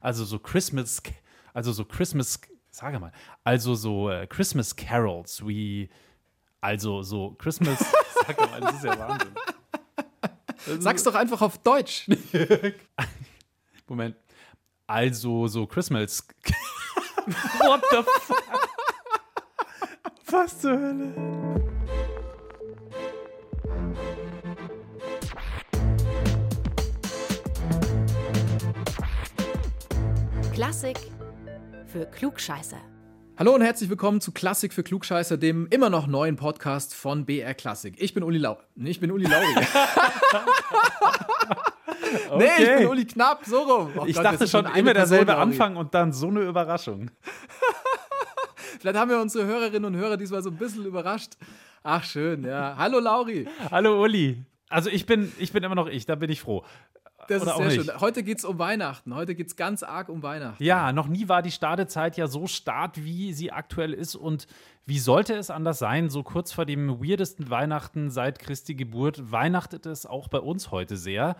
Also 0.00 0.24
so 0.24 0.38
Christmas, 0.38 1.02
also 1.52 1.72
so 1.72 1.84
Christmas, 1.84 2.40
sage 2.70 2.98
mal, 2.98 3.12
also 3.44 3.74
so 3.74 4.10
äh, 4.10 4.26
Christmas 4.26 4.74
Carols 4.76 5.46
wie, 5.46 5.90
also 6.60 7.02
so 7.02 7.32
Christmas, 7.32 7.78
sag 8.26 8.38
mal, 8.38 8.60
das 8.60 8.74
ist 8.76 8.84
ja 8.84 8.98
Wahnsinn. 8.98 9.34
Sag's 10.80 11.02
doch 11.02 11.14
einfach 11.14 11.40
auf 11.40 11.58
Deutsch. 11.58 12.08
Moment. 13.88 14.16
Also 14.86 15.46
so 15.46 15.66
Christmas. 15.66 16.26
What 17.58 17.82
the 17.90 18.02
fuck? 18.20 18.68
Was 20.30 20.60
zur 20.60 20.78
Hölle? 20.78 21.67
Klassik 30.58 30.98
für 31.86 32.04
Klugscheißer. 32.04 32.80
Hallo 33.38 33.54
und 33.54 33.60
herzlich 33.62 33.88
willkommen 33.90 34.20
zu 34.20 34.32
Klassik 34.32 34.72
für 34.72 34.82
Klugscheißer, 34.82 35.36
dem 35.36 35.68
immer 35.70 35.88
noch 35.88 36.08
neuen 36.08 36.34
Podcast 36.34 36.96
von 36.96 37.24
BR 37.24 37.54
Klassik. 37.54 37.94
Ich 37.98 38.12
bin 38.12 38.24
Uli 38.24 38.38
Lau. 38.38 38.58
Nee, 38.74 38.90
ich 38.90 38.98
bin 38.98 39.12
Uli 39.12 39.24
Lauri. 39.26 39.46
Okay. 39.56 39.66
Nee, 42.38 42.44
ich 42.58 42.76
bin 42.78 42.88
Uli 42.88 43.04
Knapp, 43.04 43.44
so 43.44 43.60
rum. 43.60 43.92
Oh 43.98 44.04
ich 44.04 44.16
Gott, 44.16 44.24
dachte 44.24 44.48
schon 44.48 44.66
immer 44.74 44.94
derselbe 44.94 45.26
Person. 45.26 45.42
Anfang 45.42 45.76
und 45.76 45.94
dann 45.94 46.12
so 46.12 46.26
eine 46.26 46.40
Überraschung. 46.40 47.08
Vielleicht 48.80 48.98
haben 48.98 49.10
wir 49.12 49.20
unsere 49.20 49.46
Hörerinnen 49.46 49.84
und 49.84 49.94
Hörer 49.94 50.16
diesmal 50.16 50.42
so 50.42 50.50
ein 50.50 50.56
bisschen 50.56 50.84
überrascht. 50.86 51.34
Ach, 51.84 52.02
schön, 52.02 52.42
ja. 52.42 52.74
Hallo 52.76 52.98
Lauri. 52.98 53.46
Hallo 53.70 54.02
Uli. 54.02 54.42
Also 54.68 54.90
ich 54.90 55.06
bin, 55.06 55.32
ich 55.38 55.52
bin 55.52 55.62
immer 55.62 55.76
noch 55.76 55.86
ich, 55.86 56.04
da 56.04 56.16
bin 56.16 56.30
ich 56.30 56.40
froh. 56.40 56.64
Das 57.28 57.42
Oder 57.42 57.52
ist 57.52 57.58
sehr 57.58 57.84
schön. 57.84 58.00
Heute 58.00 58.22
geht 58.22 58.38
es 58.38 58.44
um 58.44 58.58
Weihnachten. 58.58 59.14
Heute 59.14 59.34
geht 59.34 59.48
es 59.48 59.56
ganz 59.56 59.82
arg 59.82 60.08
um 60.08 60.22
Weihnachten. 60.22 60.62
Ja, 60.62 60.92
noch 60.92 61.08
nie 61.08 61.28
war 61.28 61.42
die 61.42 61.50
Startezeit 61.50 62.16
ja 62.16 62.26
so 62.26 62.46
start, 62.46 63.04
wie 63.04 63.34
sie 63.34 63.52
aktuell 63.52 63.92
ist. 63.92 64.16
Und 64.16 64.46
wie 64.86 64.98
sollte 64.98 65.34
es 65.34 65.50
anders 65.50 65.78
sein? 65.78 66.08
So 66.08 66.22
kurz 66.22 66.52
vor 66.52 66.64
dem 66.64 67.00
weirdesten 67.00 67.50
Weihnachten 67.50 68.10
seit 68.10 68.38
Christi 68.38 68.74
Geburt 68.74 69.30
weihnachtet 69.30 69.84
es 69.84 70.06
auch 70.06 70.28
bei 70.28 70.40
uns 70.40 70.70
heute 70.70 70.96
sehr. 70.96 71.36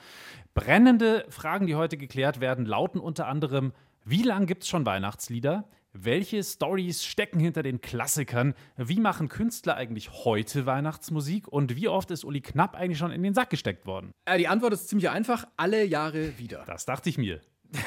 Brennende 0.53 1.25
Fragen, 1.31 1.67
die 1.67 1.75
heute 1.75 1.97
geklärt 1.97 2.41
werden, 2.41 2.67
lauten 2.67 3.01
unter 3.01 3.27
anderem: 3.27 3.73
Wie 4.05 4.23
lange 4.23 4.45
gibt 4.45 4.65
es 4.65 4.69
schon 4.69 4.85
Weihnachtslieder? 4.85 5.65
Welche 5.93 6.45
Stories 6.45 7.05
stecken 7.05 7.41
hinter 7.41 7.63
den 7.63 7.81
Klassikern? 7.81 8.55
Wie 8.77 9.01
machen 9.01 9.29
Künstler 9.29 9.77
eigentlich 9.77 10.11
heute 10.25 10.67
Weihnachtsmusik? 10.67 11.49
Und 11.49 11.77
wie 11.77 11.89
oft 11.89 12.11
ist 12.11 12.25
Uli 12.25 12.41
Knapp 12.41 12.77
eigentlich 12.77 12.99
schon 12.99 13.11
in 13.11 13.23
den 13.23 13.35
Sack 13.35 13.51
gesteckt 13.51 13.87
worden? 13.87 14.13
Äh, 14.27 14.39
die 14.39 14.49
Antwort 14.49 14.75
ist 14.75 14.89
ziemlich 14.89 15.09
einfach. 15.09 15.47
Alle 15.57 15.85
Jahre 15.85 16.39
wieder. 16.39 16.65
Das 16.67 16.85
dachte 16.85 17.09
ich 17.09 17.19
mir. 17.19 17.41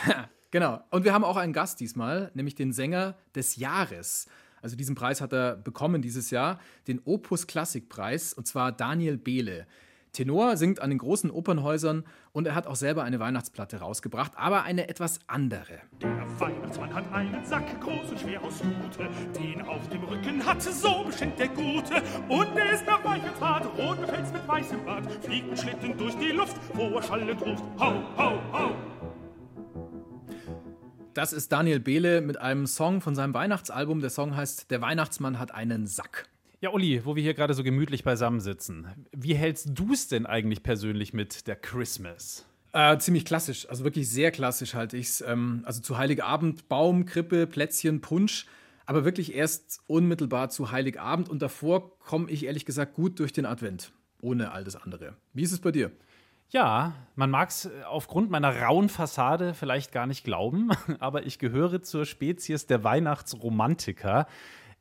Genau. 0.52 0.81
Und 0.89 1.05
wir 1.05 1.13
haben 1.13 1.23
auch 1.23 1.38
einen 1.38 1.53
Gast 1.53 1.80
diesmal, 1.80 2.30
nämlich 2.33 2.55
den 2.55 2.73
Sänger 2.73 3.16
des 3.33 3.55
Jahres. 3.55 4.27
Also 4.61 4.75
diesen 4.75 4.95
Preis 4.95 5.21
hat 5.21 5.31
er 5.31 5.55
bekommen 5.55 6.02
dieses 6.02 6.30
Jahr, 6.30 6.59
den 6.88 7.02
Opus 7.05 7.47
Klassikpreis, 7.47 8.33
und 8.33 8.45
zwar 8.47 8.73
Daniel 8.73 9.17
Behle. 9.17 9.65
Tenor 10.12 10.58
singt 10.58 10.81
an 10.81 10.90
den 10.90 11.00
großen 11.00 11.31
Opernhäusern 11.31 12.04
und 12.34 12.45
er 12.45 12.54
hat 12.54 12.67
auch 12.67 12.76
selber 12.76 13.04
eine 13.04 13.20
Weihnachtsplatte 13.20 13.78
rausgebracht, 13.78 14.34
aber 14.36 14.64
eine 14.64 14.90
etwas 14.90 15.20
andere. 15.28 15.80
Der 16.02 16.09
Weihnachtsmann 16.38 16.94
hat 16.94 17.12
einen 17.14 17.45
Sack 17.45 17.80
groß 17.80 18.12
und 18.12 18.20
schwer 18.20 18.44
aus 18.44 18.59
Jute. 18.59 19.09
Den 19.39 19.62
auf 19.62 19.88
dem 19.89 20.04
Rücken 20.04 20.45
hat 20.45 20.62
so 20.62 21.06
bestimmt 21.06 21.39
der 21.39 21.48
Gute. 21.48 22.02
Und 22.28 22.58
er 22.58 22.73
ist 22.73 22.86
nach 22.86 23.04
weich 23.06 23.23
und 23.23 23.38
zart, 23.38 23.66
rot 23.78 24.00
mit 24.02 24.48
weißem 24.48 24.86
Bart. 24.86 25.09
Fliegt 25.23 25.50
ein 25.50 25.58
Schlitten 25.58 25.98
durch 25.98 26.16
die 26.17 26.32
Luft, 26.32 26.58
wo 26.73 26.89
er 26.95 27.04
schallend 27.04 27.42
ruft. 27.42 27.64
Hau, 27.80 28.04
hau, 28.17 28.39
hau. 28.52 28.76
Das 31.14 31.34
ist 31.34 31.52
Daniel 31.52 31.80
Behle 31.80 32.22
mit 32.22 32.38
einem 32.38 32.67
Song 32.67 33.02
von 33.02 33.16
seinem 33.16 33.34
Weihnachtsalbum. 33.34 34.00
Der 34.02 34.09
Song 34.09 34.36
heißt 34.36 34.72
Der 34.72 34.82
Weihnachtsmann 34.82 35.39
hat 35.39 35.54
einen 35.54 35.88
Sack. 35.88 36.30
Ja, 36.64 36.70
Uli, 36.70 37.04
wo 37.06 37.16
wir 37.16 37.23
hier 37.23 37.34
gerade 37.34 37.56
so 37.56 37.64
gemütlich 37.64 38.04
beisammensitzen, 38.04 38.86
wie 39.11 39.33
hältst 39.33 39.70
du 39.73 39.94
es 39.94 40.10
denn 40.10 40.27
eigentlich 40.27 40.61
persönlich 40.61 41.11
mit 41.11 41.48
der 41.48 41.55
Christmas? 41.55 42.45
Äh, 42.72 42.99
ziemlich 42.99 43.26
klassisch, 43.26 43.67
also 43.67 43.83
wirklich 43.83 44.08
sehr 44.08 44.30
klassisch 44.30 44.76
halte 44.76 44.95
ich 44.95 45.08
es. 45.08 45.21
Ähm, 45.21 45.64
also 45.66 45.82
zu 45.82 45.98
Heiligabend 45.98 46.70
Baum, 46.70 47.08
Krippe, 47.08 47.48
Plätzchen, 47.48 48.02
Punsch, 48.02 48.45
aber 48.86 49.04
wirklich 49.05 49.33
erst 49.33 49.80
unmittelbar 49.88 50.52
zu 50.52 50.70
Heiligabend 50.70 51.30
und 51.30 51.42
davor 51.42 51.98
komme 51.98 52.30
ich 52.30 52.45
ehrlich 52.45 52.67
gesagt 52.67 52.94
gut 52.94 53.17
durch 53.17 53.33
den 53.33 53.48
Advent, 53.48 53.92
ohne 54.21 54.52
all 54.52 54.64
das 54.64 54.76
andere. 54.76 55.16
Wie 55.33 55.42
ist 55.42 55.54
es 55.54 55.61
bei 55.61 55.71
dir? 55.71 55.92
Ja, 56.52 56.94
man 57.16 57.32
mag 57.32 57.50
es 57.50 57.71
aufgrund 57.88 58.30
meiner 58.30 58.55
rauen 58.61 58.89
Fassade 58.89 59.55
vielleicht 59.55 59.92
gar 59.92 60.05
nicht 60.05 60.23
glauben, 60.23 60.70
aber 61.00 61.26
ich 61.26 61.39
gehöre 61.39 61.82
zur 61.82 62.05
Spezies 62.05 62.67
der 62.67 62.83
Weihnachtsromantiker. 62.83 64.27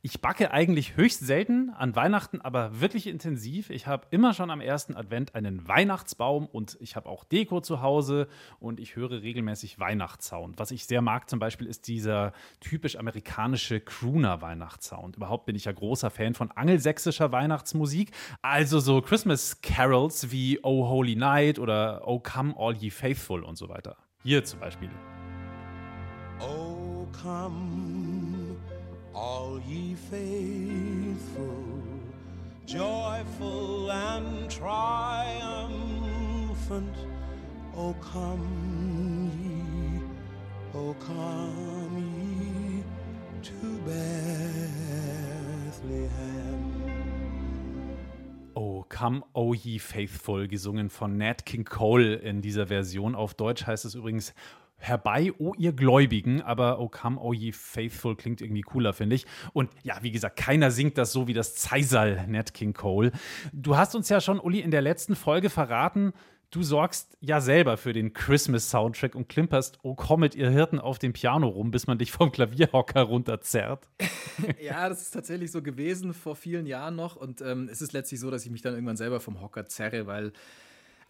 Ich 0.03 0.23
backe 0.23 0.51
eigentlich 0.51 0.97
höchst 0.97 1.21
selten 1.21 1.69
an 1.77 1.95
Weihnachten, 1.95 2.41
aber 2.41 2.81
wirklich 2.81 3.07
intensiv. 3.07 3.69
Ich 3.69 3.87
habe 3.87 4.07
immer 4.11 4.33
schon 4.33 4.51
am 4.51 4.63
ersten 4.63 4.97
Advent 4.97 5.35
einen 5.35 5.69
Weihnachtsbaum 5.69 6.47
und 6.47 6.79
ich 6.81 6.97
habe 6.97 7.07
auch 7.07 7.23
Deko 7.23 7.61
zu 7.61 7.83
Hause 7.83 8.27
und 8.61 8.81
ich 8.81 8.97
höre 8.97 9.21
regelmäßig 9.21 9.79
Weihnachtssound. 9.79 10.59
Was 10.59 10.71
ich 10.71 10.87
sehr 10.87 11.03
mag 11.03 11.29
zum 11.29 11.39
Beispiel 11.39 11.67
ist 11.67 11.87
dieser 11.87 12.33
typisch 12.61 12.97
amerikanische 12.97 13.79
Crooner-Weihnachtssound. 13.79 15.17
Überhaupt 15.17 15.45
bin 15.45 15.55
ich 15.55 15.67
ja 15.67 15.73
großer 15.73 16.09
Fan 16.09 16.33
von 16.33 16.51
angelsächsischer 16.51 17.31
Weihnachtsmusik. 17.31 18.13
Also 18.41 18.81
so 18.81 19.03
Christmas 19.03 19.61
Carols 19.61 20.31
wie 20.31 20.61
Oh 20.63 20.89
Holy 20.89 21.15
Night 21.15 21.59
oder 21.59 22.09
Oh 22.09 22.21
Come 22.21 22.55
All 22.57 22.75
Ye 22.75 22.89
Faithful 22.89 23.45
und 23.45 23.57
so 23.57 23.69
weiter. 23.69 23.99
Hier 24.23 24.45
zum 24.45 24.61
Beispiel. 24.61 24.89
Oh, 26.41 27.07
come, 27.23 28.10
all 29.15 29.61
ye 29.67 29.95
faithful, 29.95 31.65
joyful 32.67 33.91
and 33.91 34.51
triumphant. 34.51 35.77
Oh, 37.77 37.95
come 38.01 39.31
ye, 39.41 39.63
oh, 40.75 40.95
come 41.01 41.97
ye 42.21 42.85
to 43.43 43.79
Bethlehem. 43.85 44.21
Oh, 48.57 48.85
Come, 48.89 49.25
O 49.35 49.55
Ye 49.55 49.79
Faithful, 49.79 50.49
gesungen 50.49 50.91
von 50.91 51.17
Nat 51.17 51.47
King 51.47 51.65
Cole 51.65 52.17
in 52.17 52.43
dieser 52.43 52.67
Version. 52.67 53.15
Auf 53.15 53.35
Deutsch 53.35 53.67
heißt 53.67 53.85
es 53.85 53.95
übrigens 53.95 54.35
Herbei, 54.81 55.33
o 55.39 55.55
ihr 55.57 55.73
Gläubigen, 55.73 56.43
aber 56.43 56.81
Oh 56.81 56.89
Come, 56.89 57.21
O 57.21 57.33
Ye 57.33 57.53
Faithful 57.53 58.17
klingt 58.17 58.41
irgendwie 58.41 58.63
cooler, 58.63 58.93
finde 58.93 59.15
ich. 59.15 59.27
Und 59.53 59.71
ja, 59.83 59.99
wie 60.03 60.11
gesagt, 60.11 60.37
keiner 60.37 60.71
singt 60.71 60.99
das 60.99 61.13
so 61.13 61.29
wie 61.29 61.35
das 61.35 61.55
Zeisal 61.55 62.27
Nat 62.27 62.55
King 62.55 62.73
Cole. 62.73 63.13
Du 63.53 63.77
hast 63.77 63.95
uns 63.95 64.09
ja 64.09 64.21
schon, 64.21 64.41
Uli, 64.41 64.61
in 64.61 64.71
der 64.71 64.83
letzten 64.83 65.15
Folge 65.15 65.51
verraten, 65.51 66.13
du 66.51 66.63
sorgst 66.63 67.17
ja 67.21 67.41
selber 67.41 67.77
für 67.77 67.93
den 67.93 68.13
Christmas-Soundtrack 68.13 69.15
und 69.15 69.29
klimperst 69.29 69.79
Oh 69.83 69.95
Comet, 69.95 70.35
ihr 70.35 70.51
Hirten 70.51 70.79
auf 70.79 70.99
dem 70.99 71.13
Piano 71.13 71.49
rum, 71.49 71.71
bis 71.71 71.87
man 71.87 71.99
dich 71.99 72.11
vom 72.13 72.33
Klavierhocker 72.33 73.03
runterzerrt. 73.03 73.87
Ja, 74.59 74.89
das 74.89 75.03
ist 75.03 75.11
tatsächlich 75.11 75.53
so 75.53 75.61
gewesen 75.61 76.15
vor 76.15 76.35
vielen 76.35 76.65
Jahren 76.65 76.97
noch 76.97 77.15
und 77.15 77.43
ähm, 77.43 77.69
es 77.71 77.83
ist 77.83 77.93
letztlich 77.93 78.21
so, 78.21 78.31
dass 78.31 78.47
ich 78.47 78.51
mich 78.51 78.63
dann 78.63 78.73
irgendwann 78.73 78.97
selber 78.97 79.21
vom 79.21 79.43
Hocker 79.43 79.67
zerre, 79.67 80.07
weil 80.07 80.33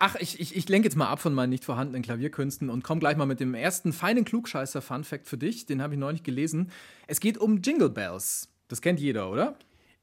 Ach, 0.03 0.17
ich, 0.19 0.41
ich, 0.41 0.57
ich 0.57 0.67
lenke 0.71 0.87
jetzt 0.87 0.97
mal 0.97 1.09
ab 1.09 1.21
von 1.21 1.35
meinen 1.35 1.51
nicht 1.51 1.67
vorhandenen 1.67 2.03
Klavierkünsten 2.03 2.71
und 2.71 2.83
komme 2.83 3.01
gleich 3.01 3.19
mal 3.19 3.27
mit 3.27 3.39
dem 3.39 3.53
ersten 3.53 3.93
feinen 3.93 4.25
Klugscheißer-Fun-Fact 4.25 5.29
für 5.29 5.37
dich. 5.37 5.67
Den 5.67 5.83
habe 5.83 5.93
ich 5.93 6.01
neulich 6.01 6.23
gelesen. 6.23 6.71
Es 7.07 7.21
geht 7.21 7.37
um 7.37 7.61
Jingle 7.61 7.91
Bells. 7.91 8.49
Das 8.69 8.81
kennt 8.81 8.99
jeder, 8.99 9.31
oder? 9.31 9.57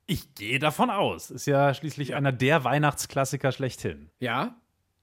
Ich 0.05 0.35
gehe 0.35 0.59
davon 0.59 0.91
aus. 0.91 1.31
Ist 1.31 1.47
ja 1.47 1.73
schließlich 1.73 2.13
einer 2.13 2.31
der 2.31 2.63
Weihnachtsklassiker 2.63 3.51
schlechthin. 3.51 4.11
Ja, 4.19 4.55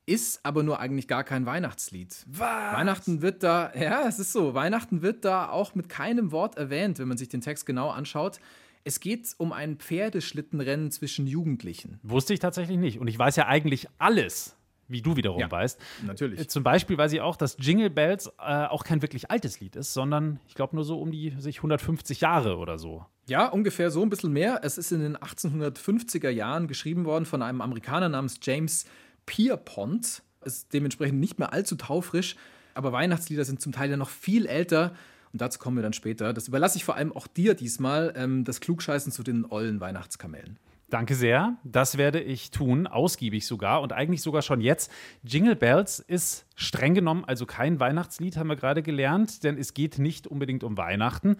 ist 0.06 0.44
aber 0.44 0.62
nur 0.62 0.78
eigentlich 0.78 1.08
gar 1.08 1.24
kein 1.24 1.44
Weihnachtslied. 1.44 2.14
Was? 2.26 2.76
Weihnachten 2.76 3.20
wird 3.20 3.42
da, 3.42 3.72
ja, 3.74 4.06
es 4.06 4.20
ist 4.20 4.32
so, 4.32 4.54
Weihnachten 4.54 5.02
wird 5.02 5.24
da 5.24 5.48
auch 5.48 5.74
mit 5.74 5.88
keinem 5.88 6.30
Wort 6.30 6.56
erwähnt, 6.56 7.00
wenn 7.00 7.08
man 7.08 7.18
sich 7.18 7.28
den 7.28 7.40
Text 7.40 7.66
genau 7.66 7.90
anschaut. 7.90 8.38
Es 8.84 9.00
geht 9.00 9.34
um 9.38 9.52
ein 9.52 9.78
Pferdeschlittenrennen 9.78 10.92
zwischen 10.92 11.26
Jugendlichen. 11.26 11.98
Wusste 12.04 12.32
ich 12.32 12.38
tatsächlich 12.38 12.78
nicht. 12.78 13.00
Und 13.00 13.08
ich 13.08 13.18
weiß 13.18 13.34
ja 13.36 13.46
eigentlich 13.46 13.88
alles, 13.98 14.56
wie 14.88 15.02
du 15.02 15.16
wiederum 15.16 15.40
Ja, 15.40 15.50
weißt. 15.50 15.80
natürlich. 16.06 16.40
Äh, 16.40 16.46
Zum 16.46 16.62
Beispiel 16.62 16.96
weiß 16.98 17.12
ich 17.12 17.20
auch, 17.20 17.36
dass 17.36 17.56
Jingle 17.58 17.90
Bells 17.90 18.26
äh, 18.38 18.66
auch 18.66 18.84
kein 18.84 19.02
wirklich 19.02 19.30
altes 19.30 19.60
Lied 19.60 19.76
ist, 19.76 19.92
sondern 19.94 20.40
ich 20.46 20.54
glaube 20.54 20.74
nur 20.76 20.84
so 20.84 20.98
um 21.00 21.10
die 21.10 21.34
sich 21.38 21.58
150 21.58 22.20
Jahre 22.20 22.56
oder 22.58 22.78
so. 22.78 23.04
Ja, 23.26 23.46
ungefähr 23.48 23.90
so 23.90 24.02
ein 24.02 24.10
bisschen 24.10 24.32
mehr. 24.32 24.60
Es 24.62 24.76
ist 24.78 24.92
in 24.92 25.00
den 25.00 25.16
1850er 25.16 26.28
Jahren 26.28 26.68
geschrieben 26.68 27.04
worden 27.06 27.24
von 27.24 27.40
einem 27.42 27.60
Amerikaner 27.60 28.08
namens 28.08 28.38
James 28.42 28.84
Pierpont. 29.26 30.22
Ist 30.44 30.72
dementsprechend 30.72 31.20
nicht 31.20 31.38
mehr 31.38 31.52
allzu 31.52 31.74
taufrisch, 31.76 32.36
aber 32.74 32.92
Weihnachtslieder 32.92 33.44
sind 33.44 33.60
zum 33.62 33.72
Teil 33.72 33.90
ja 33.90 33.96
noch 33.96 34.10
viel 34.10 34.46
älter. 34.46 34.92
Und 35.32 35.40
dazu 35.40 35.58
kommen 35.58 35.76
wir 35.76 35.82
dann 35.82 35.94
später. 35.94 36.32
Das 36.32 36.46
überlasse 36.48 36.76
ich 36.76 36.84
vor 36.84 36.94
allem 36.96 37.12
auch 37.12 37.26
dir 37.26 37.54
diesmal, 37.54 38.12
ähm, 38.16 38.44
das 38.44 38.60
Klugscheißen 38.60 39.10
zu 39.10 39.22
den 39.24 39.44
ollen 39.50 39.80
Weihnachtskamellen. 39.80 40.58
Danke 40.90 41.14
sehr. 41.14 41.56
Das 41.64 41.96
werde 41.96 42.20
ich 42.20 42.50
tun, 42.50 42.86
ausgiebig 42.86 43.46
sogar 43.46 43.82
und 43.82 43.92
eigentlich 43.92 44.22
sogar 44.22 44.42
schon 44.42 44.60
jetzt. 44.60 44.92
Jingle 45.22 45.56
Bells 45.56 45.98
ist 45.98 46.46
Streng 46.56 46.94
genommen 46.94 47.24
also 47.24 47.46
kein 47.46 47.80
Weihnachtslied, 47.80 48.36
haben 48.36 48.48
wir 48.48 48.56
gerade 48.56 48.82
gelernt, 48.82 49.42
denn 49.42 49.58
es 49.58 49.74
geht 49.74 49.98
nicht 49.98 50.26
unbedingt 50.26 50.62
um 50.62 50.76
Weihnachten, 50.76 51.36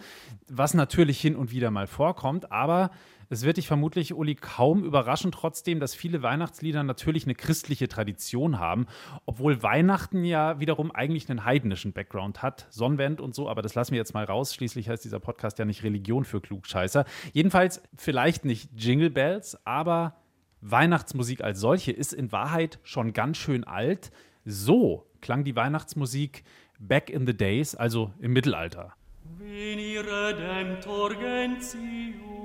was 0.48 0.74
natürlich 0.74 1.20
hin 1.20 1.36
und 1.36 1.52
wieder 1.52 1.70
mal 1.70 1.86
vorkommt, 1.86 2.50
aber 2.50 2.90
es 3.34 3.42
wird 3.44 3.56
dich 3.56 3.66
vermutlich, 3.66 4.14
Uli, 4.14 4.36
kaum 4.36 4.84
überraschen 4.84 5.32
trotzdem, 5.32 5.80
dass 5.80 5.92
viele 5.92 6.22
Weihnachtslieder 6.22 6.84
natürlich 6.84 7.24
eine 7.24 7.34
christliche 7.34 7.88
Tradition 7.88 8.60
haben, 8.60 8.86
obwohl 9.26 9.60
Weihnachten 9.60 10.24
ja 10.24 10.60
wiederum 10.60 10.92
eigentlich 10.92 11.28
einen 11.28 11.44
heidnischen 11.44 11.92
Background 11.92 12.42
hat, 12.42 12.68
Sonnenwend 12.70 13.20
und 13.20 13.34
so, 13.34 13.48
aber 13.48 13.60
das 13.60 13.74
lassen 13.74 13.90
wir 13.90 13.98
jetzt 13.98 14.14
mal 14.14 14.24
raus. 14.24 14.54
Schließlich 14.54 14.88
heißt 14.88 15.04
dieser 15.04 15.18
Podcast 15.18 15.58
ja 15.58 15.64
nicht 15.64 15.82
Religion 15.82 16.24
für 16.24 16.40
Klugscheißer. 16.40 17.04
Jedenfalls 17.32 17.82
vielleicht 17.96 18.44
nicht 18.44 18.70
Jingle 18.76 19.10
Bells, 19.10 19.58
aber 19.66 20.14
Weihnachtsmusik 20.60 21.42
als 21.42 21.58
solche 21.58 21.90
ist 21.90 22.12
in 22.12 22.30
Wahrheit 22.30 22.78
schon 22.84 23.12
ganz 23.12 23.36
schön 23.36 23.64
alt. 23.64 24.12
So 24.44 25.06
klang 25.20 25.42
die 25.42 25.56
Weihnachtsmusik 25.56 26.44
back 26.78 27.10
in 27.10 27.26
the 27.26 27.36
days, 27.36 27.74
also 27.74 28.12
im 28.20 28.32
Mittelalter. 28.32 28.94
Veni 29.38 29.98
redemptor 29.98 31.14
gentium, 31.14 32.43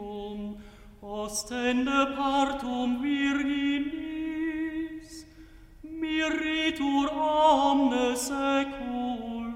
ostende 1.24 2.16
partum 2.16 3.04
virginis, 3.04 3.90
miritur 5.84 7.08
omne 7.12 8.16
seculum, 8.16 9.48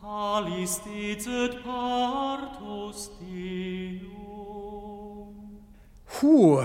talis 0.00 0.74
dicet 0.84 1.62
partus 1.64 3.10
Deum. 3.18 4.12
Puh, 6.06 6.62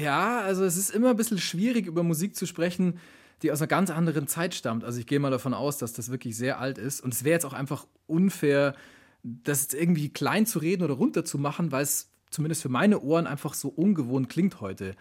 ja, 0.00 0.40
also 0.40 0.64
es 0.64 0.76
ist 0.76 0.90
immer 0.90 1.10
ein 1.10 1.16
bisschen 1.16 1.38
schwierig, 1.38 1.86
über 1.86 2.04
Musik 2.04 2.36
zu 2.36 2.46
sprechen, 2.46 3.00
die 3.42 3.50
aus 3.50 3.60
einer 3.60 3.68
ganz 3.68 3.90
anderen 3.90 4.28
Zeit 4.28 4.54
stammt. 4.54 4.84
Also 4.84 5.00
ich 5.00 5.06
gehe 5.06 5.18
mal 5.18 5.30
davon 5.30 5.54
aus, 5.54 5.78
dass 5.78 5.92
das 5.92 6.10
wirklich 6.10 6.36
sehr 6.36 6.60
alt 6.60 6.78
ist. 6.78 7.00
Und 7.00 7.14
es 7.14 7.24
wäre 7.24 7.32
jetzt 7.32 7.46
auch 7.46 7.54
einfach 7.54 7.86
unfair, 8.06 8.76
das 9.22 9.74
irgendwie 9.74 10.10
klein 10.10 10.46
zu 10.46 10.60
reden 10.60 10.84
oder 10.84 10.94
runter 10.94 11.24
zu 11.24 11.38
machen, 11.38 11.72
weil 11.72 11.82
es 11.82 12.09
zumindest 12.30 12.62
für 12.62 12.68
meine 12.68 13.00
Ohren 13.00 13.26
einfach 13.26 13.54
so 13.54 13.68
ungewohnt 13.68 14.28
klingt 14.28 14.60
heute. 14.60 14.94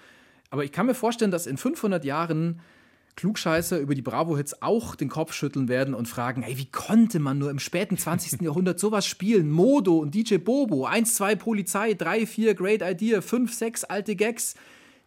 Aber 0.50 0.64
ich 0.64 0.72
kann 0.72 0.86
mir 0.86 0.96
vorstellen, 0.96 1.32
dass 1.32 1.48
in 1.48 1.58
500 1.58 2.04
Jahren 2.04 2.60
Klugscheißer 3.16 3.80
über 3.80 3.96
die 3.96 4.02
Bravo-Hits 4.02 4.62
auch 4.62 4.96
den 4.96 5.10
Kopf 5.10 5.34
schütteln 5.34 5.68
werden 5.68 5.94
und 5.94 6.08
fragen, 6.08 6.42
hey, 6.42 6.58
wie 6.58 6.72
konnte 6.72 7.20
man 7.20 7.38
nur 7.38 7.52
im 7.52 7.60
späten 7.60 7.98
20. 8.00 8.42
Jahrhundert 8.42 8.80
sowas 8.80 9.06
spielen? 9.06 9.52
Modo 9.52 9.98
und 9.98 10.16
DJ 10.16 10.38
Bobo, 10.38 10.86
1, 10.86 11.16
2 11.16 11.36
Polizei, 11.36 11.94
3, 11.94 12.26
4 12.26 12.56
Great 12.56 12.82
Idea, 12.82 13.22
5, 13.22 13.54
6 13.54 13.84
alte 13.86 14.16
Gags. 14.16 14.56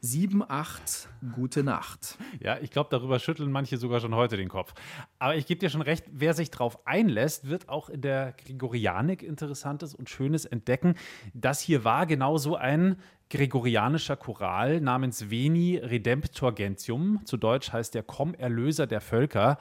7, 0.04 0.42
8, 0.42 1.08
gute 1.32 1.62
Nacht. 1.62 2.18
Ja, 2.40 2.58
ich 2.60 2.72
glaube, 2.72 2.88
darüber 2.90 3.20
schütteln 3.20 3.52
manche 3.52 3.76
sogar 3.76 4.00
schon 4.00 4.16
heute 4.16 4.36
den 4.36 4.48
Kopf. 4.48 4.74
Aber 5.20 5.36
ich 5.36 5.46
gebe 5.46 5.60
dir 5.60 5.70
schon 5.70 5.80
recht, 5.80 6.04
wer 6.10 6.34
sich 6.34 6.50
darauf 6.50 6.84
einlässt, 6.88 7.48
wird 7.48 7.68
auch 7.68 7.88
in 7.88 8.00
der 8.00 8.32
Gregorianik 8.32 9.22
Interessantes 9.22 9.94
und 9.94 10.10
Schönes 10.10 10.44
entdecken. 10.44 10.96
Das 11.34 11.60
hier 11.60 11.84
war 11.84 12.06
genau 12.06 12.36
so 12.36 12.56
ein 12.56 12.96
gregorianischer 13.30 14.16
Choral 14.16 14.80
namens 14.80 15.30
Veni 15.30 15.76
Redemptor 15.76 16.52
Gentium. 16.52 17.20
Zu 17.24 17.36
Deutsch 17.36 17.72
heißt 17.72 17.94
der 17.94 18.02
Komm 18.02 18.34
Erlöser 18.34 18.88
der 18.88 19.00
Völker. 19.00 19.56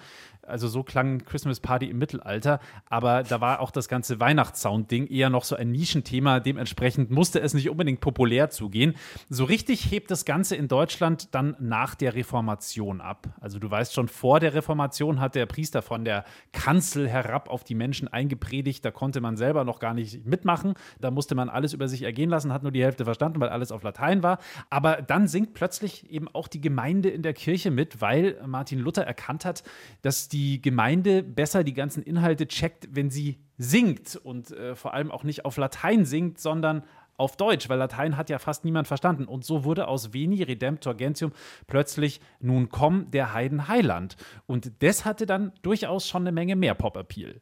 Also 0.51 0.67
so 0.67 0.83
klang 0.83 1.23
Christmas 1.25 1.59
Party 1.59 1.87
im 1.89 1.97
Mittelalter, 1.97 2.59
aber 2.89 3.23
da 3.23 3.41
war 3.41 3.61
auch 3.61 3.71
das 3.71 3.87
ganze 3.87 4.19
Weihnachtssound-Ding 4.19 5.07
eher 5.07 5.29
noch 5.29 5.45
so 5.45 5.55
ein 5.55 5.71
Nischenthema. 5.71 6.39
Dementsprechend 6.39 7.09
musste 7.09 7.39
es 7.39 7.53
nicht 7.53 7.69
unbedingt 7.69 8.01
populär 8.01 8.49
zugehen. 8.49 8.95
So 9.29 9.45
richtig 9.45 9.89
hebt 9.89 10.11
das 10.11 10.25
Ganze 10.25 10.55
in 10.55 10.67
Deutschland 10.67 11.33
dann 11.33 11.55
nach 11.59 11.95
der 11.95 12.15
Reformation 12.15 13.01
ab. 13.01 13.29
Also 13.39 13.59
du 13.59 13.71
weißt 13.71 13.93
schon, 13.93 14.07
vor 14.07 14.39
der 14.39 14.53
Reformation 14.53 15.19
hat 15.19 15.35
der 15.35 15.45
Priester 15.45 15.81
von 15.81 16.03
der 16.03 16.25
Kanzel 16.51 17.07
herab 17.07 17.49
auf 17.49 17.63
die 17.63 17.75
Menschen 17.75 18.07
eingepredigt. 18.07 18.83
Da 18.83 18.91
konnte 18.91 19.21
man 19.21 19.37
selber 19.37 19.63
noch 19.63 19.79
gar 19.79 19.93
nicht 19.93 20.25
mitmachen. 20.25 20.73
Da 20.99 21.11
musste 21.11 21.33
man 21.33 21.49
alles 21.49 21.73
über 21.73 21.87
sich 21.87 22.03
ergehen 22.03 22.29
lassen, 22.29 22.51
hat 22.51 22.63
nur 22.63 22.71
die 22.71 22.83
Hälfte 22.83 23.05
verstanden, 23.05 23.39
weil 23.39 23.49
alles 23.49 23.71
auf 23.71 23.83
Latein 23.83 24.21
war. 24.21 24.39
Aber 24.69 25.01
dann 25.01 25.27
singt 25.27 25.53
plötzlich 25.53 26.09
eben 26.11 26.27
auch 26.27 26.47
die 26.47 26.59
Gemeinde 26.59 27.09
in 27.09 27.21
der 27.21 27.33
Kirche 27.33 27.71
mit, 27.71 28.01
weil 28.01 28.37
Martin 28.45 28.79
Luther 28.79 29.03
erkannt 29.03 29.45
hat, 29.45 29.63
dass 30.01 30.27
die 30.27 30.40
Gemeinde 30.61 31.23
besser 31.23 31.63
die 31.63 31.73
ganzen 31.73 32.03
Inhalte 32.03 32.47
checkt, 32.47 32.87
wenn 32.91 33.09
sie 33.09 33.39
singt 33.57 34.15
und 34.15 34.51
äh, 34.51 34.75
vor 34.75 34.93
allem 34.93 35.11
auch 35.11 35.23
nicht 35.23 35.45
auf 35.45 35.57
Latein 35.57 36.05
singt, 36.05 36.39
sondern 36.39 36.83
auf 37.17 37.37
Deutsch, 37.37 37.69
weil 37.69 37.77
Latein 37.77 38.17
hat 38.17 38.29
ja 38.29 38.39
fast 38.39 38.65
niemand 38.65 38.87
verstanden. 38.87 39.25
Und 39.25 39.45
so 39.45 39.63
wurde 39.63 39.87
aus 39.87 40.13
Veni 40.13 40.41
Redemptor 40.41 40.95
Gentium 40.95 41.31
plötzlich 41.67 42.19
nun 42.39 42.69
komm 42.69 43.11
der 43.11 43.33
Heiden 43.33 43.67
Heiland. 43.67 44.17
Und 44.47 44.71
das 44.81 45.05
hatte 45.05 45.25
dann 45.25 45.51
durchaus 45.61 46.07
schon 46.07 46.23
eine 46.23 46.31
Menge 46.31 46.55
mehr 46.55 46.73
Pop-Appeal. 46.73 47.41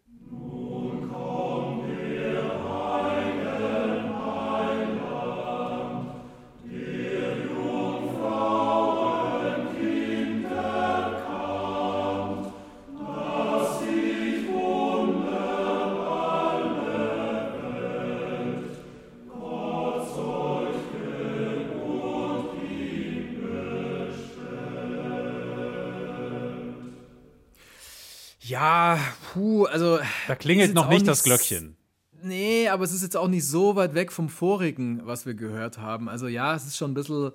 Ja, 28.49 28.99
puh, 29.31 29.65
also. 29.65 29.99
Da 30.27 30.35
klingelt 30.35 30.73
noch 30.73 30.89
nicht 30.89 31.07
das 31.07 31.23
Glöckchen. 31.23 31.75
Nee, 32.21 32.67
aber 32.67 32.83
es 32.83 32.91
ist 32.91 33.01
jetzt 33.03 33.15
auch 33.15 33.27
nicht 33.27 33.45
so 33.47 33.75
weit 33.75 33.93
weg 33.93 34.11
vom 34.11 34.27
vorigen, 34.27 35.05
was 35.05 35.25
wir 35.25 35.35
gehört 35.35 35.77
haben. 35.77 36.09
Also 36.09 36.27
ja, 36.27 36.53
es 36.53 36.65
ist 36.65 36.75
schon 36.75 36.91
ein 36.91 36.93
bisschen, 36.93 37.27
ein 37.27 37.31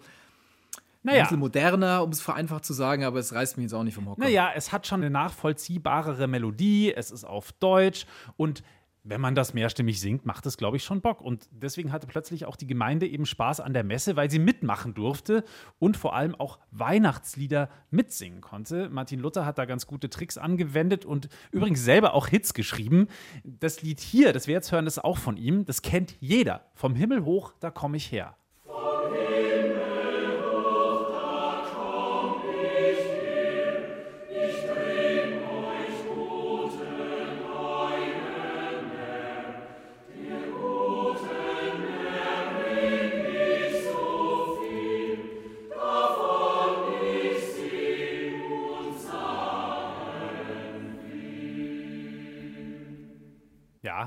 Naja, 1.05 1.23
bisschen 1.23 1.39
moderner, 1.39 2.03
um 2.03 2.11
es 2.11 2.21
vereinfacht 2.21 2.67
zu 2.67 2.75
sagen, 2.75 3.05
aber 3.05 3.19
es 3.19 3.33
reißt 3.33 3.57
mich 3.57 3.65
jetzt 3.65 3.73
auch 3.73 3.83
nicht 3.83 3.95
vom 3.95 4.09
Hocker. 4.09 4.21
naja, 4.21 4.51
es 4.55 4.73
hat 4.73 4.87
schon 4.87 5.01
eine 5.01 5.09
nachvollziehbarere 5.11 6.27
Melodie, 6.27 6.93
es 6.95 7.11
ist 7.11 7.25
auf 7.25 7.53
Deutsch 7.53 8.05
und 8.37 8.63
wenn 9.05 9.21
man 9.21 9.35
das 9.35 9.53
mehrstimmig 9.53 10.01
singt, 10.01 10.25
macht 10.25 10.47
es, 10.47 10.57
glaube 10.57 10.79
ich, 10.79 10.85
schon 10.85 11.03
Bock. 11.03 11.21
Und 11.21 11.47
deswegen 11.53 11.93
hatte 11.93 12.07
plötzlich 12.07 12.47
auch 12.47 12.57
die 12.57 12.67
Gemeinde 12.67 13.07
eben 13.07 13.27
Spaß 13.27 13.61
an 13.61 13.75
der 13.75 13.85
Messe, 13.85 14.17
weil 14.17 14.31
sie 14.31 14.39
mitmachen 14.39 14.95
durfte 14.95 15.45
und 15.79 15.97
vor 15.97 16.17
allem 16.17 16.35
auch 16.35 16.59
Weihnachtslieder 16.71 17.69
mitsingen 17.91 18.41
konnte. 18.41 18.89
Martin 18.89 19.21
Luther 19.21 19.45
hat 19.45 19.59
da 19.59 19.67
ganz 19.67 19.87
gute 19.87 20.09
Tricks 20.09 20.39
angewendet 20.39 21.05
und 21.05 21.29
übrigens 21.53 21.85
selber 21.85 22.15
auch 22.15 22.29
Hits 22.29 22.55
geschrieben. 22.55 23.09
Das 23.45 23.83
Lied 23.83 24.01
hier, 24.01 24.33
das 24.33 24.47
wir 24.47 24.55
jetzt 24.55 24.73
hören, 24.73 24.87
ist 24.87 25.05
auch 25.05 25.19
von 25.19 25.37
ihm. 25.37 25.67
Das 25.67 25.83
kennt 25.83 26.17
jeder. 26.21 26.71
Vom 26.75 26.95
Himmel 26.95 27.25
hoch, 27.25 27.53
da 27.61 27.71
komme 27.71 27.99
ich 27.99 28.11
her. 28.11 28.37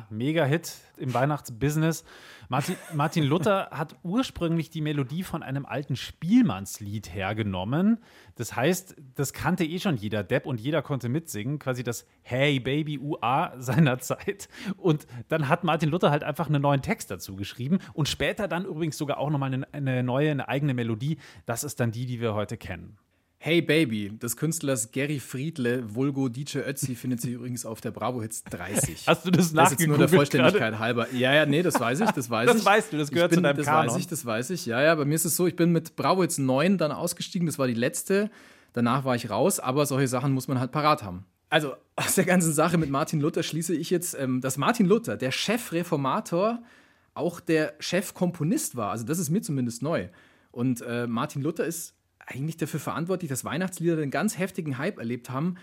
Mega-Hit 0.09 0.75
im 0.97 1.13
Weihnachtsbusiness. 1.13 2.03
Martin, 2.49 2.75
Martin 2.93 3.23
Luther 3.23 3.69
hat 3.71 3.95
ursprünglich 4.03 4.69
die 4.69 4.81
Melodie 4.81 5.23
von 5.23 5.43
einem 5.43 5.65
alten 5.65 5.95
Spielmannslied 5.95 7.13
hergenommen. 7.13 7.99
Das 8.35 8.55
heißt, 8.55 8.95
das 9.15 9.33
kannte 9.33 9.65
eh 9.65 9.79
schon 9.79 9.97
jeder 9.97 10.23
Depp 10.23 10.45
und 10.45 10.61
jeder 10.61 10.81
konnte 10.81 11.09
mitsingen, 11.09 11.59
quasi 11.59 11.83
das 11.83 12.05
Hey 12.21 12.59
Baby 12.59 12.99
UA 12.99 13.59
seiner 13.59 13.99
Zeit. 13.99 14.47
Und 14.77 15.07
dann 15.27 15.49
hat 15.49 15.63
Martin 15.63 15.89
Luther 15.89 16.11
halt 16.11 16.23
einfach 16.23 16.47
einen 16.47 16.61
neuen 16.61 16.81
Text 16.81 17.11
dazu 17.11 17.35
geschrieben 17.35 17.79
und 17.93 18.07
später 18.07 18.47
dann 18.47 18.65
übrigens 18.65 18.97
sogar 18.97 19.17
auch 19.17 19.29
nochmal 19.29 19.53
eine, 19.53 19.73
eine 19.73 20.03
neue, 20.03 20.31
eine 20.31 20.47
eigene 20.47 20.73
Melodie. 20.73 21.17
Das 21.45 21.63
ist 21.63 21.79
dann 21.79 21.91
die, 21.91 22.05
die 22.05 22.21
wir 22.21 22.33
heute 22.33 22.57
kennen. 22.57 22.97
Hey 23.39 23.61
Baby 23.61 24.09
des 24.17 24.35
Künstlers 24.35 24.91
Gary 24.91 25.19
Friedle, 25.19 25.93
Vulgo 25.93 26.27
DJ 26.27 26.59
Ötzi, 26.59 26.95
findet 26.95 27.21
sich 27.21 27.31
übrigens 27.33 27.65
auf 27.65 27.81
der 27.81 27.91
Bravo 27.91 28.21
Hits 28.21 28.43
30. 28.45 29.05
Hast 29.07 29.25
du 29.25 29.31
das 29.31 29.53
Das 29.53 29.71
ist 29.71 29.79
jetzt 29.79 29.87
nur 29.87 29.97
der 29.97 30.09
Vollständigkeit 30.09 30.59
gerade? 30.59 30.79
halber. 30.79 31.07
Ja, 31.13 31.33
ja, 31.33 31.45
nee, 31.45 31.61
das 31.61 31.79
weiß 31.79 31.99
ich, 32.01 32.09
das 32.11 32.29
weiß 32.29 32.47
Das 32.51 32.57
ich. 32.57 32.65
weißt 32.65 32.93
du, 32.93 32.97
das 32.97 33.11
gehört 33.11 33.29
bin, 33.29 33.37
zu 33.37 33.43
deinem 33.43 33.57
Das 33.57 33.65
Kanon. 33.67 33.91
weiß 33.91 33.97
ich, 33.99 34.07
das 34.07 34.25
weiß 34.25 34.49
ich. 34.49 34.65
Ja, 34.65 34.81
ja, 34.81 34.95
bei 34.95 35.05
mir 35.05 35.13
ist 35.13 35.25
es 35.25 35.35
so, 35.35 35.45
ich 35.45 35.55
bin 35.55 35.71
mit 35.71 35.95
Bravo 35.95 36.23
Hits 36.23 36.39
9 36.39 36.77
dann 36.79 36.91
ausgestiegen, 36.91 37.45
das 37.45 37.59
war 37.59 37.67
die 37.67 37.75
letzte. 37.75 38.31
Danach 38.73 39.05
war 39.05 39.15
ich 39.15 39.29
raus, 39.29 39.59
aber 39.59 39.85
solche 39.85 40.07
Sachen 40.07 40.33
muss 40.33 40.47
man 40.47 40.59
halt 40.59 40.71
parat 40.71 41.03
haben. 41.03 41.25
Also 41.49 41.75
aus 41.95 42.15
der 42.15 42.25
ganzen 42.25 42.53
Sache 42.53 42.77
mit 42.79 42.89
Martin 42.89 43.21
Luther 43.21 43.43
schließe 43.43 43.75
ich 43.75 43.91
jetzt, 43.91 44.17
ähm, 44.19 44.41
dass 44.41 44.57
Martin 44.57 44.87
Luther, 44.87 45.15
der 45.15 45.31
Chefreformator, 45.31 46.63
auch 47.13 47.39
der 47.39 47.75
Chefkomponist 47.79 48.75
war. 48.75 48.91
Also 48.91 49.05
das 49.05 49.19
ist 49.19 49.29
mir 49.29 49.41
zumindest 49.41 49.83
neu. 49.83 50.07
Und 50.51 50.81
äh, 50.81 51.05
Martin 51.07 51.43
Luther 51.43 51.65
ist 51.65 51.93
eigentlich 52.27 52.57
dafür 52.57 52.79
verantwortlich, 52.79 53.29
dass 53.29 53.45
Weihnachtslieder 53.45 53.97
einen 53.97 54.11
ganz 54.11 54.37
heftigen 54.37 54.77
Hype 54.77 54.99
erlebt 54.99 55.29
haben, 55.29 55.55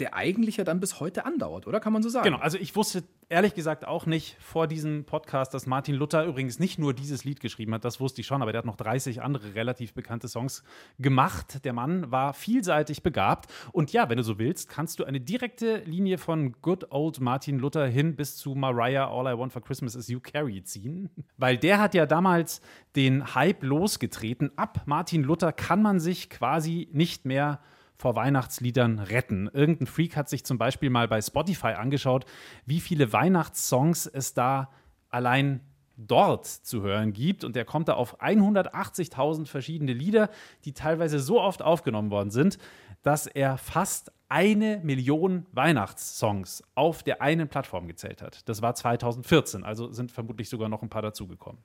der 0.00 0.14
eigentlich 0.14 0.56
ja 0.56 0.64
dann 0.64 0.80
bis 0.80 1.00
heute 1.00 1.24
andauert, 1.24 1.66
oder 1.66 1.80
kann 1.80 1.92
man 1.92 2.02
so 2.02 2.08
sagen? 2.08 2.24
Genau, 2.24 2.38
also 2.38 2.58
ich 2.58 2.74
wusste 2.74 3.04
ehrlich 3.28 3.54
gesagt 3.54 3.86
auch 3.86 4.06
nicht 4.06 4.36
vor 4.40 4.66
diesem 4.66 5.04
Podcast, 5.04 5.54
dass 5.54 5.66
Martin 5.66 5.94
Luther 5.94 6.24
übrigens 6.24 6.58
nicht 6.58 6.78
nur 6.78 6.92
dieses 6.92 7.24
Lied 7.24 7.40
geschrieben 7.40 7.72
hat, 7.74 7.84
das 7.84 8.00
wusste 8.00 8.20
ich 8.20 8.26
schon, 8.26 8.42
aber 8.42 8.52
der 8.52 8.58
hat 8.58 8.66
noch 8.66 8.76
30 8.76 9.22
andere 9.22 9.54
relativ 9.54 9.94
bekannte 9.94 10.26
Songs 10.28 10.64
gemacht. 10.98 11.64
Der 11.64 11.72
Mann 11.72 12.10
war 12.10 12.34
vielseitig 12.34 13.02
begabt 13.02 13.50
und 13.72 13.92
ja, 13.92 14.08
wenn 14.08 14.16
du 14.16 14.24
so 14.24 14.38
willst, 14.38 14.68
kannst 14.68 14.98
du 14.98 15.04
eine 15.04 15.20
direkte 15.20 15.82
Linie 15.84 16.18
von 16.18 16.52
Good 16.60 16.90
Old 16.90 17.20
Martin 17.20 17.58
Luther 17.58 17.86
hin 17.86 18.16
bis 18.16 18.36
zu 18.36 18.54
Mariah 18.54 19.08
All 19.08 19.32
I 19.32 19.38
Want 19.38 19.52
for 19.52 19.62
Christmas 19.62 19.94
is 19.94 20.08
You 20.08 20.20
Carry 20.20 20.62
ziehen, 20.64 21.10
weil 21.36 21.56
der 21.56 21.78
hat 21.78 21.94
ja 21.94 22.06
damals 22.06 22.60
den 22.96 23.34
Hype 23.34 23.62
losgetreten. 23.62 24.50
Ab 24.56 24.82
Martin 24.86 25.22
Luther 25.22 25.52
kann 25.52 25.82
man 25.82 26.00
sich 26.00 26.30
quasi 26.30 26.88
nicht 26.92 27.24
mehr 27.26 27.60
vor 28.00 28.16
Weihnachtsliedern 28.16 28.98
retten. 28.98 29.48
Irgendein 29.52 29.86
Freak 29.86 30.16
hat 30.16 30.28
sich 30.28 30.44
zum 30.44 30.58
Beispiel 30.58 30.90
mal 30.90 31.06
bei 31.06 31.20
Spotify 31.20 31.68
angeschaut, 31.68 32.24
wie 32.64 32.80
viele 32.80 33.12
Weihnachtssongs 33.12 34.06
es 34.06 34.32
da 34.32 34.70
allein 35.10 35.60
dort 35.96 36.46
zu 36.46 36.82
hören 36.82 37.12
gibt. 37.12 37.44
Und 37.44 37.56
der 37.56 37.66
kommt 37.66 37.88
da 37.88 37.94
auf 37.94 38.20
180.000 38.22 39.46
verschiedene 39.46 39.92
Lieder, 39.92 40.30
die 40.64 40.72
teilweise 40.72 41.20
so 41.20 41.40
oft 41.40 41.62
aufgenommen 41.62 42.10
worden 42.10 42.30
sind, 42.30 42.58
dass 43.02 43.26
er 43.26 43.58
fast 43.58 44.12
eine 44.30 44.80
Million 44.82 45.46
Weihnachtssongs 45.52 46.62
auf 46.74 47.02
der 47.02 47.20
einen 47.20 47.48
Plattform 47.48 47.86
gezählt 47.86 48.22
hat. 48.22 48.48
Das 48.48 48.62
war 48.62 48.74
2014, 48.74 49.64
also 49.64 49.92
sind 49.92 50.10
vermutlich 50.10 50.48
sogar 50.48 50.68
noch 50.68 50.82
ein 50.82 50.88
paar 50.88 51.02
dazugekommen. 51.02 51.60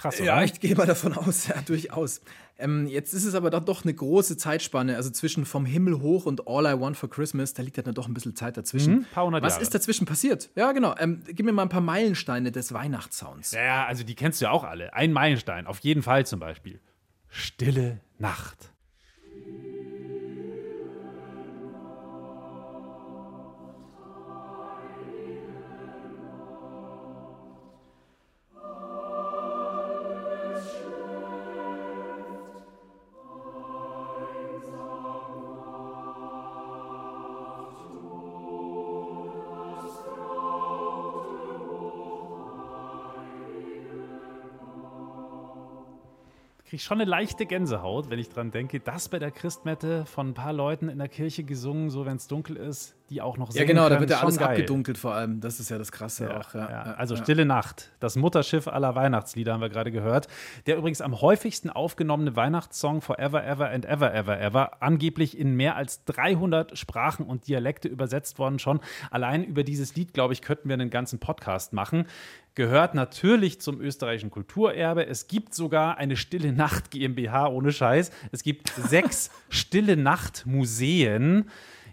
Krass, 0.00 0.16
oder? 0.16 0.26
Ja, 0.26 0.42
ich 0.42 0.58
gehe 0.60 0.74
mal 0.74 0.86
davon 0.86 1.12
aus, 1.14 1.46
ja, 1.48 1.60
durchaus. 1.62 2.20
Ähm, 2.58 2.86
jetzt 2.86 3.14
ist 3.14 3.24
es 3.24 3.34
aber 3.34 3.50
doch, 3.50 3.64
doch 3.64 3.84
eine 3.84 3.94
große 3.94 4.36
Zeitspanne, 4.36 4.96
also 4.96 5.10
zwischen 5.10 5.46
Vom 5.46 5.64
Himmel 5.64 6.00
hoch 6.00 6.26
und 6.26 6.46
All 6.46 6.66
I 6.66 6.78
Want 6.80 6.96
for 6.96 7.08
Christmas, 7.08 7.54
da 7.54 7.62
liegt 7.62 7.76
ja 7.76 7.82
dann 7.82 7.94
doch 7.94 8.06
ein 8.06 8.14
bisschen 8.14 8.36
Zeit 8.36 8.56
dazwischen. 8.56 8.94
Mhm, 8.94 9.06
paar 9.12 9.24
hundert 9.26 9.42
Was 9.42 9.54
Jahre. 9.54 9.62
ist 9.62 9.74
dazwischen 9.74 10.06
passiert? 10.06 10.50
Ja, 10.56 10.72
genau. 10.72 10.94
Ähm, 10.98 11.22
gib 11.26 11.46
mir 11.46 11.52
mal 11.52 11.62
ein 11.62 11.68
paar 11.68 11.80
Meilensteine 11.80 12.52
des 12.52 12.72
Weihnachtssounds. 12.72 13.52
Ja, 13.52 13.62
ja, 13.62 13.86
also 13.86 14.04
die 14.04 14.14
kennst 14.14 14.40
du 14.40 14.46
ja 14.46 14.50
auch 14.50 14.64
alle. 14.64 14.92
Ein 14.94 15.12
Meilenstein, 15.12 15.66
auf 15.66 15.78
jeden 15.80 16.02
Fall 16.02 16.26
zum 16.26 16.40
Beispiel. 16.40 16.80
Stille 17.28 18.00
Nacht. 18.18 18.72
Kriege 46.70 46.82
ich 46.82 46.84
schon 46.84 47.00
eine 47.00 47.10
leichte 47.10 47.46
Gänsehaut, 47.46 48.10
wenn 48.10 48.20
ich 48.20 48.28
dran 48.28 48.52
denke, 48.52 48.78
das 48.78 49.08
bei 49.08 49.18
der 49.18 49.32
Christmette 49.32 50.06
von 50.06 50.28
ein 50.28 50.34
paar 50.34 50.52
Leuten 50.52 50.88
in 50.88 50.98
der 50.98 51.08
Kirche 51.08 51.42
gesungen, 51.42 51.90
so 51.90 52.06
wenn 52.06 52.14
es 52.14 52.28
dunkel 52.28 52.56
ist, 52.56 52.94
die 53.10 53.20
auch 53.20 53.36
noch 53.36 53.48
Ja, 53.48 53.52
singen 53.54 53.66
genau, 53.68 53.82
da 53.82 53.88
können. 53.96 54.00
wird 54.00 54.10
ja 54.10 54.20
alles 54.20 54.38
geil. 54.38 54.48
abgedunkelt 54.48 54.96
vor 54.96 55.14
allem. 55.14 55.40
Das 55.40 55.60
ist 55.60 55.68
ja 55.68 55.76
das 55.78 55.92
Krasse 55.92 56.24
Ja, 56.28 56.38
auch. 56.40 56.54
Ja, 56.54 56.60
ja. 56.60 56.70
ja, 56.70 56.82
Also 56.94 57.16
ja. 57.16 57.22
Stille 57.22 57.44
Nacht, 57.44 57.90
das 58.00 58.16
Mutterschiff 58.16 58.68
aller 58.68 58.94
Weihnachtslieder 58.94 59.52
haben 59.52 59.60
wir 59.60 59.68
gerade 59.68 59.90
gehört. 59.90 60.28
Der 60.66 60.76
übrigens 60.76 61.00
am 61.00 61.20
häufigsten 61.20 61.68
aufgenommene 61.70 62.36
Weihnachtssong 62.36 63.02
Forever, 63.02 63.44
Ever 63.44 63.68
and 63.70 63.84
Ever, 63.84 64.14
Ever, 64.14 64.40
Ever, 64.40 64.82
angeblich 64.82 65.36
in 65.36 65.56
mehr 65.56 65.76
als 65.76 66.04
300 66.04 66.78
Sprachen 66.78 67.26
und 67.26 67.48
Dialekte 67.48 67.88
übersetzt 67.88 68.38
worden 68.38 68.58
schon. 68.58 68.80
Allein 69.10 69.44
über 69.44 69.64
dieses 69.64 69.96
Lied, 69.96 70.14
glaube 70.14 70.32
ich, 70.32 70.40
könnten 70.42 70.68
wir 70.68 70.74
einen 70.74 70.90
ganzen 70.90 71.18
Podcast 71.18 71.72
machen. 71.72 72.06
Gehört 72.56 72.94
natürlich 72.94 73.60
zum 73.60 73.80
österreichischen 73.80 74.30
Kulturerbe. 74.30 75.06
Es 75.06 75.28
gibt 75.28 75.54
sogar 75.54 75.98
eine 75.98 76.16
Stille 76.16 76.52
Nacht 76.52 76.90
GmbH 76.90 77.46
ohne 77.48 77.72
Scheiß. 77.72 78.10
Es 78.32 78.42
gibt 78.42 78.68
sechs 78.70 79.30
Stille 79.48 79.96
Nacht 79.96 80.44
Museen. 80.46 81.48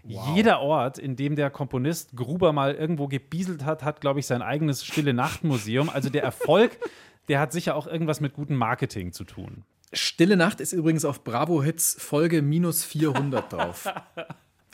Jeder 0.08 0.60
Ort, 0.60 0.98
in 0.98 1.16
dem 1.16 1.36
der 1.36 1.50
Komponist 1.50 2.16
Gruber 2.16 2.52
mal 2.52 2.74
irgendwo 2.74 3.08
gebieselt 3.08 3.64
hat, 3.64 3.82
hat, 3.82 4.00
glaube 4.00 4.20
ich, 4.20 4.26
sein 4.26 4.42
eigenes 4.42 4.84
Stille 4.84 5.14
Nacht 5.14 5.44
Museum. 5.44 5.90
Also 5.90 6.08
der 6.08 6.22
Erfolg, 6.22 6.78
der 7.28 7.40
hat 7.40 7.52
sicher 7.52 7.76
auch 7.76 7.86
irgendwas 7.86 8.20
mit 8.20 8.34
gutem 8.34 8.56
Marketing 8.56 9.12
zu 9.12 9.24
tun. 9.24 9.64
Stille 9.92 10.36
Nacht 10.36 10.60
ist 10.60 10.72
übrigens 10.72 11.04
auf 11.04 11.24
Bravo 11.24 11.62
Hits 11.62 11.96
Folge 11.98 12.42
minus 12.42 12.84
400 12.84 13.52
drauf. 13.52 13.88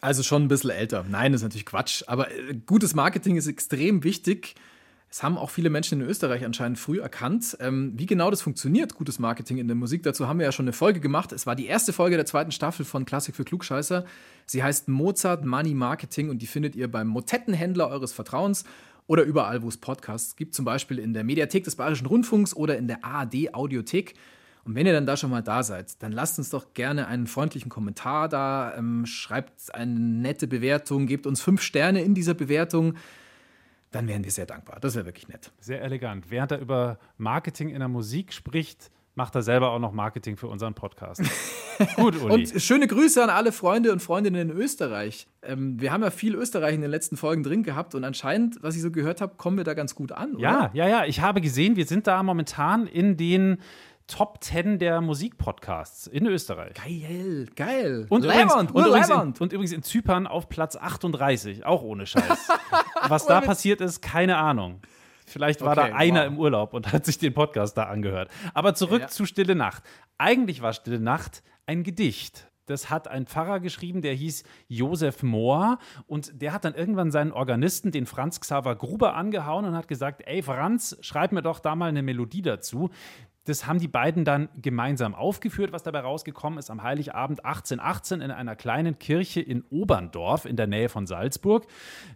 Also 0.00 0.22
schon 0.22 0.42
ein 0.42 0.48
bisschen 0.48 0.68
älter. 0.68 1.02
Nein, 1.08 1.32
das 1.32 1.40
ist 1.40 1.44
natürlich 1.44 1.64
Quatsch. 1.64 2.04
Aber 2.08 2.30
äh, 2.30 2.54
gutes 2.66 2.94
Marketing 2.94 3.36
ist 3.36 3.46
extrem 3.46 4.04
wichtig. 4.04 4.54
Es 5.14 5.22
haben 5.22 5.38
auch 5.38 5.50
viele 5.50 5.70
Menschen 5.70 6.00
in 6.00 6.08
Österreich 6.08 6.44
anscheinend 6.44 6.76
früh 6.76 7.00
erkannt. 7.00 7.56
Ähm, 7.60 7.92
wie 7.94 8.04
genau 8.04 8.32
das 8.32 8.42
funktioniert, 8.42 8.96
gutes 8.96 9.20
Marketing 9.20 9.58
in 9.58 9.68
der 9.68 9.76
Musik, 9.76 10.02
dazu 10.02 10.26
haben 10.26 10.40
wir 10.40 10.46
ja 10.46 10.50
schon 10.50 10.64
eine 10.64 10.72
Folge 10.72 10.98
gemacht. 10.98 11.30
Es 11.30 11.46
war 11.46 11.54
die 11.54 11.66
erste 11.66 11.92
Folge 11.92 12.16
der 12.16 12.26
zweiten 12.26 12.50
Staffel 12.50 12.84
von 12.84 13.04
Klassik 13.04 13.36
für 13.36 13.44
Klugscheißer. 13.44 14.06
Sie 14.44 14.64
heißt 14.64 14.88
Mozart 14.88 15.44
Money 15.44 15.72
Marketing 15.72 16.30
und 16.30 16.42
die 16.42 16.48
findet 16.48 16.74
ihr 16.74 16.90
beim 16.90 17.06
Motettenhändler 17.06 17.90
eures 17.90 18.12
Vertrauens 18.12 18.64
oder 19.06 19.22
überall, 19.22 19.62
wo 19.62 19.68
es 19.68 19.76
Podcasts 19.76 20.34
gibt, 20.34 20.52
zum 20.52 20.64
Beispiel 20.64 20.98
in 20.98 21.14
der 21.14 21.22
Mediathek 21.22 21.62
des 21.62 21.76
Bayerischen 21.76 22.08
Rundfunks 22.08 22.52
oder 22.52 22.76
in 22.76 22.88
der 22.88 23.04
ARD 23.04 23.54
Audiothek. 23.54 24.14
Und 24.64 24.74
wenn 24.74 24.84
ihr 24.84 24.94
dann 24.94 25.06
da 25.06 25.16
schon 25.16 25.30
mal 25.30 25.42
da 25.42 25.62
seid, 25.62 26.02
dann 26.02 26.10
lasst 26.10 26.38
uns 26.38 26.50
doch 26.50 26.74
gerne 26.74 27.06
einen 27.06 27.28
freundlichen 27.28 27.68
Kommentar 27.68 28.28
da, 28.28 28.74
ähm, 28.76 29.06
schreibt 29.06 29.72
eine 29.76 29.92
nette 29.92 30.48
Bewertung, 30.48 31.06
gebt 31.06 31.28
uns 31.28 31.40
fünf 31.40 31.62
Sterne 31.62 32.02
in 32.02 32.14
dieser 32.14 32.34
Bewertung. 32.34 32.94
Dann 33.94 34.08
wären 34.08 34.24
wir 34.24 34.32
sehr 34.32 34.46
dankbar. 34.46 34.78
Das 34.80 34.96
wäre 34.96 35.06
wirklich 35.06 35.28
nett. 35.28 35.52
Sehr 35.60 35.80
elegant. 35.80 36.28
Während 36.28 36.50
er 36.50 36.58
über 36.58 36.98
Marketing 37.16 37.68
in 37.68 37.78
der 37.78 37.86
Musik 37.86 38.32
spricht, 38.32 38.90
macht 39.14 39.36
er 39.36 39.42
selber 39.42 39.70
auch 39.70 39.78
noch 39.78 39.92
Marketing 39.92 40.36
für 40.36 40.48
unseren 40.48 40.74
Podcast. 40.74 41.22
Gut, 41.96 42.20
Uli. 42.20 42.34
Und 42.34 42.60
schöne 42.60 42.88
Grüße 42.88 43.22
an 43.22 43.30
alle 43.30 43.52
Freunde 43.52 43.92
und 43.92 44.00
Freundinnen 44.02 44.50
in 44.50 44.56
Österreich. 44.56 45.28
Ähm, 45.42 45.80
wir 45.80 45.92
haben 45.92 46.02
ja 46.02 46.10
viel 46.10 46.34
Österreich 46.34 46.74
in 46.74 46.80
den 46.80 46.90
letzten 46.90 47.16
Folgen 47.16 47.44
drin 47.44 47.62
gehabt 47.62 47.94
und 47.94 48.02
anscheinend, 48.02 48.60
was 48.64 48.74
ich 48.74 48.82
so 48.82 48.90
gehört 48.90 49.20
habe, 49.20 49.36
kommen 49.36 49.58
wir 49.58 49.64
da 49.64 49.74
ganz 49.74 49.94
gut 49.94 50.10
an. 50.10 50.36
Ja, 50.40 50.58
oder? 50.58 50.70
ja, 50.74 50.88
ja. 50.88 51.04
Ich 51.04 51.20
habe 51.20 51.40
gesehen, 51.40 51.76
wir 51.76 51.86
sind 51.86 52.08
da 52.08 52.20
momentan 52.24 52.88
in 52.88 53.16
den 53.16 53.58
Top 54.06 54.42
10 54.44 54.78
der 54.78 55.00
Musikpodcasts 55.00 56.06
in 56.06 56.26
Österreich. 56.26 56.74
Geil, 56.74 57.46
geil. 57.56 58.06
Und 58.10 58.24
übrigens, 58.24 58.54
und, 58.54 58.70
übrigens 58.70 59.08
in, 59.08 59.16
und 59.16 59.52
übrigens 59.52 59.72
in 59.72 59.82
Zypern 59.82 60.26
auf 60.26 60.48
Platz 60.48 60.76
38, 60.76 61.64
auch 61.64 61.82
ohne 61.82 62.06
Scheiß. 62.06 62.48
Was 63.08 63.26
da 63.26 63.40
passiert 63.40 63.80
ist, 63.80 64.02
keine 64.02 64.36
Ahnung. 64.36 64.80
Vielleicht 65.26 65.62
war 65.62 65.76
Okay, 65.78 65.90
da 65.90 65.96
einer 65.96 66.20
wow. 66.20 66.26
im 66.26 66.38
Urlaub 66.38 66.74
und 66.74 66.92
hat 66.92 67.06
sich 67.06 67.16
den 67.18 67.32
Podcast 67.32 67.78
da 67.78 67.84
angehört. 67.84 68.30
Aber 68.52 68.74
zurück 68.74 69.02
Ja. 69.02 69.08
zu 69.08 69.24
Stille 69.24 69.54
Nacht. 69.54 69.82
Eigentlich 70.18 70.60
war 70.60 70.74
Stille 70.74 71.00
Nacht 71.00 71.42
ein 71.66 71.82
Gedicht. 71.82 72.50
Das 72.66 72.90
hat 72.90 73.08
ein 73.08 73.26
Pfarrer 73.26 73.60
geschrieben, 73.60 74.02
der 74.02 74.14
hieß 74.14 74.44
Josef 74.68 75.22
Mohr. 75.22 75.78
Und 76.06 76.40
der 76.40 76.52
hat 76.52 76.64
dann 76.64 76.74
irgendwann 76.74 77.10
seinen 77.10 77.32
Organisten, 77.32 77.90
den 77.90 78.06
Franz 78.06 78.40
Xaver 78.40 78.76
Gruber, 78.76 79.14
angehauen 79.14 79.64
und 79.64 79.76
hat 79.76 79.88
gesagt: 79.88 80.22
Ey, 80.26 80.42
Franz, 80.42 80.96
schreib 81.00 81.32
mir 81.32 81.42
doch 81.42 81.60
da 81.60 81.74
mal 81.74 81.88
eine 81.88 82.02
Melodie 82.02 82.42
dazu. 82.42 82.90
Das 83.46 83.66
haben 83.66 83.78
die 83.78 83.88
beiden 83.88 84.24
dann 84.24 84.48
gemeinsam 84.56 85.14
aufgeführt, 85.14 85.70
was 85.70 85.82
dabei 85.82 86.00
rausgekommen 86.00 86.58
ist 86.58 86.70
am 86.70 86.82
Heiligabend 86.82 87.44
1818 87.44 88.22
in 88.22 88.30
einer 88.30 88.56
kleinen 88.56 88.98
Kirche 88.98 89.42
in 89.42 89.62
Oberndorf 89.68 90.46
in 90.46 90.56
der 90.56 90.66
Nähe 90.66 90.88
von 90.88 91.06
Salzburg. 91.06 91.66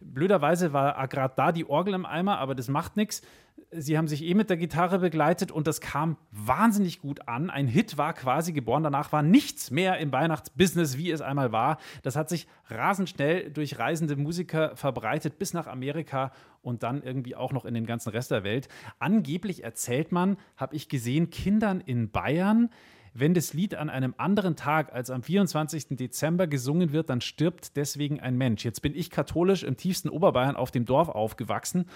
Blöderweise 0.01 0.73
war 0.73 1.07
gerade 1.09 1.35
da 1.37 1.53
die 1.53 1.69
Orgel 1.69 1.93
im 1.93 2.07
Eimer, 2.07 2.39
aber 2.39 2.55
das 2.55 2.69
macht 2.69 2.97
nichts. 2.97 3.21
Sie 3.71 3.99
haben 3.99 4.09
sich 4.09 4.25
eh 4.25 4.35
mit 4.35 4.49
der 4.49 4.57
Gitarre 4.57 4.99
begleitet 4.99 5.53
und 5.53 5.67
das 5.67 5.81
kam 5.81 6.17
wahnsinnig 6.31 7.01
gut 7.01 7.29
an. 7.29 7.51
Ein 7.51 7.67
Hit 7.67 7.99
war 7.99 8.15
quasi 8.15 8.53
geboren. 8.53 8.83
Danach 8.83 9.13
war 9.13 9.23
nichts 9.23 9.71
mehr 9.71 9.99
im 9.99 10.11
Weihnachtsbusiness, 10.11 10.97
wie 10.97 11.11
es 11.11 11.21
einmal 11.21 11.53
war. 11.53 11.79
Das 12.03 12.17
hat 12.17 12.29
sich 12.29 12.47
rasend 12.69 13.11
schnell 13.11 13.51
durch 13.51 13.79
reisende 13.79 14.17
Musiker 14.17 14.75
verbreitet 14.75 15.39
bis 15.39 15.53
nach 15.53 15.67
Amerika 15.67 16.33
und 16.63 16.83
dann 16.83 17.03
irgendwie 17.03 17.37
auch 17.37 17.53
noch 17.53 17.65
in 17.65 17.75
den 17.75 17.87
ganzen 17.87 18.11
Rest 18.11 18.31
der 18.31 18.43
Welt. 18.43 18.69
Angeblich 18.99 19.65
erzählt 19.65 20.13
man, 20.13 20.39
habe 20.57 20.75
ich 20.75 20.89
gesehen, 20.89 21.31
Kindern 21.31 21.81
in 21.81 22.11
Bayern, 22.11 22.71
wenn 23.15 23.35
das 23.35 23.53
Lied 23.53 23.75
an 23.75 23.91
einem 23.91 24.15
anderen 24.17 24.55
Tag 24.55 24.93
als 24.93 25.11
am 25.11 25.23
24. 25.23 25.97
Dezember 25.97 26.47
gesungen 26.47 26.93
wird, 26.93 27.11
dann 27.11 27.21
stirbt 27.21 27.77
deswegen 27.77 28.21
ein 28.21 28.37
Mensch. 28.37 28.65
Jetzt 28.65 28.81
bin 28.81 28.95
ich 28.95 29.11
katholisch 29.11 29.63
im 29.65 29.77
tiefsten 29.77 30.09
Oberbayern 30.09 30.57
auf 30.57 30.71
dem 30.71 30.85
Dorf 30.85 31.09
aufgewachsen 31.09 31.87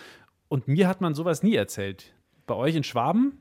und 0.52 0.68
mir 0.68 0.86
hat 0.86 1.00
man 1.00 1.14
sowas 1.14 1.42
nie 1.42 1.54
erzählt. 1.54 2.12
Bei 2.46 2.54
euch 2.54 2.76
in 2.76 2.84
Schwaben? 2.84 3.40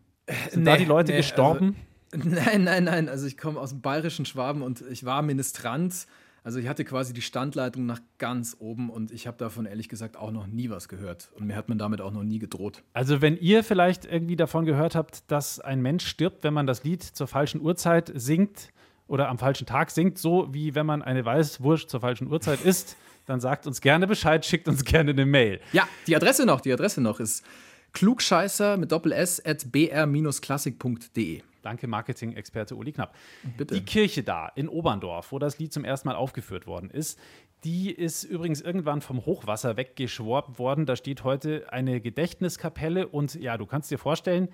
Sind 0.49 0.63
da 0.63 0.71
nee, 0.71 0.77
die 0.77 0.85
Leute 0.85 1.11
nee, 1.11 1.17
gestorben? 1.17 1.75
Nein, 2.13 2.65
nein, 2.65 2.83
nein. 2.83 3.07
Also 3.07 3.25
ich 3.25 3.37
komme 3.37 3.57
aus 3.57 3.69
dem 3.69 3.79
bayerischen 3.79 4.25
Schwaben 4.25 4.61
und 4.61 4.81
ich 4.89 5.05
war 5.05 5.21
Ministrant. 5.21 6.07
Also 6.43 6.59
ich 6.59 6.67
hatte 6.67 6.83
quasi 6.83 7.13
die 7.13 7.21
Standleitung 7.21 7.85
nach 7.85 8.01
ganz 8.17 8.57
oben 8.59 8.89
und 8.89 9.11
ich 9.11 9.27
habe 9.27 9.37
davon 9.37 9.65
ehrlich 9.65 9.87
gesagt 9.87 10.17
auch 10.17 10.31
noch 10.31 10.45
nie 10.45 10.69
was 10.69 10.89
gehört. 10.89 11.31
Und 11.35 11.47
mir 11.47 11.55
hat 11.55 11.69
man 11.69 11.77
damit 11.77 12.01
auch 12.01 12.11
noch 12.11 12.23
nie 12.23 12.39
gedroht. 12.39 12.83
Also, 12.91 13.21
wenn 13.21 13.37
ihr 13.37 13.63
vielleicht 13.63 14.03
irgendwie 14.03 14.35
davon 14.35 14.65
gehört 14.65 14.95
habt, 14.95 15.31
dass 15.31 15.61
ein 15.61 15.81
Mensch 15.81 16.05
stirbt, 16.05 16.43
wenn 16.43 16.53
man 16.53 16.67
das 16.67 16.83
Lied 16.83 17.01
zur 17.01 17.27
falschen 17.27 17.61
Uhrzeit 17.61 18.11
singt 18.13 18.73
oder 19.07 19.29
am 19.29 19.37
falschen 19.37 19.65
Tag 19.65 19.91
singt, 19.91 20.17
so 20.17 20.53
wie 20.53 20.75
wenn 20.75 20.85
man 20.85 21.01
eine 21.01 21.23
Weißwurst 21.23 21.89
zur 21.89 22.01
falschen 22.01 22.27
Uhrzeit 22.27 22.59
isst, 22.61 22.97
dann 23.25 23.39
sagt 23.39 23.67
uns 23.67 23.81
gerne 23.81 24.07
Bescheid, 24.07 24.45
schickt 24.45 24.67
uns 24.67 24.83
gerne 24.83 25.11
eine 25.11 25.25
Mail. 25.25 25.59
Ja, 25.73 25.87
die 26.07 26.15
Adresse 26.15 26.45
noch, 26.45 26.61
die 26.61 26.73
Adresse 26.73 27.01
noch 27.01 27.19
ist 27.19 27.45
klugscheißer 27.93 28.77
mit 28.77 28.91
doppel 28.91 29.11
s 29.11 29.43
at 29.45 29.71
br-klassik.de. 29.71 31.41
Danke, 31.61 31.87
Marketing-Experte 31.87 32.75
Uli 32.75 32.91
Knapp. 32.91 33.15
Bitte. 33.57 33.75
Die 33.75 33.85
Kirche 33.85 34.23
da 34.23 34.47
in 34.55 34.67
Oberndorf, 34.67 35.31
wo 35.31 35.39
das 35.39 35.59
Lied 35.59 35.71
zum 35.71 35.85
ersten 35.85 36.07
Mal 36.07 36.15
aufgeführt 36.15 36.65
worden 36.65 36.89
ist, 36.89 37.19
die 37.63 37.91
ist 37.91 38.23
übrigens 38.23 38.61
irgendwann 38.61 39.01
vom 39.01 39.23
Hochwasser 39.25 39.77
weggeschworben 39.77 40.57
worden. 40.57 40.87
Da 40.87 40.95
steht 40.95 41.23
heute 41.23 41.71
eine 41.71 42.01
Gedächtniskapelle 42.01 43.07
und 43.07 43.35
ja, 43.35 43.57
du 43.57 43.67
kannst 43.67 43.91
dir 43.91 43.99
vorstellen, 43.99 44.49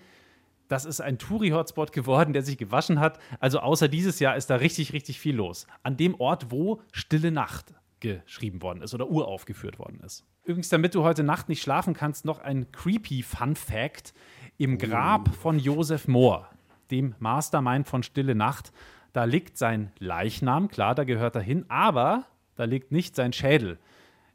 das 0.67 0.83
ist 0.83 0.99
ein 0.99 1.17
Touri-Hotspot 1.17 1.93
geworden, 1.93 2.33
der 2.33 2.41
sich 2.41 2.57
gewaschen 2.57 2.99
hat. 2.99 3.19
Also 3.39 3.59
außer 3.59 3.87
dieses 3.87 4.19
Jahr 4.19 4.35
ist 4.35 4.49
da 4.49 4.57
richtig, 4.57 4.91
richtig 4.91 5.19
viel 5.19 5.35
los. 5.35 5.65
An 5.83 5.95
dem 5.95 6.19
Ort, 6.19 6.51
wo 6.51 6.81
Stille 6.91 7.31
Nacht 7.31 7.73
geschrieben 7.99 8.61
worden 8.61 8.81
ist 8.81 8.93
oder 8.93 9.09
uraufgeführt 9.09 9.79
worden 9.79 9.99
ist. 10.05 10.25
Übrigens, 10.43 10.69
damit 10.69 10.95
du 10.95 11.03
heute 11.03 11.23
Nacht 11.23 11.49
nicht 11.49 11.61
schlafen 11.61 11.93
kannst, 11.93 12.25
noch 12.25 12.39
ein 12.39 12.71
creepy 12.71 13.23
Fun 13.23 13.55
Fact. 13.55 14.13
Im 14.57 14.77
Grab 14.77 15.33
von 15.35 15.59
Josef 15.59 16.07
Mohr, 16.07 16.49
dem 16.89 17.15
Mastermind 17.19 17.87
von 17.87 18.01
Stille 18.03 18.33
Nacht, 18.33 18.71
da 19.13 19.23
liegt 19.23 19.57
sein 19.57 19.91
Leichnam, 19.99 20.67
klar, 20.67 20.95
da 20.95 21.03
gehört 21.03 21.35
er 21.35 21.41
hin, 21.41 21.65
aber 21.69 22.25
da 22.55 22.65
liegt 22.65 22.91
nicht 22.91 23.15
sein 23.15 23.33
Schädel. 23.33 23.77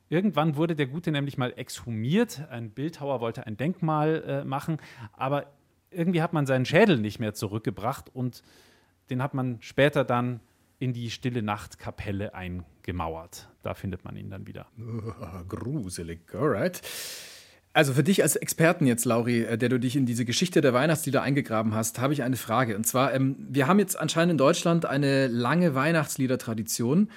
Irgendwann 0.09 0.57
wurde 0.57 0.77
der 0.77 0.87
Gute 0.87 1.11
nämlich 1.11 1.39
mal 1.39 1.55
exhumiert. 1.57 2.47
Ein 2.51 2.71
Bildhauer 2.71 3.21
wollte 3.21 3.47
ein 3.47 3.57
Denkmal 3.57 4.23
äh, 4.27 4.45
machen, 4.45 4.77
aber 5.13 5.47
irgendwie 5.91 6.21
hat 6.21 6.33
man 6.33 6.47
seinen 6.47 6.67
Schädel 6.67 6.99
nicht 6.99 7.19
mehr 7.19 7.35
zurückgebracht 7.35 8.15
und 8.15 8.43
den 9.11 9.23
hat 9.23 9.35
man 9.35 9.63
später 9.63 10.05
dann 10.05 10.41
in 10.83 10.93
die 10.93 11.11
Stille 11.11 11.43
Nacht 11.43 11.79
Kapelle 11.79 12.35
eingemauert. 12.35 13.49
Da 13.63 13.75
findet 13.75 14.05
man 14.05 14.17
ihn 14.17 14.31
dann 14.31 14.49
wieder. 14.49 14.67
Ah, 15.21 15.45
gruselig, 15.49 16.19
alright. 16.35 16.83
Also 17.73 17.93
für 17.95 18.03
dich 18.03 18.23
als 18.25 18.35
Experten 18.35 18.85
jetzt, 18.87 19.05
Lauri, 19.05 19.45
äh, 19.45 19.57
der 19.57 19.69
du 19.69 19.79
dich 19.79 19.95
in 19.95 20.07
diese 20.07 20.25
Geschichte 20.25 20.61
der 20.61 20.75
Weihnachtslieder 20.75 21.23
eingegraben 21.23 21.73
hast, 21.73 22.01
habe 22.01 22.13
ich 22.13 22.25
eine 22.25 22.37
Frage. 22.37 22.75
Und 22.75 22.85
zwar, 22.85 23.15
ähm, 23.15 23.37
wir 23.49 23.69
haben 23.69 23.79
jetzt 23.79 23.97
anscheinend 23.97 24.33
in 24.33 24.39
Deutschland 24.39 24.85
eine 24.85 25.29
lange 25.29 25.77
Weihnachtsliedertradition. 25.77 27.11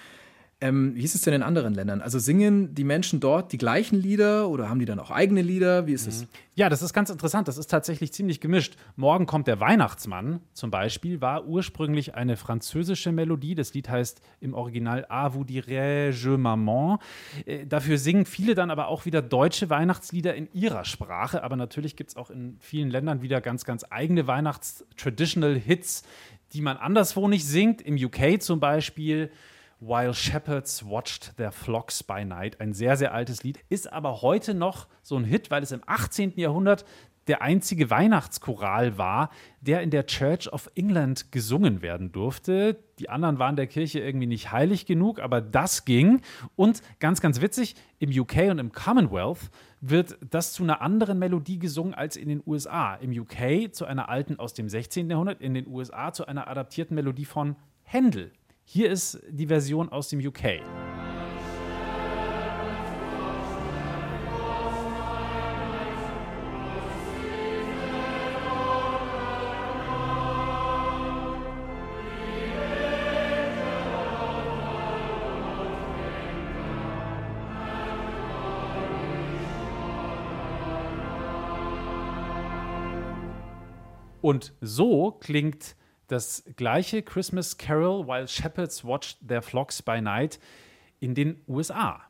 Ähm, 0.66 0.96
wie 0.96 1.04
ist 1.04 1.14
es 1.14 1.22
denn 1.22 1.34
in 1.34 1.44
anderen 1.44 1.74
Ländern? 1.74 2.02
Also 2.02 2.18
singen 2.18 2.74
die 2.74 2.84
Menschen 2.84 3.20
dort 3.20 3.52
die 3.52 3.58
gleichen 3.58 4.02
Lieder 4.02 4.50
oder 4.50 4.68
haben 4.68 4.80
die 4.80 4.86
dann 4.86 5.00
auch 5.00 5.12
eigene 5.12 5.42
Lieder? 5.42 5.86
Wie 5.86 5.94
ist 5.94 6.08
es? 6.08 6.26
Ja, 6.56 6.70
das 6.70 6.82
ist 6.82 6.94
ganz 6.94 7.10
interessant. 7.10 7.48
Das 7.48 7.58
ist 7.58 7.68
tatsächlich 7.68 8.12
ziemlich 8.14 8.42
gemischt. 8.42 8.76
Morgen 8.96 9.28
kommt 9.28 9.46
der 9.46 9.60
Weihnachtsmann 9.60 10.40
zum 10.54 10.72
Beispiel, 10.72 11.22
war 11.22 11.46
ursprünglich 11.46 12.16
eine 12.16 12.36
französische 12.36 13.12
Melodie. 13.12 13.54
Das 13.54 13.74
Lied 13.74 13.90
heißt 13.90 14.22
im 14.40 14.54
Original 14.56 15.06
A 15.10 15.34
vous 15.34 15.46
dirai-je 15.46 16.38
maman. 16.38 16.98
Äh, 17.46 17.68
dafür 17.68 18.00
singen 18.00 18.26
viele 18.26 18.56
dann 18.56 18.72
aber 18.72 18.88
auch 18.88 19.06
wieder 19.06 19.22
deutsche 19.22 19.70
Weihnachtslieder 19.70 20.34
in 20.34 20.52
ihrer 20.54 20.84
Sprache. 20.84 21.44
Aber 21.44 21.58
natürlich 21.58 21.96
gibt 21.96 22.12
es 22.12 22.16
auch 22.16 22.32
in 22.32 22.58
vielen 22.60 22.90
Ländern 22.90 23.22
wieder 23.22 23.40
ganz, 23.40 23.66
ganz 23.66 23.86
eigene 23.90 24.26
Weihnachts-Traditional-Hits, 24.26 26.04
die 26.54 26.62
man 26.62 26.78
anderswo 26.78 27.28
nicht 27.28 27.46
singt. 27.46 27.82
Im 27.82 27.96
UK 27.98 28.42
zum 28.42 28.60
Beispiel. 28.60 29.30
While 29.80 30.14
Shepherds 30.14 30.86
Watched 30.86 31.36
Their 31.38 31.52
Flocks 31.52 32.02
by 32.02 32.24
Night. 32.24 32.62
Ein 32.62 32.74
sehr, 32.74 32.96
sehr 32.98 33.14
altes 33.14 33.44
Lied. 33.44 33.60
Ist 33.70 33.92
aber 33.92 34.22
heute 34.22 34.54
noch 34.54 34.88
so 35.02 35.18
ein 35.18 35.26
Hit, 35.26 35.52
weil 35.52 35.64
es 35.64 35.72
im 35.72 35.82
18. 35.86 36.34
Jahrhundert 36.38 36.86
der 37.28 37.42
einzige 37.42 37.90
Weihnachtschoral 37.90 38.98
war, 38.98 39.32
der 39.62 39.82
in 39.82 39.90
der 39.90 40.06
Church 40.06 40.52
of 40.52 40.70
England 40.76 41.32
gesungen 41.32 41.82
werden 41.82 42.12
durfte. 42.12 42.84
Die 43.00 43.10
anderen 43.10 43.40
waren 43.40 43.56
der 43.56 43.68
Kirche 43.68 44.00
irgendwie 44.00 44.28
nicht 44.28 44.52
heilig 44.52 44.86
genug, 44.86 45.20
aber 45.20 45.42
das 45.42 45.86
ging. 45.86 46.22
Und 46.56 46.82
ganz, 47.00 47.22
ganz 47.22 47.42
witzig, 47.42 47.76
im 48.00 48.12
UK 48.12 48.52
und 48.52 48.60
im 48.60 48.72
Commonwealth 48.72 49.50
wird 49.82 50.18
das 50.30 50.54
zu 50.54 50.64
einer 50.64 50.82
anderen 50.82 51.18
Melodie 51.18 51.60
gesungen 51.60 51.94
als 51.94 52.16
in 52.16 52.30
den 52.30 52.44
USA. 52.46 52.96
Im 52.96 53.12
UK 53.12 53.74
zu 53.74 53.86
einer 53.86 54.10
alten 54.10 54.40
aus 54.40 54.54
dem 54.54 54.70
16. 54.70 55.10
Jahrhundert, 55.10 55.42
in 55.42 55.54
den 55.54 55.68
USA 55.68 56.14
zu 56.14 56.28
einer 56.28 56.48
adaptierten 56.48 56.96
Melodie 56.96 57.26
von 57.26 57.56
Händel. 57.84 58.32
Hier 58.68 58.90
ist 58.90 59.22
die 59.30 59.46
Version 59.46 59.90
aus 59.90 60.10
dem 60.10 60.20
UK. 60.20 60.60
Und 84.22 84.56
so 84.60 85.12
klingt 85.12 85.76
das 86.08 86.44
gleiche 86.56 87.02
Christmas 87.02 87.58
Carol 87.58 88.08
While 88.08 88.28
Shepherds 88.28 88.84
Watched 88.84 89.18
Their 89.28 89.42
Flocks 89.42 89.82
by 89.82 90.02
Night 90.02 90.40
in 91.00 91.16
den 91.16 91.42
USA. 91.48 92.02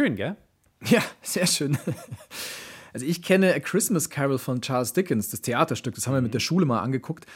Schön, 0.00 0.16
gell? 0.16 0.34
Ja, 0.86 1.02
sehr 1.20 1.46
schön. 1.46 1.76
Also 2.94 3.04
ich 3.04 3.22
kenne 3.22 3.54
A 3.54 3.60
Christmas 3.60 4.08
Carol 4.08 4.38
von 4.38 4.62
Charles 4.62 4.94
Dickens, 4.94 5.28
das 5.28 5.42
Theaterstück, 5.42 5.94
das 5.94 6.06
haben 6.06 6.14
wir 6.14 6.22
mit 6.22 6.32
der 6.32 6.40
Schule 6.40 6.64
mal 6.64 6.80
angeguckt. 6.80 7.26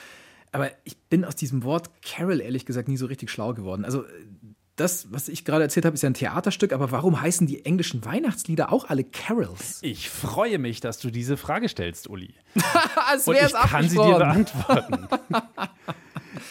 Aber 0.50 0.70
ich 0.85 0.96
bin 0.96 1.27
aus 1.27 1.37
diesem 1.37 1.62
Wort 1.62 1.90
Carol 2.03 2.40
ehrlich 2.40 2.64
gesagt 2.64 2.88
nie 2.88 2.96
so 2.96 3.05
richtig 3.05 3.31
schlau 3.31 3.53
geworden. 3.53 3.85
Also 3.85 4.07
das, 4.77 5.12
was 5.12 5.29
ich 5.29 5.44
gerade 5.44 5.62
erzählt 5.62 5.85
habe, 5.85 5.92
ist 5.92 6.03
ja 6.03 6.09
ein 6.09 6.14
Theaterstück, 6.14 6.72
aber 6.72 6.90
warum 6.90 7.20
heißen 7.20 7.46
die 7.46 7.66
englischen 7.66 8.03
Weihnachtslieder 8.07 8.72
auch 8.72 8.88
alle 8.88 9.05
Carols? 9.05 9.81
Ich 9.83 10.09
freue 10.09 10.59
mich, 10.59 10.81
dass 10.81 10.98
du 10.98 11.11
diese 11.11 11.37
Frage 11.37 11.68
stellst, 11.68 12.09
Uli. 12.09 12.35
Als 13.09 13.29
Und 13.29 13.37
ich 13.37 13.53
kann 13.53 13.87
sie 13.87 13.96
dir 13.96 14.16
beantworten. 14.16 15.07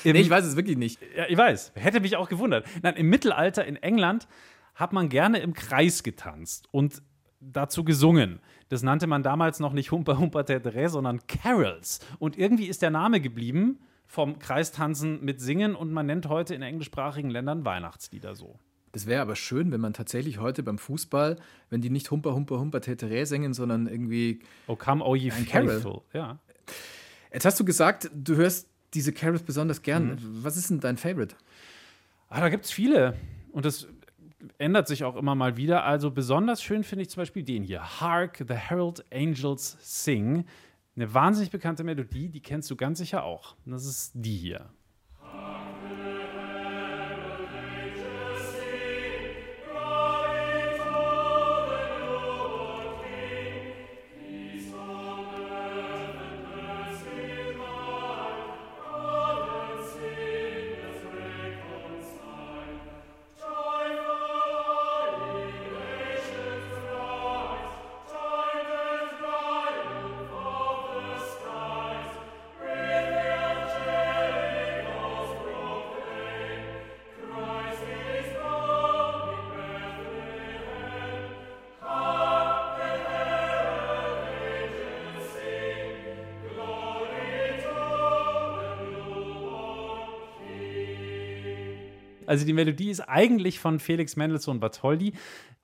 Nee, 0.05 0.19
ich 0.19 0.29
weiß 0.29 0.45
es 0.45 0.55
wirklich 0.55 0.77
nicht. 0.77 0.99
Ja, 1.15 1.25
ich 1.27 1.37
weiß. 1.37 1.73
Hätte 1.75 1.99
mich 1.99 2.17
auch 2.17 2.29
gewundert. 2.29 2.65
Nein, 2.81 2.95
im 2.95 3.09
Mittelalter 3.09 3.65
in 3.65 3.75
England 3.77 4.27
hat 4.75 4.93
man 4.93 5.09
gerne 5.09 5.39
im 5.39 5.53
Kreis 5.53 6.03
getanzt 6.03 6.67
und 6.71 7.01
dazu 7.39 7.83
gesungen. 7.83 8.39
Das 8.69 8.83
nannte 8.83 9.07
man 9.07 9.23
damals 9.23 9.59
noch 9.59 9.73
nicht 9.73 9.91
Humper 9.91 10.17
Humper 10.17 10.45
Tetere, 10.45 10.89
sondern 10.89 11.25
Carols. 11.27 11.99
Und 12.19 12.37
irgendwie 12.37 12.67
ist 12.67 12.81
der 12.81 12.89
Name 12.89 13.21
geblieben 13.21 13.79
vom 14.07 14.39
Kreistanzen 14.39 15.23
mit 15.23 15.41
Singen 15.41 15.75
und 15.75 15.91
man 15.91 16.05
nennt 16.05 16.27
heute 16.29 16.55
in 16.55 16.61
englischsprachigen 16.61 17.29
Ländern 17.29 17.65
Weihnachtslieder 17.65 18.35
so. 18.35 18.59
Das 18.91 19.07
wäre 19.07 19.21
aber 19.23 19.35
schön, 19.35 19.71
wenn 19.71 19.81
man 19.81 19.93
tatsächlich 19.93 20.39
heute 20.39 20.61
beim 20.61 20.77
Fußball, 20.77 21.37
wenn 21.71 21.81
die 21.81 21.89
nicht 21.89 22.11
Humper, 22.11 22.35
Humper, 22.35 22.59
Humper, 22.59 22.79
Tetere 22.79 23.25
singen, 23.25 23.53
sondern 23.53 23.87
irgendwie. 23.87 24.39
Oh 24.67 24.75
come, 24.75 25.03
oh 25.03 25.15
ye 25.15 25.31
Ein 25.31 25.47
Carol. 25.47 25.69
faithful. 25.69 26.01
Ja. 26.13 26.37
Jetzt 27.31 27.45
hast 27.45 27.59
du 27.59 27.65
gesagt, 27.65 28.11
du 28.13 28.35
hörst 28.35 28.69
diese 28.93 29.11
Carols 29.11 29.41
besonders 29.41 29.81
gern. 29.81 30.19
Was 30.43 30.57
ist 30.57 30.69
denn 30.69 30.79
dein 30.79 30.97
Favorite? 30.97 31.35
Ah, 32.29 32.39
da 32.39 32.49
gibt 32.49 32.65
es 32.65 32.71
viele. 32.71 33.15
Und 33.51 33.65
das 33.65 33.87
ändert 34.57 34.87
sich 34.87 35.03
auch 35.03 35.15
immer 35.15 35.35
mal 35.35 35.57
wieder. 35.57 35.83
Also 35.83 36.11
besonders 36.11 36.61
schön 36.61 36.83
finde 36.83 37.03
ich 37.03 37.09
zum 37.09 37.21
Beispiel 37.21 37.43
den 37.43 37.63
hier. 37.63 38.01
Hark, 38.01 38.43
the 38.47 38.53
Herald 38.53 39.05
Angels 39.13 39.77
Sing. 39.81 40.45
Eine 40.95 41.13
wahnsinnig 41.13 41.51
bekannte 41.51 41.83
Melodie, 41.83 42.29
die 42.29 42.41
kennst 42.41 42.69
du 42.69 42.75
ganz 42.75 42.99
sicher 42.99 43.23
auch. 43.23 43.55
Das 43.65 43.85
ist 43.85 44.11
die 44.13 44.37
hier. 44.37 44.69
Also 92.27 92.45
die 92.45 92.53
Melodie 92.53 92.89
ist 92.89 93.01
eigentlich 93.01 93.59
von 93.59 93.79
Felix 93.79 94.15
Mendelssohn 94.15 94.59
Bartholdy, 94.59 95.13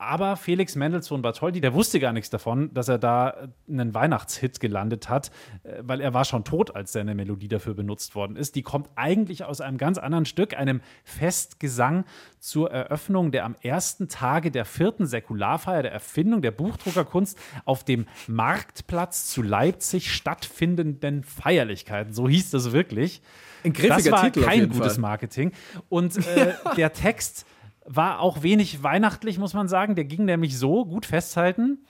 aber 0.00 0.36
Felix 0.36 0.76
Mendelssohn 0.76 1.20
Bartholdy, 1.20 1.60
der 1.60 1.74
wusste 1.74 2.00
gar 2.00 2.14
nichts 2.14 2.30
davon, 2.30 2.72
dass 2.72 2.88
er 2.88 2.98
da 2.98 3.48
einen 3.68 3.94
Weihnachtshit 3.94 4.58
gelandet 4.58 5.10
hat, 5.10 5.30
äh, 5.62 5.82
weil 5.82 6.00
er 6.00 6.14
war 6.14 6.24
schon 6.24 6.42
tot, 6.42 6.74
als 6.74 6.92
seine 6.92 7.14
Melodie 7.14 7.48
dafür 7.48 7.74
benutzt 7.74 8.14
worden 8.14 8.36
ist. 8.36 8.56
Die 8.56 8.62
kommt 8.62 8.88
eigentlich 8.96 9.44
aus 9.44 9.60
einem 9.60 9.76
ganz 9.76 9.98
anderen 9.98 10.24
Stück, 10.24 10.56
einem 10.56 10.80
Festgesang 11.04 12.04
zur 12.38 12.70
Eröffnung 12.70 13.30
der 13.30 13.44
am 13.44 13.56
ersten 13.62 14.08
Tage 14.08 14.50
der 14.50 14.64
vierten 14.64 15.06
Säkularfeier 15.06 15.82
der 15.82 15.92
Erfindung 15.92 16.40
der 16.40 16.52
Buchdruckerkunst 16.52 17.38
auf 17.66 17.84
dem 17.84 18.06
Marktplatz 18.26 19.28
zu 19.28 19.42
Leipzig 19.42 20.12
stattfindenden 20.12 21.24
Feierlichkeiten. 21.24 22.14
So 22.14 22.26
hieß 22.26 22.50
das 22.50 22.72
wirklich. 22.72 23.20
Ein 23.64 23.74
griffiger 23.74 23.96
das 23.96 24.10
war 24.10 24.24
Titel 24.24 24.44
kein 24.44 24.70
gutes 24.70 24.94
Fall. 24.94 25.02
Marketing. 25.02 25.52
Und 25.90 26.16
äh, 26.16 26.54
der 26.78 26.94
Text 26.94 27.44
war 27.92 28.20
auch 28.20 28.42
wenig 28.42 28.84
weihnachtlich, 28.84 29.38
muss 29.38 29.52
man 29.52 29.66
sagen. 29.66 29.96
Der 29.96 30.04
ging 30.04 30.24
nämlich 30.24 30.56
so, 30.56 30.84
gut 30.84 31.06
festhalten, 31.06 31.84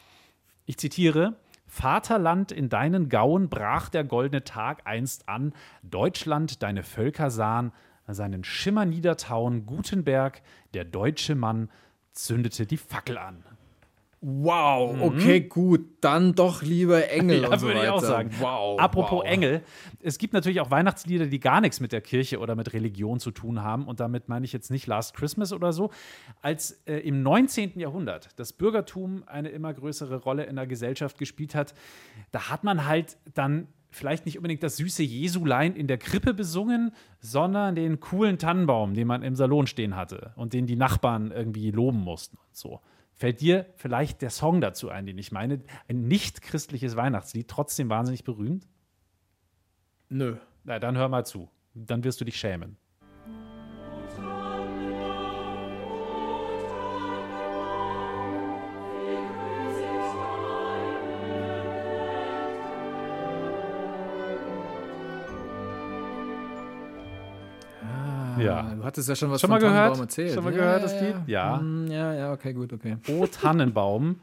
ich 0.64 0.78
zitiere, 0.78 1.36
Vaterland, 1.66 2.52
in 2.52 2.68
deinen 2.68 3.08
Gauen 3.08 3.48
brach 3.48 3.90
der 3.90 4.04
goldene 4.04 4.42
Tag 4.42 4.86
einst 4.86 5.28
an, 5.28 5.52
Deutschland, 5.82 6.62
deine 6.62 6.82
Völker 6.82 7.30
sahen, 7.30 7.72
seinen 8.08 8.44
Schimmer 8.44 8.86
niedertauen, 8.86 9.66
Gutenberg, 9.66 10.42
der 10.74 10.84
deutsche 10.84 11.34
Mann, 11.34 11.70
zündete 12.12 12.66
die 12.66 12.76
Fackel 12.76 13.18
an. 13.18 13.44
Wow, 14.22 15.00
okay, 15.00 15.40
gut. 15.40 15.80
Dann 16.02 16.34
doch 16.34 16.62
lieber 16.62 17.08
Engel 17.10 17.38
Mhm. 17.38 17.44
Ja, 17.44 17.48
und 17.50 17.58
so 17.58 17.66
würde 17.66 17.82
ich 17.82 17.88
auch 17.88 18.02
sagen. 18.02 18.30
Wow. 18.38 18.78
Apropos 18.78 19.20
wow. 19.20 19.24
Engel, 19.24 19.62
es 20.02 20.18
gibt 20.18 20.34
natürlich 20.34 20.60
auch 20.60 20.70
Weihnachtslieder, 20.70 21.26
die 21.26 21.40
gar 21.40 21.60
nichts 21.60 21.80
mit 21.80 21.92
der 21.92 22.02
Kirche 22.02 22.38
oder 22.38 22.54
mit 22.54 22.72
Religion 22.72 23.18
zu 23.18 23.30
tun 23.30 23.62
haben. 23.62 23.86
Und 23.86 24.00
damit 24.00 24.28
meine 24.28 24.44
ich 24.44 24.52
jetzt 24.52 24.70
nicht 24.70 24.86
Last 24.86 25.14
Christmas 25.14 25.52
oder 25.52 25.72
so. 25.72 25.90
Als 26.42 26.82
äh, 26.86 26.98
im 26.98 27.22
19. 27.22 27.78
Jahrhundert 27.78 28.28
das 28.36 28.52
Bürgertum 28.52 29.24
eine 29.26 29.48
immer 29.48 29.72
größere 29.72 30.16
Rolle 30.16 30.44
in 30.44 30.56
der 30.56 30.66
Gesellschaft 30.66 31.16
gespielt 31.18 31.54
hat, 31.54 31.74
da 32.30 32.50
hat 32.50 32.62
man 32.62 32.86
halt 32.86 33.16
dann 33.34 33.68
vielleicht 33.90 34.26
nicht 34.26 34.36
unbedingt 34.36 34.62
das 34.62 34.76
süße 34.76 35.02
Jesulein 35.02 35.74
in 35.74 35.86
der 35.86 35.98
Krippe 35.98 36.34
besungen, 36.34 36.92
sondern 37.20 37.74
den 37.74 38.00
coolen 38.00 38.38
Tannenbaum, 38.38 38.94
den 38.94 39.06
man 39.06 39.22
im 39.22 39.34
Salon 39.34 39.66
stehen 39.66 39.96
hatte 39.96 40.32
und 40.36 40.52
den 40.52 40.66
die 40.66 40.76
Nachbarn 40.76 41.32
irgendwie 41.32 41.70
loben 41.70 41.98
mussten 41.98 42.36
und 42.36 42.56
so. 42.56 42.80
Fällt 43.20 43.42
dir 43.42 43.66
vielleicht 43.76 44.22
der 44.22 44.30
Song 44.30 44.62
dazu 44.62 44.88
ein, 44.88 45.04
den 45.04 45.18
ich 45.18 45.30
meine? 45.30 45.62
Ein 45.88 46.08
nicht 46.08 46.40
christliches 46.40 46.96
Weihnachtslied, 46.96 47.48
trotzdem 47.48 47.90
wahnsinnig 47.90 48.24
berühmt? 48.24 48.66
Nö. 50.08 50.38
Na, 50.64 50.78
dann 50.78 50.96
hör 50.96 51.10
mal 51.10 51.26
zu. 51.26 51.50
Dann 51.74 52.02
wirst 52.02 52.22
du 52.22 52.24
dich 52.24 52.40
schämen. 52.40 52.78
Ja. 68.44 68.74
Du 68.74 68.84
hattest 68.84 69.08
ja 69.08 69.14
schon 69.14 69.30
was 69.30 69.40
Schon 69.40 69.48
von 69.48 69.56
mal 69.56 69.60
gehört? 69.60 69.76
Tannenbaum 69.76 70.02
erzählt. 70.02 70.34
Schon 70.34 70.44
mal 70.44 70.52
ja, 70.52 70.58
gehört, 70.58 70.82
ja, 70.82 70.88
das. 70.88 71.00
Lied? 71.00 71.14
Ja. 71.26 71.56
Mm, 71.58 71.86
Ja, 71.90 72.14
ja, 72.14 72.32
okay, 72.32 72.52
gut, 72.52 72.72
okay. 72.72 72.96
O 73.08 73.26
Tannenbaum. 73.26 74.20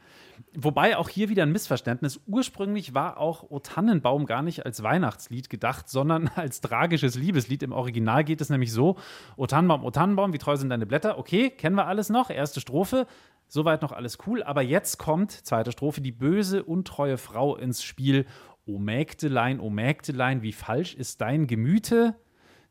Wobei 0.56 0.98
auch 0.98 1.10
hier 1.10 1.30
wieder 1.30 1.44
ein 1.44 1.52
Missverständnis. 1.52 2.20
Ursprünglich 2.28 2.94
war 2.94 3.18
auch 3.18 3.44
O 3.50 3.60
Tannenbaum 3.60 4.26
gar 4.26 4.42
nicht 4.44 4.66
als 4.66 4.84
Weihnachtslied 4.84 5.50
gedacht, 5.50 5.90
sondern 5.90 6.30
als 6.36 6.62
tragisches 6.62 7.16
Liebeslied. 7.16 7.64
Im 7.64 7.72
Original 7.72 8.24
geht 8.24 8.42
es 8.42 8.50
nämlich 8.50 8.72
so: 8.72 8.98
O 9.36 9.48
Tannenbaum, 9.48 9.84
O 9.84 9.92
Tannenbaum, 9.92 10.34
wie 10.34 10.38
treu 10.38 10.56
sind 10.56 10.70
deine 10.70 10.86
Blätter? 10.86 11.18
Okay, 11.18 11.50
kennen 11.50 11.76
wir 11.76 11.88
alles 11.88 12.10
noch. 12.10 12.30
Erste 12.30 12.60
Strophe. 12.62 13.08
Soweit 13.50 13.82
noch 13.82 13.94
alles 13.94 14.18
cool. 14.28 14.44
Aber 14.44 14.62
jetzt 14.62 14.98
kommt, 14.98 15.32
zweite 15.32 15.72
Strophe, 15.72 16.02
die 16.02 16.12
böse, 16.12 16.64
untreue 16.64 17.18
Frau 17.18 17.56
ins 17.56 17.82
Spiel. 17.82 18.26
O 18.66 18.78
Mägdelein, 18.78 19.60
O 19.62 19.70
Mägdelein, 19.70 20.42
wie 20.42 20.52
falsch 20.52 20.94
ist 20.96 21.22
dein 21.22 21.48
Gemüte? 21.48 22.16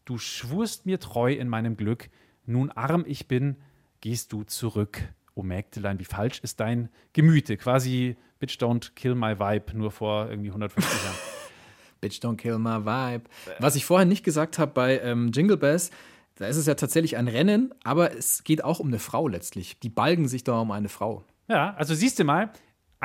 Du 0.07 0.17
schwurst 0.17 0.87
mir 0.87 0.99
treu 0.99 1.33
in 1.33 1.49
meinem 1.49 1.77
Glück. 1.77 2.09
Nun 2.47 2.71
arm 2.71 3.05
ich 3.07 3.29
bin, 3.29 3.57
gehst 4.01 4.33
du 4.33 4.45
zurück. 4.45 5.03
O 5.35 5.43
Mägdelein, 5.43 5.99
wie 5.99 6.05
falsch 6.05 6.41
ist 6.41 6.61
dein 6.61 6.89
Gemüte? 7.13 7.59
Quasi 7.59 8.17
Bitch 8.39 8.57
Don't 8.57 8.93
Kill 8.95 9.15
My 9.15 9.39
Vibe, 9.39 9.77
nur 9.77 9.91
vor 9.91 10.31
irgendwie 10.31 10.49
150 10.49 11.05
Jahren. 11.05 11.17
Bitch, 12.01 12.21
don't 12.21 12.37
kill 12.37 12.59
my 12.59 12.85
vibe. 12.85 13.25
Was 13.59 13.75
ich 13.75 13.85
vorher 13.85 14.05
nicht 14.05 14.25
gesagt 14.25 14.59
habe 14.59 14.73
bei 14.73 15.01
ähm, 15.01 15.31
Jingle 15.33 15.57
Bells, 15.57 15.91
da 16.37 16.47
ist 16.47 16.57
es 16.57 16.67
ja 16.67 16.75
tatsächlich 16.75 17.17
ein 17.17 17.29
Rennen, 17.29 17.75
aber 17.83 18.15
es 18.15 18.45
geht 18.45 18.63
auch 18.63 18.81
um 18.81 18.89
eine 18.89 18.99
Frau 18.99 19.29
letztlich. 19.29 19.79
Die 19.81 19.89
balgen 19.89 20.29
sich 20.29 20.45
da 20.45 20.61
um 20.61 20.71
eine 20.71 20.91
Frau. 20.91 21.25
Ja, 21.49 21.75
also 21.75 21.95
siehst 21.95 22.19
du 22.19 22.25
mal, 22.25 22.51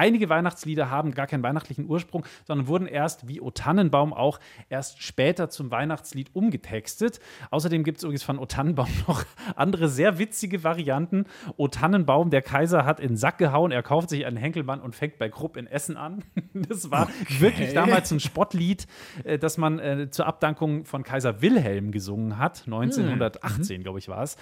einige 0.01 0.29
Weihnachtslieder 0.29 0.89
haben 0.89 1.13
gar 1.13 1.27
keinen 1.27 1.43
weihnachtlichen 1.43 1.85
Ursprung, 1.87 2.25
sondern 2.45 2.65
wurden 2.65 2.87
erst, 2.87 3.27
wie 3.27 3.39
O 3.39 3.51
Tannenbaum 3.51 4.13
auch, 4.13 4.39
erst 4.67 5.03
später 5.03 5.51
zum 5.51 5.69
Weihnachtslied 5.69 6.31
umgetextet. 6.33 7.19
Außerdem 7.51 7.83
gibt 7.83 7.99
es 7.99 8.03
übrigens 8.03 8.23
von 8.23 8.39
O 8.39 8.47
Tannenbaum 8.47 8.89
noch 9.07 9.23
andere 9.55 9.89
sehr 9.89 10.17
witzige 10.17 10.63
Varianten. 10.63 11.25
O 11.55 11.67
Tannenbaum, 11.67 12.31
der 12.31 12.41
Kaiser 12.41 12.83
hat 12.83 12.99
in 12.99 13.09
den 13.09 13.17
Sack 13.17 13.37
gehauen, 13.37 13.71
er 13.71 13.83
kauft 13.83 14.09
sich 14.09 14.25
einen 14.25 14.37
Henkelmann 14.37 14.81
und 14.81 14.95
fängt 14.95 15.19
bei 15.19 15.29
Krupp 15.29 15.55
in 15.55 15.67
Essen 15.67 15.97
an. 15.97 16.23
Das 16.53 16.91
war 16.91 17.07
wirklich 17.39 17.73
damals 17.73 18.11
ein 18.11 18.19
Spottlied, 18.19 18.85
äh, 19.23 19.37
das 19.37 19.57
man 19.57 19.79
äh, 19.79 20.09
zur 20.09 20.25
Abdankung 20.25 20.85
von 20.85 21.03
Kaiser 21.03 21.41
Wilhelm 21.41 21.91
gesungen 21.91 22.37
hat. 22.37 22.63
1918, 22.65 23.83
glaube 23.83 23.99
ich, 23.99 24.07
war 24.07 24.23
es. 24.23 24.37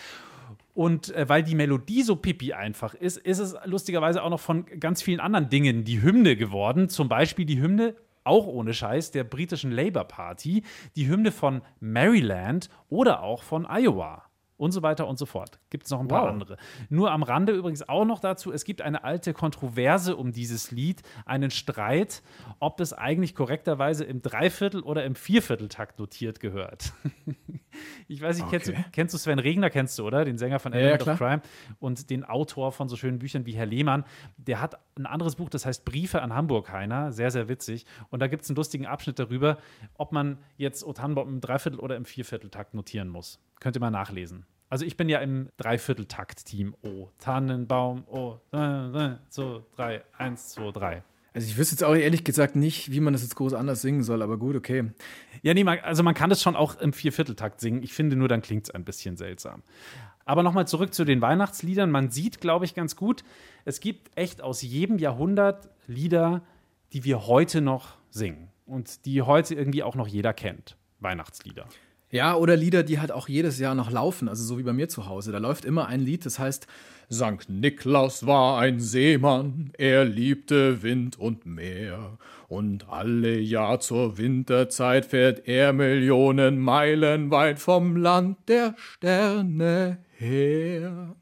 Und 0.79 1.13
äh, 1.13 1.27
weil 1.27 1.43
die 1.43 1.55
Melodie 1.55 2.03
so 2.03 2.15
pipi 2.15 2.53
einfach 2.53 2.93
ist, 2.93 3.17
ist 3.17 3.39
es 3.39 3.53
lustigerweise 3.65 4.23
auch 4.23 4.29
noch 4.29 4.39
von 4.39 4.65
ganz 4.79 5.01
vielen 5.01 5.19
anderen 5.19 5.49
Dingen 5.49 5.83
die 5.83 6.01
Hymne 6.01 6.37
geworden. 6.37 6.87
Zum 6.87 7.09
Beispiel 7.09 7.45
die 7.45 7.61
Hymne, 7.61 7.95
auch 8.23 8.47
ohne 8.47 8.73
Scheiß, 8.73 9.11
der 9.11 9.25
britischen 9.25 9.71
Labour 9.71 10.05
Party, 10.05 10.63
die 10.95 11.09
Hymne 11.09 11.33
von 11.33 11.63
Maryland 11.81 12.69
oder 12.87 13.23
auch 13.23 13.43
von 13.43 13.65
Iowa. 13.65 14.28
Und 14.59 14.73
so 14.73 14.81
weiter 14.83 15.07
und 15.07 15.17
so 15.17 15.25
fort. 15.25 15.57
Gibt 15.69 15.85
es 15.85 15.91
noch 15.91 16.01
ein 16.01 16.09
paar 16.09 16.23
Wow. 16.23 16.29
andere. 16.31 16.57
Nur 16.89 17.11
am 17.11 17.23
Rande 17.23 17.53
übrigens 17.53 17.87
auch 17.87 18.03
noch 18.03 18.19
dazu, 18.19 18.51
es 18.51 18.65
gibt 18.65 18.81
eine 18.81 19.05
alte 19.05 19.31
Kontroverse 19.33 20.17
um 20.17 20.33
dieses 20.33 20.69
Lied, 20.71 21.01
einen 21.25 21.49
Streit, 21.49 22.21
ob 22.59 22.81
es 22.81 22.91
eigentlich 22.91 23.35
korrekterweise 23.35 24.03
im 24.03 24.21
Dreiviertel- 24.21 24.81
oder 24.83 25.05
im 25.05 25.15
Viervierteltakt 25.15 25.97
notiert 25.97 26.41
gehört. 26.41 26.91
ich 28.09 28.21
weiß 28.21 28.37
nicht, 28.37 28.49
kennst, 28.49 28.67
du, 28.67 28.71
Okay. 28.73 28.85
kennst 28.91 29.13
du 29.13 29.17
Sven 29.17 29.39
Regner, 29.39 29.69
kennst 29.69 29.97
du, 29.97 30.05
oder? 30.05 30.25
Den 30.25 30.37
Sänger 30.37 30.59
von 30.59 30.73
Ja, 30.73 30.79
Element 30.79 31.05
ja, 31.05 31.13
of 31.13 31.17
Crime 31.19 31.41
und 31.79 32.09
den 32.09 32.25
Autor 32.25 32.71
von 32.73 32.89
so 32.89 32.95
schönen 32.97 33.19
Büchern 33.19 33.45
wie 33.45 33.53
Herr 33.53 33.65
Lehmann. 33.65 34.03
Der 34.37 34.59
hat 34.61 34.77
ein 34.97 35.05
anderes 35.05 35.35
Buch, 35.37 35.49
das 35.49 35.65
heißt 35.65 35.85
Briefe 35.85 36.21
an 36.21 36.33
Hamburg, 36.35 36.69
Heiner. 36.71 37.11
Sehr, 37.13 37.31
sehr 37.31 37.47
witzig. 37.47 37.85
Und 38.09 38.19
da 38.21 38.27
gibt 38.27 38.43
es 38.43 38.49
einen 38.49 38.57
lustigen 38.57 38.85
Abschnitt 38.85 39.19
darüber, 39.19 39.57
ob 39.97 40.11
man 40.11 40.37
jetzt 40.57 40.83
O 40.85 40.91
Tannenbaum 40.91 41.29
im 41.29 41.39
Dreiviertel- 41.41 41.79
oder 41.79 41.95
im 41.95 42.03
Viervierteltakt 42.03 42.73
notieren 42.73 43.07
muss. 43.07 43.39
Könnt 43.59 43.75
ihr 43.75 43.79
mal 43.79 43.91
nachlesen. 43.91 44.45
Also 44.69 44.85
ich 44.85 44.97
bin 44.97 45.09
ja 45.09 45.19
im 45.19 45.49
Dreivierteltakt-Team. 45.57 46.75
O 46.83 47.09
Tannenbaum, 47.17 48.03
O, 48.07 48.39
äh, 48.51 49.15
so, 49.29 49.65
drei, 49.75 50.03
eins, 50.17 50.49
zwei, 50.49 50.71
drei. 50.71 51.03
Also 51.33 51.47
ich 51.47 51.57
wüsste 51.57 51.75
jetzt 51.75 51.83
auch 51.83 51.95
ehrlich 51.95 52.23
gesagt 52.23 52.55
nicht, 52.55 52.91
wie 52.91 52.99
man 52.99 53.13
das 53.13 53.21
jetzt 53.21 53.35
groß 53.35 53.53
anders 53.53 53.81
singen 53.81 54.03
soll, 54.03 54.21
aber 54.21 54.37
gut, 54.37 54.55
okay. 54.55 54.91
Ja, 55.41 55.53
nee, 55.53 55.63
man, 55.63 55.79
also 55.79 56.03
man 56.03 56.15
kann 56.15 56.29
das 56.29 56.41
schon 56.41 56.55
auch 56.55 56.79
im 56.79 56.91
Viervierteltakt 56.91 57.61
singen. 57.61 57.83
Ich 57.83 57.93
finde 57.93 58.15
nur, 58.15 58.27
dann 58.27 58.41
klingt 58.41 58.63
es 58.63 58.71
ein 58.71 58.83
bisschen 58.83 59.15
seltsam. 59.15 59.63
Aber 60.25 60.43
nochmal 60.43 60.67
zurück 60.67 60.93
zu 60.93 61.05
den 61.05 61.21
Weihnachtsliedern. 61.21 61.91
Man 61.91 62.09
sieht, 62.09 62.41
glaube 62.41 62.65
ich, 62.65 62.75
ganz 62.75 62.95
gut, 62.95 63.23
es 63.65 63.79
gibt 63.79 64.15
echt 64.15 64.41
aus 64.41 64.61
jedem 64.61 64.97
Jahrhundert 64.97 65.69
Lieder, 65.87 66.41
die 66.93 67.03
wir 67.03 67.27
heute 67.27 67.61
noch 67.61 67.97
singen 68.09 68.49
und 68.65 69.05
die 69.05 69.21
heute 69.21 69.55
irgendwie 69.55 69.83
auch 69.83 69.95
noch 69.95 70.07
jeder 70.07 70.33
kennt. 70.33 70.77
Weihnachtslieder. 70.99 71.67
Ja, 72.11 72.35
oder 72.35 72.55
Lieder, 72.55 72.81
die 72.83 72.99
halt 72.99 73.11
auch 73.11 73.29
jedes 73.29 73.59
Jahr 73.59 73.75
noch 73.75 73.91
laufen, 73.91 74.29
also 74.29 74.43
so 74.43 74.57
wie 74.57 74.63
bei 74.63 74.73
mir 74.73 74.89
zu 74.89 75.05
Hause. 75.05 75.31
Da 75.31 75.37
läuft 75.37 75.63
immer 75.63 75.87
ein 75.87 75.99
Lied, 75.99 76.25
das 76.25 76.39
heißt 76.39 76.65
Sankt 77.11 77.49
Niklaus 77.49 78.25
war 78.27 78.59
ein 78.59 78.79
Seemann, 78.79 79.71
er 79.77 80.05
liebte 80.05 80.83
Wind 80.83 81.17
und 81.17 81.45
Meer. 81.45 82.17
Und 82.47 82.87
alle 82.89 83.39
Jahr 83.39 83.79
zur 83.79 84.17
Winterzeit 84.17 85.07
fährt 85.07 85.47
er 85.47 85.73
Millionen 85.73 86.59
Meilen 86.59 87.31
weit 87.31 87.59
vom 87.59 87.95
Land 87.95 88.37
der 88.47 88.75
Sterne 88.77 89.99
her. 90.17 91.15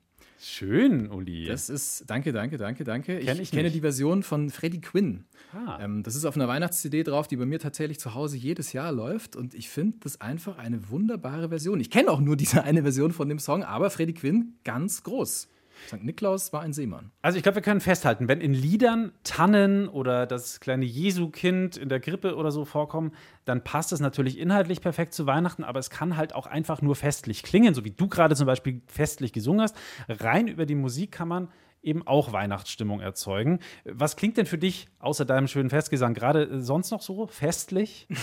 Schön, 0.49 1.11
Uli. 1.11 1.45
Das 1.45 1.69
ist, 1.69 2.09
danke, 2.09 2.31
danke, 2.31 2.57
danke, 2.57 2.85
danke. 2.85 3.19
Kenn 3.19 3.35
ich 3.35 3.41
ich 3.41 3.51
kenne 3.51 3.63
nicht. 3.63 3.75
die 3.75 3.81
Version 3.81 4.23
von 4.23 4.49
Freddie 4.49 4.79
Quinn. 4.79 5.25
Ah. 5.53 5.77
Ähm, 5.81 6.03
das 6.03 6.15
ist 6.15 6.23
auf 6.23 6.37
einer 6.37 6.47
Weihnachts-CD 6.47 7.03
drauf, 7.03 7.27
die 7.27 7.35
bei 7.35 7.45
mir 7.45 7.59
tatsächlich 7.59 7.99
zu 7.99 8.13
Hause 8.13 8.37
jedes 8.37 8.71
Jahr 8.71 8.93
läuft. 8.93 9.35
Und 9.35 9.53
ich 9.53 9.67
finde 9.67 9.97
das 9.99 10.21
einfach 10.21 10.57
eine 10.57 10.89
wunderbare 10.89 11.49
Version. 11.49 11.81
Ich 11.81 11.89
kenne 11.89 12.09
auch 12.09 12.21
nur 12.21 12.37
diese 12.37 12.63
eine 12.63 12.83
Version 12.83 13.11
von 13.11 13.27
dem 13.27 13.39
Song, 13.39 13.63
aber 13.63 13.89
Freddie 13.89 14.13
Quinn 14.13 14.53
ganz 14.63 15.03
groß. 15.03 15.49
St. 15.87 16.03
Niklaus 16.03 16.53
war 16.53 16.61
ein 16.61 16.73
Seemann. 16.73 17.11
Also 17.21 17.37
ich 17.37 17.43
glaube, 17.43 17.57
wir 17.57 17.61
können 17.61 17.81
festhalten, 17.81 18.27
wenn 18.27 18.41
in 18.41 18.53
Liedern 18.53 19.11
Tannen 19.23 19.87
oder 19.87 20.25
das 20.25 20.59
kleine 20.59 20.85
Jesu-Kind 20.85 21.77
in 21.77 21.89
der 21.89 21.99
Krippe 21.99 22.35
oder 22.35 22.51
so 22.51 22.65
vorkommen, 22.65 23.13
dann 23.45 23.63
passt 23.63 23.91
es 23.91 23.99
natürlich 23.99 24.37
inhaltlich 24.39 24.81
perfekt 24.81 25.13
zu 25.13 25.25
Weihnachten, 25.25 25.63
aber 25.63 25.79
es 25.79 25.89
kann 25.89 26.17
halt 26.17 26.33
auch 26.33 26.47
einfach 26.47 26.81
nur 26.81 26.95
festlich 26.95 27.43
klingen, 27.43 27.73
so 27.73 27.85
wie 27.85 27.91
du 27.91 28.07
gerade 28.07 28.35
zum 28.35 28.47
Beispiel 28.47 28.81
festlich 28.87 29.33
gesungen 29.33 29.61
hast. 29.61 29.75
Rein 30.09 30.47
über 30.47 30.65
die 30.65 30.75
Musik 30.75 31.11
kann 31.11 31.27
man 31.27 31.49
eben 31.81 32.05
auch 32.05 32.33
Weihnachtsstimmung 32.33 32.99
erzeugen. 32.99 33.59
Was 33.85 34.15
klingt 34.15 34.37
denn 34.37 34.45
für 34.45 34.57
dich 34.57 34.87
außer 34.99 35.25
deinem 35.25 35.47
schönen 35.47 35.69
Festgesang 35.69 36.13
gerade 36.13 36.61
sonst 36.61 36.91
noch 36.91 37.01
so 37.01 37.27
festlich? 37.27 38.07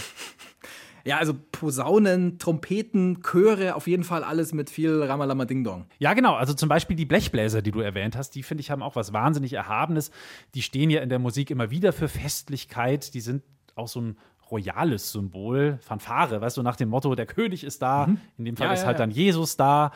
Ja, 1.04 1.18
also 1.18 1.34
Posaunen, 1.52 2.38
Trompeten, 2.38 3.22
Chöre, 3.22 3.74
auf 3.74 3.86
jeden 3.86 4.04
Fall 4.04 4.24
alles 4.24 4.54
mit 4.54 4.70
viel 4.70 5.02
Ramalama 5.02 5.44
Ding 5.44 5.62
Dong. 5.62 5.86
Ja, 5.98 6.14
genau. 6.14 6.34
Also 6.34 6.54
zum 6.54 6.68
Beispiel 6.68 6.96
die 6.96 7.04
Blechbläser, 7.04 7.60
die 7.60 7.72
du 7.72 7.80
erwähnt 7.80 8.16
hast, 8.16 8.30
die 8.30 8.42
finde 8.42 8.62
ich 8.62 8.70
haben 8.70 8.82
auch 8.82 8.96
was 8.96 9.12
wahnsinnig 9.12 9.52
Erhabenes. 9.52 10.10
Die 10.54 10.62
stehen 10.62 10.90
ja 10.90 11.02
in 11.02 11.10
der 11.10 11.18
Musik 11.18 11.50
immer 11.50 11.70
wieder 11.70 11.92
für 11.92 12.08
Festlichkeit. 12.08 13.12
Die 13.12 13.20
sind 13.20 13.42
auch 13.74 13.88
so 13.88 14.00
ein 14.00 14.16
royales 14.50 15.12
Symbol, 15.12 15.78
Fanfare, 15.80 16.40
weißt 16.40 16.56
du, 16.56 16.62
nach 16.62 16.76
dem 16.76 16.88
Motto, 16.88 17.14
der 17.14 17.26
König 17.26 17.64
ist 17.64 17.82
da, 17.82 18.06
mhm. 18.06 18.20
in 18.38 18.44
dem 18.44 18.56
Fall 18.56 18.68
ja, 18.68 18.72
ist 18.74 18.84
halt 18.84 18.98
ja. 18.98 19.06
dann 19.06 19.10
Jesus 19.10 19.56
da. 19.56 19.90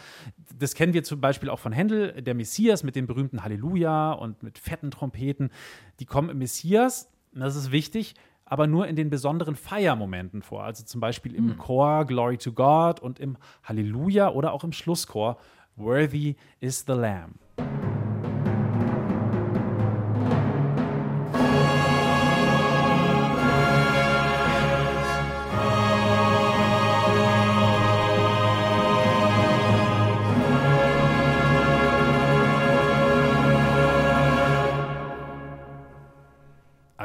Das 0.58 0.74
kennen 0.74 0.94
wir 0.94 1.04
zum 1.04 1.20
Beispiel 1.20 1.50
auch 1.50 1.58
von 1.58 1.72
Händel, 1.72 2.22
der 2.22 2.34
Messias 2.34 2.82
mit 2.82 2.96
dem 2.96 3.06
berühmten 3.06 3.44
Halleluja 3.44 4.12
und 4.12 4.42
mit 4.42 4.58
fetten 4.58 4.90
Trompeten. 4.90 5.50
Die 6.00 6.06
kommen 6.06 6.30
im 6.30 6.38
Messias, 6.38 7.10
das 7.32 7.56
ist 7.56 7.72
wichtig, 7.72 8.14
aber 8.48 8.66
nur 8.66 8.86
in 8.86 8.96
den 8.96 9.10
besonderen 9.10 9.56
Feiermomenten 9.56 10.42
vor. 10.42 10.64
Also 10.64 10.84
zum 10.84 11.00
Beispiel 11.00 11.34
im 11.34 11.46
mhm. 11.46 11.58
Chor 11.58 12.04
Glory 12.04 12.38
to 12.38 12.52
God 12.52 13.00
und 13.00 13.18
im 13.18 13.36
Halleluja 13.62 14.30
oder 14.30 14.52
auch 14.52 14.64
im 14.64 14.72
Schlusschor 14.72 15.38
Worthy 15.76 16.36
is 16.60 16.84
the 16.86 16.92
Lamb. 16.92 17.36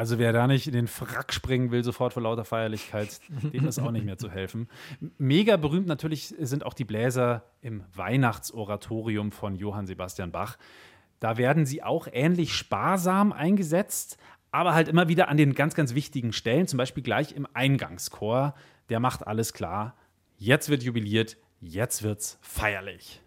Also 0.04 0.20
wer 0.20 0.34
da 0.34 0.48
nicht 0.48 0.68
in 0.68 0.74
den 0.74 0.88
Frack 0.88 1.32
springen 1.32 1.72
will, 1.72 1.82
sofort 1.82 2.12
vor 2.12 2.24
lauter 2.24 2.44
Feierlichkeit, 2.44 3.22
dem 3.54 3.66
ist 3.66 3.80
auch 3.80 3.90
nicht 3.90 4.04
mehr 4.04 4.18
zu 4.18 4.30
helfen. 4.30 4.68
Mega 5.18 5.56
berühmt 5.56 5.88
natürlich 5.88 6.36
sind 6.38 6.66
auch 6.66 6.74
die 6.74 6.84
Bläser 6.84 7.46
im 7.62 7.86
Weihnachtsoratorium 7.96 9.32
von 9.32 9.56
Johann 9.56 9.88
Sebastian 9.88 10.34
Bach. 10.34 10.58
Da 11.22 11.38
werden 11.38 11.66
sie 11.66 11.84
auch 11.84 12.10
ähnlich 12.12 12.54
sparsam 12.54 13.32
eingesetzt, 13.32 14.18
aber 14.52 14.74
halt 14.74 14.90
immer 14.90 15.08
wieder 15.08 15.30
an 15.30 15.38
den 15.38 15.54
ganz, 15.54 15.74
ganz 15.74 15.96
wichtigen 15.96 16.34
Stellen, 16.34 16.68
zum 16.68 16.76
Beispiel 16.76 17.02
gleich 17.02 17.32
im 17.32 17.48
Eingangschor. 17.54 18.56
Der 18.90 19.00
macht 19.00 19.26
alles 19.26 19.54
klar. 19.54 19.96
Jetzt 20.36 20.68
wird 20.68 20.84
jubiliert, 20.84 21.38
jetzt 21.62 22.04
wird's 22.04 22.40
feierlich. 22.42 23.22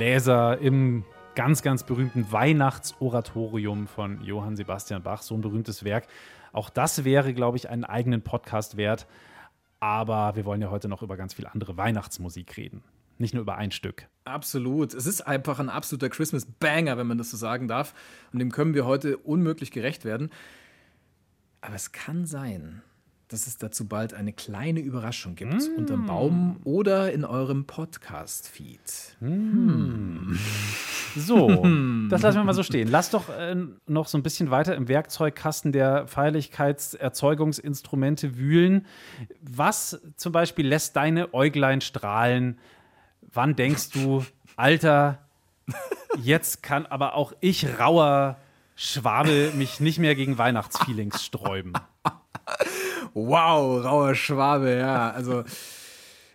Bläser 0.00 0.56
im 0.60 1.04
ganz, 1.34 1.60
ganz 1.60 1.84
berühmten 1.84 2.32
Weihnachtsoratorium 2.32 3.86
von 3.86 4.22
Johann 4.22 4.56
Sebastian 4.56 5.02
Bach. 5.02 5.20
So 5.20 5.34
ein 5.34 5.42
berühmtes 5.42 5.84
Werk. 5.84 6.06
Auch 6.54 6.70
das 6.70 7.04
wäre, 7.04 7.34
glaube 7.34 7.58
ich, 7.58 7.68
einen 7.68 7.84
eigenen 7.84 8.22
Podcast 8.22 8.78
wert. 8.78 9.06
Aber 9.78 10.36
wir 10.36 10.46
wollen 10.46 10.62
ja 10.62 10.70
heute 10.70 10.88
noch 10.88 11.02
über 11.02 11.18
ganz 11.18 11.34
viel 11.34 11.46
andere 11.46 11.76
Weihnachtsmusik 11.76 12.56
reden. 12.56 12.82
Nicht 13.18 13.34
nur 13.34 13.42
über 13.42 13.56
ein 13.56 13.72
Stück. 13.72 14.08
Absolut. 14.24 14.94
Es 14.94 15.04
ist 15.04 15.20
einfach 15.20 15.58
ein 15.58 15.68
absoluter 15.68 16.08
Christmas-Banger, 16.08 16.96
wenn 16.96 17.06
man 17.06 17.18
das 17.18 17.30
so 17.30 17.36
sagen 17.36 17.68
darf. 17.68 17.92
Und 18.32 18.38
dem 18.38 18.50
können 18.50 18.72
wir 18.72 18.86
heute 18.86 19.18
unmöglich 19.18 19.70
gerecht 19.70 20.06
werden. 20.06 20.30
Aber 21.60 21.74
es 21.74 21.92
kann 21.92 22.24
sein, 22.24 22.80
dass 23.30 23.46
es 23.46 23.56
dazu 23.58 23.86
bald 23.86 24.12
eine 24.12 24.32
kleine 24.32 24.80
Überraschung 24.80 25.36
gibt. 25.36 25.54
Mm. 25.54 25.78
Unterm 25.78 26.06
Baum 26.06 26.56
oder 26.64 27.12
in 27.12 27.24
eurem 27.24 27.64
Podcast-Feed. 27.64 28.80
Mm. 29.20 30.34
So, 31.14 31.48
das 32.10 32.22
lassen 32.22 32.38
wir 32.38 32.44
mal 32.44 32.54
so 32.54 32.64
stehen. 32.64 32.88
Lass 32.88 33.10
doch 33.10 33.28
äh, 33.28 33.54
noch 33.86 34.08
so 34.08 34.18
ein 34.18 34.24
bisschen 34.24 34.50
weiter 34.50 34.74
im 34.74 34.88
Werkzeugkasten 34.88 35.70
der 35.70 36.08
Feierlichkeitserzeugungsinstrumente 36.08 38.36
wühlen. 38.36 38.84
Was 39.40 40.00
zum 40.16 40.32
Beispiel 40.32 40.66
lässt 40.66 40.96
deine 40.96 41.32
Äuglein 41.32 41.82
strahlen? 41.82 42.58
Wann 43.32 43.54
denkst 43.54 43.90
du, 43.90 44.24
Alter, 44.56 45.18
jetzt 46.20 46.64
kann 46.64 46.84
aber 46.84 47.14
auch 47.14 47.32
ich 47.40 47.78
rauer 47.78 48.38
Schwabe 48.74 49.52
mich 49.54 49.78
nicht 49.78 49.98
mehr 49.98 50.14
gegen 50.14 50.38
Weihnachtsfeelings 50.38 51.22
sträuben? 51.22 51.74
Wow, 53.14 53.84
rauer 53.84 54.14
Schwabe, 54.14 54.76
ja. 54.76 55.10
Also, 55.10 55.44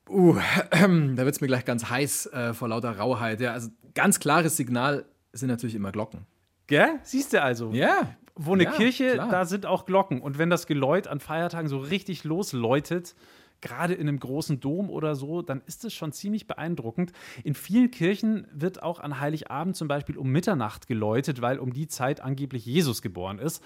uh, 0.10 0.36
da 0.72 1.18
wird 1.18 1.36
es 1.36 1.42
mir 1.42 1.48
gleich 1.48 1.66
ganz 1.66 1.90
heiß 1.90 2.28
äh, 2.28 2.54
vor 2.54 2.68
lauter 2.68 2.98
Rauheit. 2.98 3.42
Ja, 3.42 3.54
also 3.54 3.70
ganz 3.94 4.20
klares 4.20 4.58
Signal 4.58 5.06
sind 5.34 5.50
natürlich 5.50 5.76
immer 5.76 5.92
Glocken. 5.92 6.26
Gell? 6.68 7.00
Siehst 7.04 7.34
du 7.34 7.42
also? 7.42 7.72
Ja. 7.72 8.16
Wo 8.36 8.54
eine 8.54 8.64
ja, 8.64 8.72
Kirche, 8.72 9.14
klar. 9.14 9.30
da 9.30 9.46
sind 9.46 9.66
auch 9.66 9.86
Glocken. 9.86 10.22
Und 10.22 10.38
wenn 10.38 10.50
das 10.50 10.68
Geläut 10.68 11.08
an 11.08 11.20
Feiertagen 11.20 11.70
so 11.70 11.78
richtig 11.78 12.24
losläutet, 12.24 13.16
gerade 13.62 13.94
in 13.94 14.08
einem 14.08 14.20
großen 14.20 14.60
Dom 14.60 14.90
oder 14.90 15.16
so, 15.16 15.42
dann 15.42 15.62
ist 15.66 15.86
es 15.86 15.94
schon 15.94 16.12
ziemlich 16.12 16.48
beeindruckend. 16.48 17.14
In 17.44 17.56
vielen 17.56 17.92
Kirchen 17.92 18.48
wird 18.52 18.84
auch 18.84 19.00
an 19.00 19.20
Heiligabend 19.20 19.76
zum 19.76 19.88
Beispiel 19.88 20.18
um 20.18 20.30
Mitternacht 20.30 20.88
geläutet, 20.88 21.42
weil 21.42 21.60
um 21.60 21.74
die 21.74 21.88
Zeit 21.88 22.22
angeblich 22.22 22.66
Jesus 22.66 23.02
geboren 23.02 23.40
ist. 23.40 23.64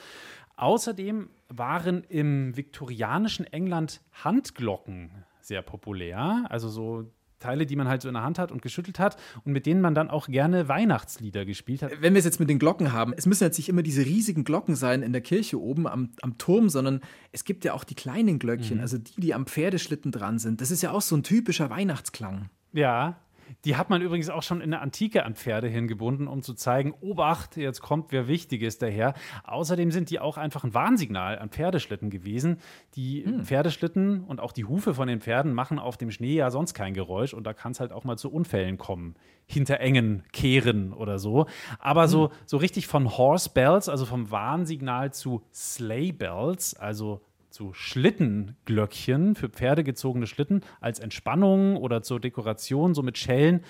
Außerdem 0.59 1.29
waren 1.47 2.03
im 2.03 2.55
viktorianischen 2.57 3.45
England 3.45 4.01
Handglocken 4.11 5.09
sehr 5.41 5.61
populär, 5.61 6.45
also 6.49 6.67
so 6.67 7.09
Teile, 7.39 7.65
die 7.65 7.77
man 7.77 7.87
halt 7.87 8.01
so 8.01 8.09
in 8.09 8.13
der 8.13 8.23
Hand 8.23 8.37
hat 8.37 8.51
und 8.51 8.61
geschüttelt 8.61 8.99
hat 8.99 9.15
und 9.45 9.53
mit 9.53 9.65
denen 9.65 9.79
man 9.79 9.95
dann 9.95 10.09
auch 10.09 10.27
gerne 10.27 10.67
Weihnachtslieder 10.67 11.45
gespielt 11.45 11.81
hat. 11.81 11.93
Wenn 12.01 12.13
wir 12.13 12.19
es 12.19 12.25
jetzt 12.25 12.41
mit 12.41 12.49
den 12.49 12.59
Glocken 12.59 12.91
haben, 12.91 13.13
es 13.15 13.25
müssen 13.25 13.45
jetzt 13.45 13.57
nicht 13.57 13.69
immer 13.69 13.83
diese 13.83 14.05
riesigen 14.05 14.43
Glocken 14.43 14.75
sein 14.75 15.01
in 15.01 15.13
der 15.13 15.21
Kirche 15.21 15.61
oben 15.61 15.87
am, 15.87 16.09
am 16.21 16.37
Turm, 16.37 16.67
sondern 16.67 16.99
es 17.31 17.45
gibt 17.45 17.63
ja 17.63 17.73
auch 17.73 17.85
die 17.85 17.95
kleinen 17.95 18.37
Glöckchen, 18.37 18.77
mhm. 18.77 18.81
also 18.81 18.97
die, 18.97 19.13
die 19.15 19.33
am 19.33 19.45
Pferdeschlitten 19.45 20.11
dran 20.11 20.39
sind. 20.39 20.59
Das 20.59 20.71
ist 20.71 20.81
ja 20.81 20.91
auch 20.91 21.01
so 21.01 21.15
ein 21.15 21.23
typischer 21.23 21.69
Weihnachtsklang. 21.69 22.49
Ja, 22.73 23.17
die 23.65 23.75
hat 23.75 23.89
man 23.89 24.01
übrigens 24.01 24.29
auch 24.29 24.43
schon 24.43 24.61
in 24.61 24.71
der 24.71 24.81
Antike 24.81 25.25
an 25.25 25.35
Pferde 25.35 25.67
hingebunden, 25.67 26.27
um 26.27 26.41
zu 26.41 26.53
zeigen, 26.53 26.93
Obacht, 27.01 27.57
jetzt 27.57 27.81
kommt 27.81 28.11
wer 28.11 28.27
Wichtiges 28.27 28.77
daher. 28.77 29.13
Außerdem 29.43 29.91
sind 29.91 30.09
die 30.09 30.19
auch 30.19 30.37
einfach 30.37 30.63
ein 30.63 30.73
Warnsignal 30.73 31.39
an 31.39 31.49
Pferdeschlitten 31.49 32.09
gewesen. 32.09 32.57
Die 32.95 33.23
hm. 33.25 33.43
Pferdeschlitten 33.43 34.23
und 34.23 34.39
auch 34.39 34.51
die 34.51 34.65
Hufe 34.65 34.93
von 34.93 35.07
den 35.07 35.21
Pferden 35.21 35.53
machen 35.53 35.79
auf 35.79 35.97
dem 35.97 36.11
Schnee 36.11 36.35
ja 36.35 36.49
sonst 36.49 36.73
kein 36.73 36.93
Geräusch 36.93 37.33
und 37.33 37.45
da 37.45 37.53
kann 37.53 37.71
es 37.71 37.79
halt 37.79 37.91
auch 37.91 38.03
mal 38.03 38.17
zu 38.17 38.31
Unfällen 38.31 38.77
kommen. 38.77 39.15
Hinter 39.45 39.79
engen 39.79 40.23
Kehren 40.31 40.93
oder 40.93 41.17
so. 41.17 41.47
Aber 41.79 42.03
hm. 42.03 42.09
so, 42.09 42.31
so 42.45 42.57
richtig 42.57 42.87
von 42.87 43.17
Horse 43.17 43.49
Bells, 43.53 43.89
also 43.89 44.05
vom 44.05 44.31
Warnsignal 44.31 45.11
zu 45.11 45.43
Sleigh 45.53 46.11
Bells, 46.11 46.75
also 46.75 47.21
zu 47.49 47.73
Schlittenglöckchen 47.73 49.35
für 49.35 49.49
Pferde 49.49 49.83
gezogene 49.83 50.27
Schlitten 50.27 50.61
als 50.81 50.99
Entspannung 50.99 51.77
oder 51.77 52.01
zur 52.01 52.19
Dekoration, 52.19 52.93
so 52.93 53.01
mit 53.01 53.17
Schellen, 53.17 53.63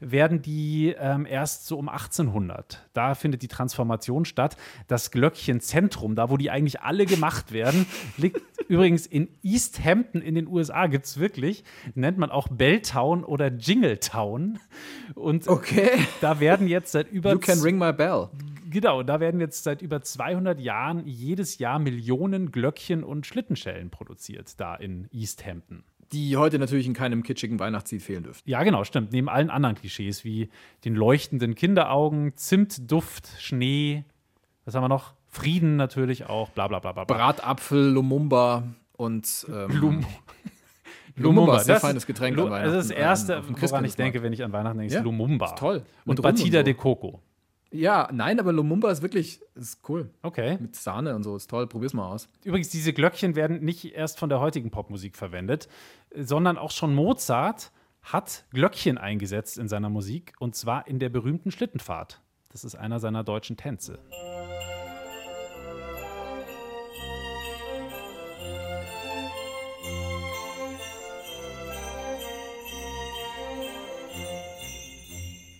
werden 0.00 0.42
die 0.42 0.94
ähm, 0.98 1.26
erst 1.26 1.66
so 1.66 1.78
um 1.78 1.88
1800. 1.88 2.88
Da 2.92 3.14
findet 3.14 3.42
die 3.42 3.48
Transformation 3.48 4.24
statt. 4.24 4.56
Das 4.88 5.10
Glöckchenzentrum, 5.10 6.14
da 6.14 6.30
wo 6.30 6.36
die 6.36 6.50
eigentlich 6.50 6.80
alle 6.80 7.06
gemacht 7.06 7.52
werden, 7.52 7.86
liegt 8.16 8.42
übrigens 8.68 9.06
in 9.06 9.28
East 9.42 9.84
Hampton 9.84 10.22
in 10.22 10.34
den 10.34 10.46
USA, 10.48 10.86
gibt 10.86 11.06
es 11.06 11.18
wirklich. 11.18 11.64
Nennt 11.94 12.18
man 12.18 12.30
auch 12.30 12.48
Belltown 12.48 13.24
oder 13.24 13.48
Jingletown. 13.52 14.58
Und 15.14 15.48
okay. 15.48 15.90
da 16.20 16.40
werden 16.40 16.68
jetzt 16.68 16.92
seit 16.92 17.10
über. 17.10 17.32
You 17.32 17.38
can 17.38 17.60
ring 17.60 17.78
my 17.78 17.92
bell. 17.92 18.28
Genau, 18.68 19.02
da 19.02 19.20
werden 19.20 19.40
jetzt 19.40 19.64
seit 19.64 19.82
über 19.82 20.02
200 20.02 20.58
Jahren 20.60 21.06
jedes 21.06 21.58
Jahr 21.58 21.78
Millionen 21.78 22.50
Glöckchen 22.52 23.04
und 23.04 23.26
Schlittenschellen 23.26 23.90
produziert, 23.90 24.58
da 24.60 24.74
in 24.74 25.08
East 25.12 25.46
Hampton. 25.46 25.84
Die 26.12 26.36
heute 26.36 26.58
natürlich 26.58 26.86
in 26.86 26.94
keinem 26.94 27.22
kitschigen 27.22 27.58
Weihnachtslied 27.58 28.02
fehlen 28.02 28.22
dürften. 28.22 28.48
Ja, 28.48 28.62
genau, 28.62 28.84
stimmt. 28.84 29.12
Neben 29.12 29.28
allen 29.28 29.50
anderen 29.50 29.74
Klischees 29.74 30.24
wie 30.24 30.50
den 30.84 30.94
leuchtenden 30.94 31.54
Kinderaugen, 31.56 32.36
Zimtduft, 32.36 33.28
Schnee, 33.40 34.04
was 34.64 34.74
haben 34.74 34.84
wir 34.84 34.88
noch? 34.88 35.14
Frieden 35.28 35.76
natürlich 35.76 36.26
auch, 36.26 36.50
bla 36.50 36.68
bla 36.68 36.78
bla 36.78 36.92
bla. 36.92 37.04
Bratapfel, 37.04 37.90
Lumumba 37.90 38.62
und 38.96 39.46
ähm, 39.52 39.68
Blum 39.68 40.06
Lumumba, 41.16 41.58
sehr 41.64 41.74
das 41.76 41.82
feines 41.82 42.02
ist- 42.04 42.06
Getränk 42.06 42.36
Lu- 42.36 42.46
an 42.46 42.62
Das 42.64 42.72
ist 42.72 42.90
das 42.90 42.96
Weihnachten, 42.98 43.02
Erste, 43.02 43.42
woran 43.70 43.84
ich 43.84 43.96
denke, 43.96 44.22
wenn 44.22 44.32
ich 44.32 44.42
an 44.44 44.52
Weihnachten 44.52 44.78
denke, 44.78 44.92
Ja, 44.94 45.00
ist 45.00 45.04
Lumumba. 45.04 45.46
ist 45.46 45.58
toll. 45.58 45.76
Und 45.78 45.84
Mit 46.06 46.18
und 46.18 46.22
Batida 46.22 46.62
de 46.62 46.74
Coco. 46.74 47.20
Ja, 47.72 48.08
nein, 48.12 48.38
aber 48.38 48.52
Lumumba 48.52 48.90
ist 48.90 49.02
wirklich 49.02 49.40
ist 49.54 49.80
cool. 49.88 50.10
Okay. 50.22 50.56
Mit 50.60 50.76
Sahne 50.76 51.14
und 51.14 51.22
so, 51.24 51.36
ist 51.36 51.50
toll. 51.50 51.66
Probier's 51.66 51.94
mal 51.94 52.08
aus. 52.08 52.28
Übrigens, 52.44 52.68
diese 52.68 52.92
Glöckchen 52.92 53.34
werden 53.34 53.64
nicht 53.64 53.94
erst 53.94 54.18
von 54.18 54.28
der 54.28 54.40
heutigen 54.40 54.70
Popmusik 54.70 55.16
verwendet, 55.16 55.68
sondern 56.14 56.58
auch 56.58 56.70
schon 56.70 56.94
Mozart 56.94 57.72
hat 58.02 58.44
Glöckchen 58.52 58.98
eingesetzt 58.98 59.58
in 59.58 59.68
seiner 59.68 59.90
Musik 59.90 60.34
und 60.38 60.54
zwar 60.54 60.86
in 60.86 61.00
der 61.00 61.08
berühmten 61.08 61.50
Schlittenfahrt. 61.50 62.20
Das 62.50 62.64
ist 62.64 62.76
einer 62.76 63.00
seiner 63.00 63.24
deutschen 63.24 63.56
Tänze. 63.56 63.98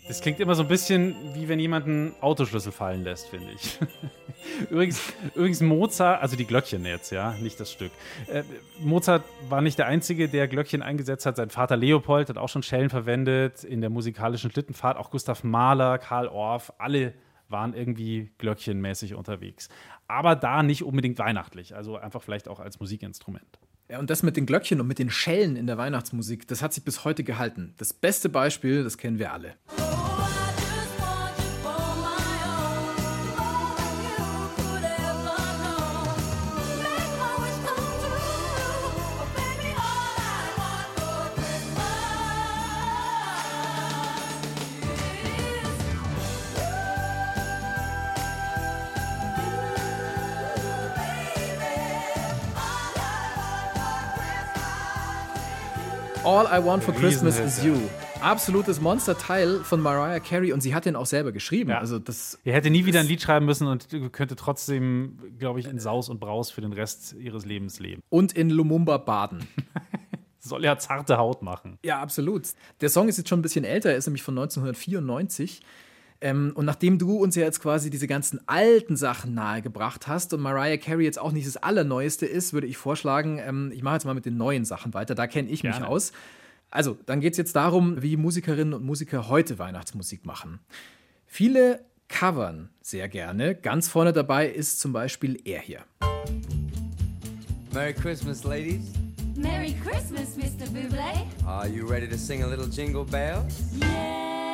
Das 0.09 0.21
klingt 0.21 0.39
immer 0.39 0.55
so 0.55 0.63
ein 0.63 0.69
bisschen 0.69 1.17
wie 1.35 1.49
wenn 1.49 1.59
jemand 1.59 1.87
einen 1.87 2.15
Autoschlüssel 2.21 2.71
fallen 2.71 3.03
lässt, 3.03 3.29
finde 3.29 3.51
ich. 3.53 3.79
übrigens, 4.71 5.03
übrigens 5.35 5.61
Mozart, 5.61 6.23
also 6.23 6.37
die 6.37 6.45
Glöckchen 6.45 6.85
jetzt, 6.85 7.11
ja, 7.11 7.33
nicht 7.41 7.59
das 7.59 7.73
Stück. 7.73 7.91
Äh, 8.29 8.45
Mozart 8.81 9.25
war 9.49 9.61
nicht 9.61 9.79
der 9.79 9.87
Einzige, 9.87 10.29
der 10.29 10.47
Glöckchen 10.47 10.83
eingesetzt 10.83 11.27
hat. 11.27 11.37
Sein 11.37 11.51
Vater 11.51 11.77
Leopold 11.77 12.29
hat 12.29 12.39
auch 12.39 12.49
schon 12.49 12.63
Schellen 12.63 12.89
verwendet 12.89 13.65
in 13.65 13.81
der 13.81 13.91
musikalischen 13.91 14.51
Schlittenfahrt. 14.51 14.97
Auch 14.97 15.11
Gustav 15.11 15.43
Mahler, 15.43 15.99
Karl 15.99 16.29
Orff, 16.29 16.73
alle 16.79 17.15
waren 17.49 17.75
irgendwie 17.75 18.31
glöckchenmäßig 18.39 19.15
unterwegs. 19.15 19.69
Aber 20.09 20.37
da 20.37 20.63
nicht 20.63 20.85
unbedingt 20.85 21.19
weihnachtlich, 21.19 21.75
also 21.75 21.97
einfach 21.97 22.23
vielleicht 22.23 22.49
auch 22.49 22.61
als 22.61 22.79
Musikinstrument. 22.79 23.59
Und 23.89 24.11
das 24.11 24.23
mit 24.23 24.37
den 24.37 24.47
Glöckchen 24.47 24.81
und 24.81 24.89
mit 24.89 24.99
den 24.99 25.11
Schellen 25.11 25.57
in 25.57 25.67
der 25.67 25.79
Weihnachtsmusik, 25.79 26.49
das 26.49 26.61
hat 26.61 26.73
sich 26.73 26.85
bis 26.85 27.05
heute 27.05 27.23
gehalten. 27.23 27.75
Das 27.79 27.93
beste 27.93 28.29
Beispiel, 28.29 28.83
das 28.83 28.99
kennen 28.99 29.19
wir 29.19 29.33
alle. 29.33 29.55
All 56.27 56.45
I 56.47 56.65
Want 56.65 56.83
for 56.83 56.93
Christmas 56.93 57.39
is 57.39 57.63
You. 57.63 57.77
Absolutes 58.21 58.81
Monsterteil 58.81 59.61
von 59.61 59.81
Mariah 59.81 60.19
Carey 60.19 60.53
und 60.53 60.61
sie 60.61 60.75
hat 60.75 60.85
den 60.85 60.97
auch 60.97 61.07
selber 61.07 61.31
geschrieben. 61.31 61.71
Ja. 61.71 61.79
Also 61.79 62.01
das 62.01 62.41
Er 62.43 62.55
hätte 62.55 62.69
nie 62.69 62.85
wieder 62.85 62.99
ein 62.99 63.07
Lied 63.07 63.23
schreiben 63.23 63.47
müssen 63.47 63.69
und 63.69 63.87
könnte 64.13 64.35
trotzdem, 64.35 65.21
glaube 65.39 65.61
ich, 65.61 65.69
in 65.69 65.79
Saus 65.79 66.09
und 66.09 66.19
Braus 66.19 66.51
für 66.51 66.63
den 66.63 66.73
Rest 66.73 67.15
ihres 67.17 67.45
Lebens 67.45 67.79
leben. 67.79 68.03
und 68.09 68.33
in 68.33 68.51
Lumumba 68.51 68.97
baden. 68.99 69.47
Soll 70.41 70.65
ja 70.65 70.77
zarte 70.79 71.17
Haut 71.17 71.43
machen. 71.43 71.79
Ja, 71.85 72.01
absolut. 72.01 72.49
Der 72.81 72.89
Song 72.89 73.09
ist 73.09 73.19
jetzt 73.19 73.29
schon 73.29 73.39
ein 73.39 73.43
bisschen 73.43 73.65
älter, 73.65 73.91
er 73.91 73.97
ist 73.97 74.07
nämlich 74.07 74.25
von 74.25 74.37
1994. 74.37 75.61
Ähm, 76.21 76.53
und 76.55 76.65
nachdem 76.65 76.99
du 76.99 77.17
uns 77.19 77.35
ja 77.35 77.43
jetzt 77.43 77.61
quasi 77.61 77.91
diese 77.91 78.07
ganzen 78.07 78.41
alten 78.47 78.97
Sachen 78.97 79.35
nahegebracht 79.35 80.09
hast 80.09 80.33
und 80.33 80.41
Mariah 80.41 80.79
Carey 80.79 81.05
jetzt 81.05 81.19
auch 81.19 81.33
nicht 81.33 81.47
das 81.47 81.57
Allerneueste 81.57 82.27
ist, 82.27 82.53
würde 82.53 82.67
ich 82.67 82.77
vorschlagen, 82.77 83.39
ähm, 83.39 83.71
ich 83.75 83.83
mache 83.83 83.95
jetzt 83.97 84.05
mal 84.05 84.15
mit 84.15 84.25
den 84.25 84.37
neuen 84.37 84.65
Sachen 84.65 84.95
weiter. 84.95 85.15
Da 85.15 85.27
kenne 85.27 85.49
ich 85.49 85.63
mich 85.63 85.73
Gerne. 85.73 85.89
aus. 85.89 86.13
Also, 86.71 86.99
dann 87.07 87.21
geht 87.21 87.33
es 87.33 87.39
jetzt 87.39 87.55
darum, 87.55 88.03
wie 88.03 88.17
Musikerinnen 88.17 88.75
und 88.75 88.85
Musiker 88.85 89.29
heute 89.29 89.59
Weihnachtsmusik 89.59 90.27
machen. 90.27 90.61
Viele 91.27 91.85
covern 92.09 92.71
sehr 92.81 93.09
gerne. 93.09 93.55
Ganz 93.55 93.89
vorne 93.89 94.13
dabei 94.13 94.49
ist 94.49 94.81
zum 94.81 94.93
Beispiel 94.93 95.41
er 95.45 95.61
hier. 95.61 95.81
Merry 97.73 97.93
Christmas, 97.93 98.43
ladies. 98.45 98.93
Merry 99.37 99.75
Christmas, 99.85 100.37
Mr. 100.37 100.67
Buble. 100.71 100.99
Are 101.47 101.69
you 101.69 101.87
ready 101.87 102.09
to 102.09 102.17
sing 102.17 102.43
a 102.43 102.47
little 102.47 102.69
jingle 102.69 103.05
bells? 103.05 103.61
Yes. 103.79 104.46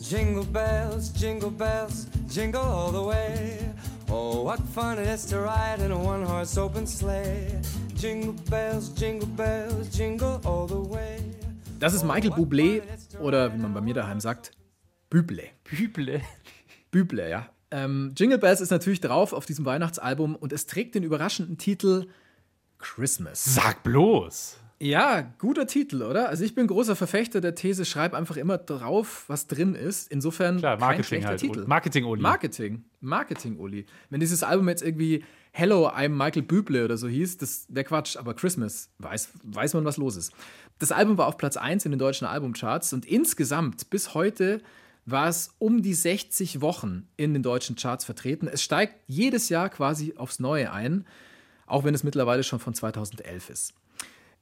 Jingle 0.00 0.44
bells, 0.44 1.10
jingle 1.10 1.50
bells, 1.50 2.06
jingle 2.28 2.60
all 2.60 2.92
the 2.92 3.02
way. 3.02 3.58
Oh, 4.10 4.44
what 4.44 4.60
fun 4.74 4.98
it 4.98 5.08
is 5.08 5.24
to 5.26 5.40
ride 5.40 5.80
in 5.80 5.90
a 5.90 5.98
one 5.98 6.22
horse 6.22 6.58
open 6.58 6.86
sleigh. 6.86 7.58
Jingle 7.94 8.34
bells, 8.50 8.90
jingle 8.90 9.26
bells, 9.26 9.88
jingle 9.88 10.38
all 10.44 10.66
the 10.68 10.74
way. 10.74 11.18
Das 11.78 11.94
ist 11.94 12.04
Michael 12.04 12.32
Bublé 12.32 12.82
oder 13.20 13.52
wie 13.54 13.58
man 13.58 13.72
bei 13.72 13.80
mir 13.80 13.94
daheim 13.94 14.20
sagt, 14.20 14.52
Bublé. 15.10 15.48
Büble. 15.64 16.20
Büble, 16.90 17.28
ja. 17.30 17.48
Ähm, 17.70 18.12
Jingle 18.16 18.38
Bells 18.38 18.60
ist 18.60 18.70
natürlich 18.70 19.00
drauf 19.00 19.32
auf 19.32 19.46
diesem 19.46 19.64
Weihnachtsalbum 19.64 20.36
und 20.36 20.52
es 20.52 20.66
trägt 20.66 20.94
den 20.94 21.02
überraschenden 21.04 21.58
Titel 21.58 22.06
Christmas. 22.78 23.42
Sag 23.44 23.82
bloß. 23.82 24.58
Ja, 24.78 25.32
guter 25.38 25.66
Titel, 25.66 26.02
oder? 26.02 26.28
Also 26.28 26.44
ich 26.44 26.54
bin 26.54 26.66
großer 26.66 26.96
Verfechter 26.96 27.40
der 27.40 27.54
These, 27.54 27.86
schreib 27.86 28.12
einfach 28.12 28.36
immer 28.36 28.58
drauf, 28.58 29.24
was 29.26 29.46
drin 29.46 29.74
ist. 29.74 30.10
Insofern 30.12 30.58
Klar, 30.58 30.76
kein 30.76 30.80
Marketing 30.80 31.04
schlechter 31.04 31.28
halt. 31.28 31.40
Titel. 31.40 31.64
Marketing-Uli. 31.66 32.20
Marketing. 32.22 32.84
Marketing, 33.00 33.56
Uli. 33.56 33.86
Wenn 34.10 34.20
dieses 34.20 34.42
Album 34.42 34.68
jetzt 34.68 34.82
irgendwie 34.82 35.24
Hello, 35.52 35.88
I'm 35.88 36.10
Michael 36.10 36.42
Büble 36.42 36.84
oder 36.84 36.98
so 36.98 37.08
hieß, 37.08 37.38
das 37.38 37.66
wäre 37.70 37.84
Quatsch, 37.84 38.18
aber 38.18 38.34
Christmas, 38.34 38.90
weiß, 38.98 39.30
weiß 39.44 39.72
man, 39.74 39.86
was 39.86 39.96
los 39.96 40.16
ist. 40.16 40.32
Das 40.78 40.92
Album 40.92 41.16
war 41.16 41.26
auf 41.26 41.38
Platz 41.38 41.56
1 41.56 41.86
in 41.86 41.92
den 41.92 41.98
deutschen 41.98 42.26
Albumcharts 42.26 42.92
und 42.92 43.06
insgesamt 43.06 43.88
bis 43.88 44.12
heute 44.12 44.60
war 45.06 45.28
es 45.28 45.54
um 45.58 45.80
die 45.80 45.94
60 45.94 46.60
Wochen 46.60 47.08
in 47.16 47.32
den 47.32 47.42
deutschen 47.42 47.76
Charts 47.76 48.04
vertreten. 48.04 48.48
Es 48.48 48.62
steigt 48.62 48.96
jedes 49.06 49.48
Jahr 49.48 49.70
quasi 49.70 50.14
aufs 50.16 50.40
Neue 50.40 50.70
ein, 50.70 51.06
auch 51.64 51.84
wenn 51.84 51.94
es 51.94 52.04
mittlerweile 52.04 52.42
schon 52.42 52.58
von 52.58 52.74
2011 52.74 53.48
ist. 53.48 53.74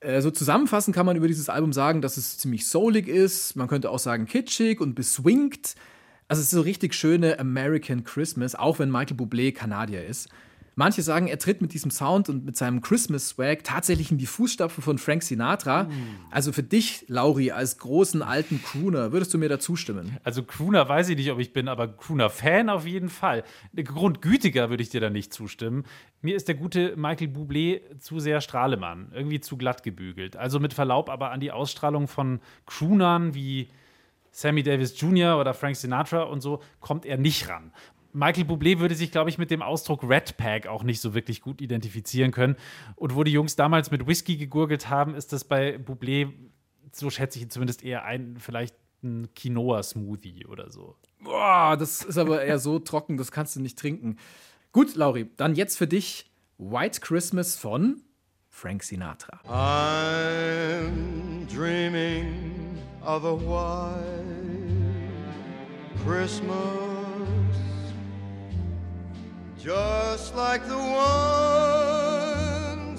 Äh, 0.05 0.21
So 0.21 0.31
zusammenfassend 0.31 0.95
kann 0.95 1.07
man 1.07 1.17
über 1.17 1.29
dieses 1.29 1.49
Album 1.49 1.73
sagen, 1.73 2.03
dass 2.03 2.17
es 2.17 2.39
ziemlich 2.39 2.69
soulig 2.69 3.09
ist. 3.09 3.57
Man 3.57 3.69
könnte 3.69 3.91
auch 3.91 3.99
sagen 3.99 4.27
kitschig 4.27 4.81
und 4.81 4.95
beswingt. 4.95 5.75
Also 6.29 6.41
es 6.41 6.47
ist 6.47 6.53
so 6.53 6.61
richtig 6.61 6.95
schöne 6.95 7.39
American 7.39 8.05
Christmas, 8.05 8.55
auch 8.55 8.79
wenn 8.79 8.91
Michael 8.91 9.17
Bublé 9.17 9.53
Kanadier 9.53 10.07
ist. 10.07 10.29
Manche 10.77 11.03
sagen, 11.03 11.29
er 11.29 11.39
tritt 11.39 11.61
mit 11.61 11.73
diesem 11.73 11.91
Sound 11.91 12.29
und 12.29 12.45
mit 12.45 12.57
seinem 12.57 12.81
Christmas-Swag 12.81 13.65
tatsächlich 13.65 14.11
in 14.11 14.19
die 14.19 14.27
Fußstapfen 14.27 14.83
von 14.83 14.99
Frank 14.99 15.23
Sinatra. 15.23 15.89
Also 16.31 16.53
für 16.53 16.63
dich, 16.63 17.05
Lauri, 17.09 17.51
als 17.51 17.79
großen 17.79 18.23
alten 18.23 18.63
Crooner, 18.63 19.13
würdest 19.13 19.33
du 19.35 19.39
mir 19.39 19.49
da 19.49 19.59
zustimmen? 19.59 20.19
Also 20.25 20.43
Crooner 20.43 20.89
weiß 20.89 21.09
ich 21.11 21.17
nicht, 21.17 21.31
ob 21.31 21.39
ich 21.39 21.53
bin, 21.53 21.69
aber 21.69 21.89
Crooner-Fan 21.89 22.69
auf 22.69 22.87
jeden 22.87 23.09
Fall. 23.09 23.45
Grundgütiger 23.75 24.71
würde 24.71 24.83
ich 24.83 24.91
dir 24.91 25.01
da 25.01 25.11
nicht 25.11 25.33
zustimmen. 25.33 25.85
Mir 26.23 26.37
ist 26.37 26.49
der 26.49 26.55
gute 26.55 26.97
Michael 26.97 27.29
Bublé 27.29 27.81
zu 27.99 28.19
sehr 28.19 28.41
Strahlemann, 28.41 29.13
irgendwie 29.15 29.41
zu 29.41 29.57
glatt 29.57 29.83
gebügelt. 29.83 30.37
Also 30.37 30.59
mit 30.59 30.75
Verlaub 30.75 31.09
aber 31.09 31.31
an 31.31 31.41
die 31.41 31.53
Ausstrahlung 31.53 32.09
von 32.09 32.41
Croonern 32.67 33.35
wie 33.35 33.69
Sammy 34.35 34.65
Davis 34.65 35.01
Jr. 35.01 35.39
oder 35.39 35.55
Frank 35.55 35.77
Sinatra 35.77 36.25
und 36.25 36.41
so 36.41 36.61
kommt 36.81 37.07
er 37.07 37.17
nicht 37.17 37.49
ran. 37.49 37.71
Michael 38.15 38.45
Bublé 38.45 38.79
würde 38.79 38.95
sich, 38.95 39.11
glaube 39.11 39.29
ich, 39.29 39.39
mit 39.39 39.51
dem 39.51 39.61
Ausdruck 39.61 40.09
Red 40.09 40.37
Pack 40.37 40.69
auch 40.69 40.85
nicht 40.85 41.01
so 41.01 41.15
wirklich 41.15 41.41
gut 41.41 41.61
identifizieren 41.61 42.31
können. 42.31 42.55
Und 42.95 43.17
wo 43.17 43.25
die 43.25 43.33
Jungs 43.33 43.57
damals 43.57 43.91
mit 43.91 44.07
Whisky 44.07 44.37
gegurgelt 44.37 44.89
haben, 44.89 45.17
ist 45.17 45.33
das 45.33 45.43
bei 45.43 45.77
Bublé, 45.77 46.33
so 46.93 47.11
schätze 47.11 47.39
ich 47.39 47.45
ihn 47.45 47.51
zumindest 47.51 47.83
eher 47.83 48.05
ein, 48.05 48.37
vielleicht 48.39 48.77
ein 49.03 49.29
Quinoa-Smoothie 49.35 50.47
oder 50.47 50.71
so. 50.71 50.97
Boah, 51.21 51.77
das 51.77 52.05
ist 52.05 52.17
aber 52.17 52.45
eher 52.45 52.61
so 52.61 52.79
trocken, 52.79 53.17
das 53.17 53.33
kannst 53.33 53.57
du 53.57 53.61
nicht 53.61 53.79
trinken. 53.79 54.17
Gut, 54.71 54.95
Lauri, 54.95 55.29
dann 55.37 55.57
jetzt 55.57 55.77
für 55.77 55.89
dich 55.89 56.31
White 56.59 57.01
Christmas 57.01 57.57
von 57.57 58.01
Frank 58.49 58.85
Sinatra. 58.85 59.41
I'm 59.49 61.47
dreaming 61.53 62.79
of 63.05 63.25
a 63.25 63.35
white 63.35 64.05
Christmas, 66.05 66.94
just 69.65 70.37
like 70.37 70.69
the 70.69 70.77
ones 70.77 71.03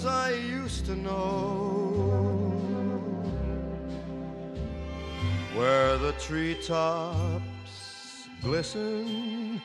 I 0.03 0.31
used 0.31 0.87
to 0.87 0.95
know, 0.95 2.51
where 5.55 5.95
the 5.99 6.13
treetops 6.13 7.29
glisten 8.41 9.61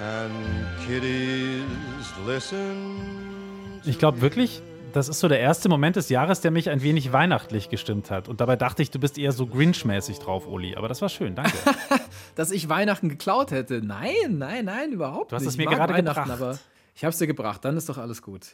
and 0.00 0.32
kitties 0.86 1.66
listen. 2.26 3.82
Ich 3.84 3.98
glaube 3.98 4.22
wirklich, 4.22 4.62
das 4.92 5.08
ist 5.08 5.20
so 5.20 5.28
der 5.28 5.40
erste 5.40 5.68
Moment 5.68 5.96
des 5.96 6.08
Jahres, 6.08 6.40
der 6.40 6.50
mich 6.50 6.68
ein 6.70 6.82
wenig 6.82 7.12
weihnachtlich 7.12 7.68
gestimmt 7.68 8.10
hat. 8.10 8.28
Und 8.28 8.40
dabei 8.40 8.56
dachte 8.56 8.82
ich, 8.82 8.90
du 8.90 8.98
bist 8.98 9.18
eher 9.18 9.32
so 9.32 9.46
Grinch-mäßig 9.46 10.18
drauf, 10.18 10.46
Uli. 10.46 10.76
Aber 10.76 10.88
das 10.88 11.00
war 11.02 11.08
schön, 11.08 11.34
danke. 11.34 11.52
Dass 12.34 12.50
ich 12.50 12.68
Weihnachten 12.68 13.08
geklaut 13.08 13.50
hätte. 13.50 13.80
Nein, 13.82 14.38
nein, 14.38 14.64
nein, 14.64 14.92
überhaupt 14.92 15.32
Du 15.32 15.36
hast 15.36 15.42
nicht. 15.42 15.52
es 15.52 15.56
mir 15.56 15.66
gerade 15.66 15.94
gebracht. 15.94 16.30
Aber 16.30 16.58
ich 16.94 17.04
habe 17.04 17.10
es 17.12 17.18
dir 17.18 17.26
gebracht, 17.26 17.64
dann 17.64 17.76
ist 17.76 17.88
doch 17.88 17.98
alles 17.98 18.22
gut. 18.22 18.48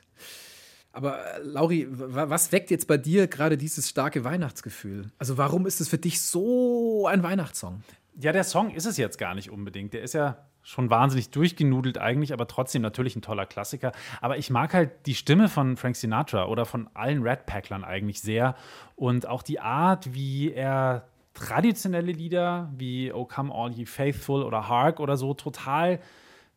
Aber 0.93 1.19
äh, 1.37 1.41
Lauri, 1.43 1.87
wa- 1.91 2.29
was 2.31 2.53
weckt 2.53 2.71
jetzt 2.71 2.87
bei 2.87 2.97
dir 2.97 3.27
gerade 3.27 3.57
dieses 3.59 3.89
starke 3.89 4.25
Weihnachtsgefühl? 4.25 5.11
Also 5.19 5.37
warum 5.37 5.67
ist 5.67 5.81
es 5.81 5.89
für 5.89 5.99
dich 5.99 6.21
so 6.23 7.07
ein 7.07 7.23
Weihnachtssong? 7.23 7.83
Ja, 8.19 8.33
der 8.33 8.45
Song 8.45 8.71
ist 8.75 8.87
es 8.87 8.97
jetzt 8.97 9.19
gar 9.19 9.35
nicht 9.35 9.51
unbedingt. 9.51 9.93
Der 9.93 10.03
ist 10.03 10.15
ja 10.15 10.39
schon 10.67 10.91
wahnsinnig 10.91 11.31
durchgenudelt 11.31 11.97
eigentlich, 11.97 12.33
aber 12.33 12.49
trotzdem 12.49 12.83
natürlich 12.83 13.15
ein 13.15 13.23
toller 13.23 13.47
Klassiker. 13.47 13.93
Aber 14.21 14.37
ich 14.37 14.51
mag 14.51 14.75
halt 14.75 15.07
die 15.07 15.15
Stimme 15.15 15.49
von 15.49 15.77
Frank 15.77 15.95
Sinatra 15.95 16.47
oder 16.47 16.67
von 16.67 16.91
allen 16.93 17.23
Red 17.23 17.47
Packlern 17.47 17.85
eigentlich 17.85 18.21
sehr 18.21 18.57
und 18.97 19.29
auch 19.29 19.45
die 19.45 19.61
Art, 19.61 20.13
wie 20.13 20.53
er 20.53 21.07
traditionelle 21.35 22.11
Lieder 22.11 22.73
wie 22.77 23.13
Oh 23.13 23.27
Come 23.27 23.55
All 23.55 23.71
Ye 23.71 23.87
Faithful 23.87 24.43
oder 24.43 24.69
Hark 24.69 24.99
oder 24.99 25.17
so 25.17 25.35
total 25.35 26.01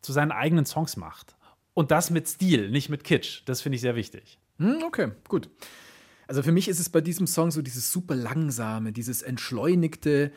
zu 0.00 0.12
seinen 0.12 0.32
eigenen 0.32 0.66
Songs 0.66 0.96
macht. 0.96 1.36
Und 1.72 1.92
das 1.92 2.10
mit 2.10 2.26
Stil, 2.28 2.68
nicht 2.68 2.88
mit 2.88 3.04
Kitsch. 3.04 3.42
Das 3.44 3.60
finde 3.60 3.76
ich 3.76 3.80
sehr 3.80 3.94
wichtig. 3.94 4.40
Hm, 4.58 4.82
okay, 4.84 5.12
gut. 5.28 5.48
Also 6.26 6.42
für 6.42 6.52
mich 6.52 6.66
ist 6.66 6.80
es 6.80 6.88
bei 6.88 7.00
diesem 7.00 7.28
Song 7.28 7.52
so 7.52 7.62
dieses 7.62 7.92
super 7.92 8.16
langsame, 8.16 8.90
dieses 8.90 9.22
entschleunigte, 9.22 10.32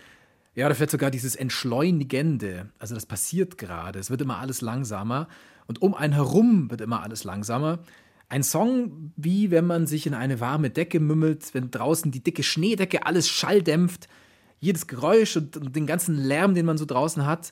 ja, 0.55 0.65
oder 0.65 0.75
vielleicht 0.75 0.91
sogar 0.91 1.11
dieses 1.11 1.35
entschleunigende. 1.35 2.69
Also 2.79 2.95
das 2.95 3.05
passiert 3.05 3.57
gerade. 3.57 3.99
Es 3.99 4.09
wird 4.09 4.21
immer 4.21 4.37
alles 4.37 4.61
langsamer 4.61 5.27
und 5.65 5.81
um 5.81 5.95
einen 5.95 6.13
herum 6.13 6.69
wird 6.69 6.81
immer 6.81 7.01
alles 7.01 7.23
langsamer. 7.23 7.79
Ein 8.29 8.43
Song, 8.43 9.11
wie 9.15 9.51
wenn 9.51 9.65
man 9.65 9.87
sich 9.87 10.07
in 10.07 10.13
eine 10.13 10.39
warme 10.39 10.69
Decke 10.69 10.99
mümmelt, 10.99 11.53
wenn 11.53 11.71
draußen 11.71 12.11
die 12.11 12.23
dicke 12.23 12.43
Schneedecke 12.43 13.05
alles 13.05 13.29
schalldämpft, 13.29 14.07
jedes 14.59 14.87
Geräusch 14.87 15.35
und, 15.37 15.57
und 15.57 15.75
den 15.75 15.85
ganzen 15.85 16.15
Lärm, 16.15 16.55
den 16.55 16.65
man 16.65 16.77
so 16.77 16.85
draußen 16.85 17.25
hat. 17.25 17.51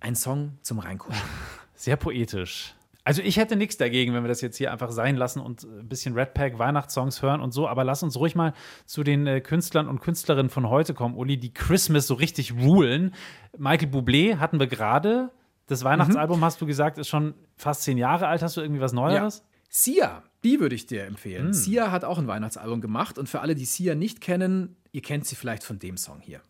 Ein 0.00 0.14
Song 0.14 0.52
zum 0.62 0.78
Reingucken. 0.78 1.18
Sehr 1.74 1.96
poetisch. 1.96 2.75
Also 3.06 3.22
ich 3.22 3.36
hätte 3.36 3.54
nichts 3.54 3.76
dagegen, 3.76 4.14
wenn 4.14 4.24
wir 4.24 4.28
das 4.28 4.40
jetzt 4.40 4.56
hier 4.56 4.72
einfach 4.72 4.90
sein 4.90 5.14
lassen 5.14 5.38
und 5.38 5.62
ein 5.62 5.88
bisschen 5.88 6.14
Red 6.14 6.34
Pack 6.34 6.58
Weihnachtssongs 6.58 7.22
hören 7.22 7.40
und 7.40 7.52
so, 7.52 7.68
aber 7.68 7.84
lass 7.84 8.02
uns 8.02 8.16
ruhig 8.16 8.34
mal 8.34 8.52
zu 8.84 9.04
den 9.04 9.28
äh, 9.28 9.40
Künstlern 9.40 9.86
und 9.86 10.00
Künstlerinnen 10.00 10.50
von 10.50 10.68
heute 10.68 10.92
kommen, 10.92 11.14
Uli, 11.14 11.36
die 11.36 11.54
Christmas 11.54 12.08
so 12.08 12.14
richtig 12.14 12.54
rulen. 12.54 13.14
Michael 13.56 13.90
Bublé 13.90 14.38
hatten 14.38 14.58
wir 14.58 14.66
gerade. 14.66 15.30
Das 15.68 15.84
Weihnachtsalbum, 15.84 16.44
hast 16.44 16.60
du 16.60 16.66
gesagt, 16.66 16.98
ist 16.98 17.06
schon 17.06 17.34
fast 17.56 17.84
zehn 17.84 17.96
Jahre 17.96 18.26
alt. 18.26 18.42
Hast 18.42 18.56
du 18.56 18.60
irgendwie 18.60 18.80
was 18.80 18.92
Neueres? 18.92 19.44
Sia, 19.68 20.24
die 20.42 20.58
würde 20.58 20.74
ich 20.74 20.86
dir 20.86 21.04
empfehlen. 21.04 21.52
Sia 21.52 21.92
hat 21.92 22.04
auch 22.04 22.18
ein 22.18 22.26
Weihnachtsalbum 22.26 22.80
gemacht 22.80 23.18
und 23.18 23.28
für 23.28 23.40
alle, 23.40 23.54
die 23.54 23.66
Sia 23.66 23.94
nicht 23.94 24.20
kennen, 24.20 24.74
ihr 24.90 25.02
kennt 25.02 25.26
sie 25.26 25.36
vielleicht 25.36 25.62
von 25.62 25.78
dem 25.78 25.96
Song 25.96 26.18
hier. 26.20 26.40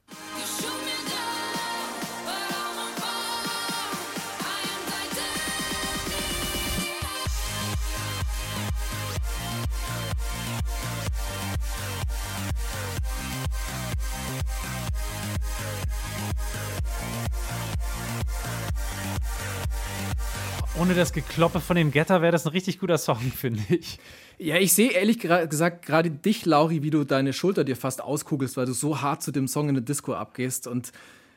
Ohne 20.79 20.95
das 20.95 21.13
Gekloppe 21.13 21.61
von 21.61 21.77
dem 21.77 21.91
Getter 21.91 22.21
wäre 22.21 22.33
das 22.33 22.45
ein 22.47 22.51
richtig 22.53 22.79
guter 22.79 22.99
Song, 22.99 23.19
finde 23.37 23.63
ich. 23.71 23.99
Ja, 24.39 24.57
ich 24.57 24.75
sehe 24.75 24.91
ehrlich 24.91 25.19
gesagt 25.19 25.87
gerade 25.87 26.11
dich, 26.11 26.45
Lauri, 26.45 26.83
wie 26.83 26.91
du 26.91 27.05
deine 27.05 27.33
Schulter 27.33 27.65
dir 27.65 27.77
fast 27.77 28.03
auskugelst, 28.03 28.57
weil 28.59 28.67
du 28.67 28.75
so 28.75 29.01
hart 29.01 29.23
zu 29.23 29.33
dem 29.33 29.49
Song 29.49 29.71
in 29.71 29.75
der 29.77 29.85
Disco 29.85 30.13
abgehst 30.13 30.67
und 30.67 30.93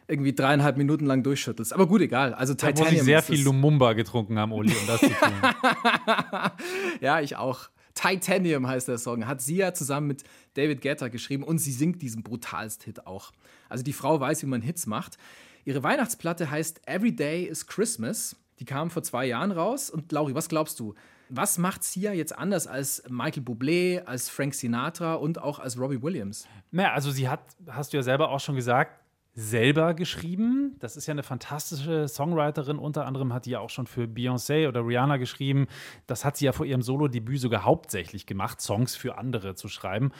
irgendwie 0.09 0.33
dreieinhalb 0.33 0.75
Minuten 0.75 1.05
lang 1.05 1.23
durchschüttelst. 1.23 1.71
Aber 1.71 1.87
gut, 1.87 2.01
egal. 2.01 2.33
Also 2.33 2.53
Da 2.53 2.67
muss 2.67 2.75
Titanium 2.75 2.99
ich 2.99 3.03
sehr 3.03 3.21
viel. 3.23 3.41
Lumumba 3.41 3.93
getrunken 3.93 4.37
haben, 4.37 4.51
Uli, 4.51 4.73
um 4.73 4.87
das 4.87 4.99
zu 4.99 5.07
tun. 5.07 5.31
Ja, 6.99 7.21
ich 7.21 7.37
auch. 7.37 7.69
Titanium 7.93 8.67
heißt 8.67 8.87
der 8.87 8.97
Song. 8.97 9.25
Hat 9.27 9.41
Sia 9.41 9.73
zusammen 9.73 10.07
mit 10.07 10.23
David 10.55 10.81
Guetta 10.81 11.07
geschrieben 11.07 11.43
und 11.43 11.59
sie 11.59 11.71
singt 11.71 12.01
diesen 12.01 12.23
brutalst 12.23 12.83
Hit 12.83 13.07
auch. 13.07 13.31
Also 13.69 13.83
die 13.83 13.93
Frau 13.93 14.19
weiß, 14.19 14.41
wie 14.41 14.47
man 14.47 14.61
Hits 14.61 14.85
macht. 14.85 15.17
Ihre 15.63 15.83
Weihnachtsplatte 15.83 16.49
heißt 16.49 16.81
Every 16.87 17.15
Day 17.15 17.43
is 17.43 17.67
Christmas. 17.67 18.35
Die 18.59 18.65
kam 18.65 18.89
vor 18.89 19.03
zwei 19.03 19.25
Jahren 19.25 19.51
raus. 19.51 19.89
Und 19.89 20.11
Lauri, 20.11 20.35
was 20.35 20.49
glaubst 20.49 20.79
du? 20.79 20.93
Was 21.29 21.57
macht 21.57 21.83
Sia 21.83 22.11
jetzt 22.13 22.37
anders 22.37 22.65
als 22.67 23.03
Michael 23.07 23.43
Bublé, 23.43 24.03
als 24.05 24.29
Frank 24.29 24.55
Sinatra 24.55 25.13
und 25.13 25.41
auch 25.41 25.59
als 25.59 25.79
Robbie 25.79 26.01
Williams? 26.01 26.47
Naja, 26.71 26.93
also 26.93 27.11
sie 27.11 27.29
hat, 27.29 27.41
hast 27.67 27.93
du 27.93 27.97
ja 27.97 28.03
selber 28.03 28.29
auch 28.29 28.39
schon 28.39 28.55
gesagt, 28.55 28.99
selber 29.35 29.93
geschrieben. 29.93 30.75
Das 30.79 30.97
ist 30.97 31.05
ja 31.05 31.11
eine 31.11 31.23
fantastische 31.23 32.07
Songwriterin. 32.07 32.77
Unter 32.77 33.05
anderem 33.05 33.31
hat 33.33 33.45
die 33.45 33.51
ja 33.51 33.59
auch 33.59 33.69
schon 33.69 33.87
für 33.87 34.03
Beyoncé 34.03 34.67
oder 34.67 34.85
Rihanna 34.85 35.17
geschrieben. 35.17 35.67
Das 36.07 36.25
hat 36.25 36.35
sie 36.35 36.45
ja 36.45 36.51
vor 36.51 36.65
ihrem 36.65 36.81
Solo-Debüt 36.81 37.39
sogar 37.39 37.63
hauptsächlich 37.63 38.25
gemacht, 38.25 38.59
Songs 38.59 38.95
für 38.95 39.17
andere 39.17 39.55
zu 39.55 39.67
schreiben. 39.67 40.11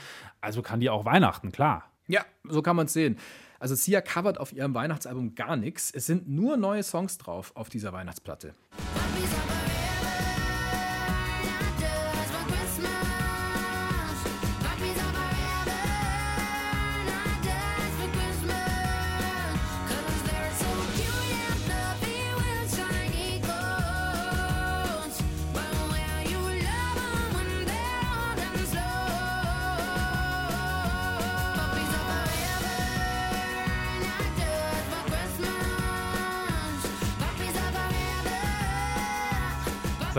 Also 0.42 0.62
kann 0.62 0.80
die 0.80 0.90
auch 0.90 1.06
Weihnachten, 1.06 1.52
klar. 1.52 1.92
Ja, 2.08 2.26
so 2.48 2.62
kann 2.62 2.76
man 2.76 2.86
es 2.86 2.94
sehen. 2.94 3.18
Also 3.60 3.76
Sia 3.76 4.02
covert 4.02 4.40
auf 4.40 4.54
ihrem 4.54 4.74
Weihnachtsalbum 4.74 5.36
gar 5.36 5.58
nichts. 5.58 5.92
Es 5.92 6.06
sind 6.06 6.30
nur 6.30 6.58
neue 6.58 6.82
Songs 6.82 7.18
drauf 7.18 7.52
auf 7.56 7.70
dieser 7.70 7.92
Weihnachtsplatte. 7.92 8.56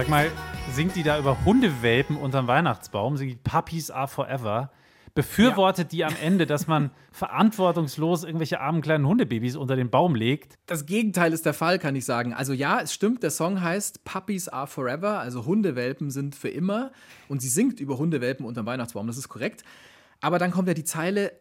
Sag 0.01 0.09
mal, 0.09 0.33
singt 0.73 0.97
die 0.97 1.03
da 1.03 1.19
über 1.19 1.45
Hundewelpen 1.45 2.17
unterm 2.17 2.47
Weihnachtsbaum? 2.47 3.19
Singt 3.19 3.33
die 3.33 3.37
Puppies 3.37 3.91
are 3.91 4.09
forever? 4.09 4.71
Befürwortet 5.15 5.93
die 5.93 6.07
am 6.07 6.15
Ende, 6.23 6.47
dass 6.47 6.67
man 6.67 6.91
verantwortungslos 7.13 8.25
irgendwelche 8.25 8.61
armen 8.61 8.81
kleinen 8.81 9.07
Hundebabys 9.07 9.57
unter 9.57 9.77
den 9.77 9.91
Baum 9.91 10.15
legt? 10.15 10.55
Das 10.65 10.87
Gegenteil 10.87 11.35
ist 11.35 11.45
der 11.45 11.53
Fall, 11.53 11.79
kann 11.79 11.97
ich 11.97 12.07
sagen. 12.07 12.33
Also 12.33 12.55
ja, 12.55 12.81
es 12.81 12.95
stimmt, 12.95 13.23
der 13.23 13.31
Song 13.31 13.61
heißt 13.61 14.03
Puppies 14.05 14.49
are 14.49 14.67
forever, 14.67 15.19
also 15.19 15.45
Hundewelpen 15.45 16.11
sind 16.11 16.35
für 16.35 16.49
immer. 16.49 16.93
Und 17.29 17.43
sie 17.43 17.51
singt 17.51 17.79
über 17.79 17.99
Hundewelpen 17.99 18.47
unterm 18.47 18.65
Weihnachtsbaum, 18.65 19.07
das 19.07 19.19
ist 19.19 19.29
korrekt. 19.29 19.65
Aber 20.23 20.39
dann 20.39 20.51
kommt 20.51 20.67
ja 20.67 20.73
die 20.73 20.85
Zeile 20.85 21.33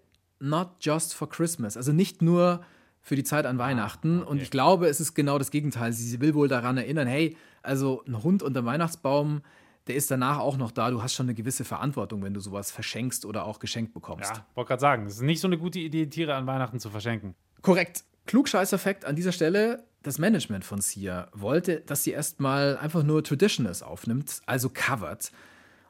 Not 0.42 0.72
just 0.82 1.14
for 1.14 1.30
Christmas, 1.30 1.78
also 1.78 1.94
nicht 1.94 2.22
nur 2.22 2.60
für 3.02 3.16
die 3.16 3.24
Zeit 3.24 3.46
an 3.46 3.58
Weihnachten. 3.58 4.22
Und 4.22 4.42
ich 4.42 4.52
glaube, 4.52 4.88
es 4.88 5.00
ist 5.00 5.14
genau 5.14 5.38
das 5.38 5.50
Gegenteil. 5.50 5.94
Sie 5.94 6.20
will 6.20 6.34
wohl 6.34 6.50
daran 6.50 6.76
erinnern, 6.76 7.08
hey, 7.08 7.38
also 7.64 8.04
ein 8.08 8.24
Hund 8.24 8.44
unterm 8.44 8.66
Weihnachtsbaum, 8.66 9.42
der 9.88 9.96
ist 9.96 10.12
danach 10.12 10.38
auch 10.38 10.58
noch 10.58 10.72
da. 10.72 10.92
Du 10.92 11.02
hast 11.02 11.16
schon 11.16 11.26
eine 11.26 11.34
gewisse 11.34 11.66
Verantwortung, 11.66 12.22
wenn 12.24 12.34
du 12.34 12.40
sowas 12.40 12.72
verschenkst 12.72 13.26
oder 13.26 13.46
auch 13.46 13.60
geschenkt 13.60 13.94
bekommst. 13.94 14.32
Ja, 14.36 14.46
wollte 14.56 14.70
gerade 14.70 14.82
sagen, 14.82 15.06
es 15.08 15.16
ist 15.16 15.22
nicht 15.22 15.42
so 15.42 15.48
eine 15.48 15.58
gute 15.58 15.80
Idee, 15.80 16.06
Tiere 16.06 16.36
an 16.36 16.46
Weihnachten 16.48 16.80
zu 16.80 16.90
verschenken. 16.90 17.36
Korrekt. 17.62 18.04
Klugscheißer-Fact 18.28 19.06
an 19.06 19.16
dieser 19.16 19.32
Stelle: 19.32 19.84
Das 20.04 20.20
Management 20.20 20.64
von 20.64 20.82
Sia 20.82 21.28
wollte, 21.34 21.82
dass 21.82 22.04
sie 22.04 22.12
erstmal 22.12 22.78
einfach 22.78 23.02
nur 23.02 23.24
Traditionals 23.24 23.82
aufnimmt, 23.82 24.42
also 24.46 24.70
covert. 24.72 25.32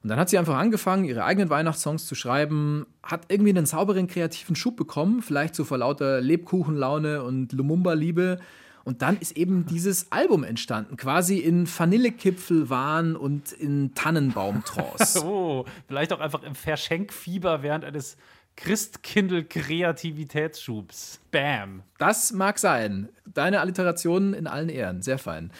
Und 0.01 0.07
dann 0.09 0.17
hat 0.17 0.29
sie 0.29 0.37
einfach 0.37 0.55
angefangen, 0.55 1.03
ihre 1.03 1.25
eigenen 1.25 1.49
Weihnachtssongs 1.49 2.05
zu 2.05 2.15
schreiben, 2.15 2.85
hat 3.03 3.25
irgendwie 3.27 3.49
einen 3.49 3.65
sauberen 3.65 4.07
kreativen 4.07 4.55
Schub 4.55 4.77
bekommen, 4.77 5.21
vielleicht 5.21 5.55
so 5.55 5.65
vor 5.65 5.77
lauter 5.77 6.21
Lebkuchenlaune 6.21 7.21
und 7.21 7.51
Lumumba-Liebe. 7.51 8.39
Und 8.83 9.01
dann 9.01 9.17
ist 9.17 9.37
eben 9.37 9.65
dieses 9.65 10.11
Album 10.11 10.43
entstanden, 10.43 10.97
quasi 10.97 11.37
in 11.37 11.67
Vanillekipfelwahn 11.67 13.15
und 13.15 13.51
in 13.51 13.95
Tannenbaumtrance. 13.95 15.23
Oh, 15.29 15.65
vielleicht 15.87 16.13
auch 16.13 16.19
einfach 16.19 16.43
im 16.43 16.55
Verschenkfieber 16.55 17.61
während 17.61 17.85
eines 17.85 18.17
Christkindl-Kreativitätsschubs. 18.55 21.19
Bam. 21.31 21.83
Das 21.97 22.33
mag 22.33 22.59
sein. 22.59 23.09
Deine 23.25 23.61
Alliterationen 23.61 24.33
in 24.33 24.47
allen 24.47 24.69
Ehren. 24.69 25.01
Sehr 25.01 25.17
fein. 25.17 25.51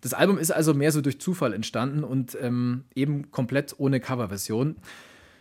Das 0.00 0.14
Album 0.14 0.38
ist 0.38 0.50
also 0.50 0.74
mehr 0.74 0.92
so 0.92 1.00
durch 1.00 1.20
Zufall 1.20 1.52
entstanden 1.52 2.04
und 2.04 2.36
ähm, 2.40 2.84
eben 2.94 3.30
komplett 3.30 3.74
ohne 3.78 4.00
Coverversion. 4.00 4.76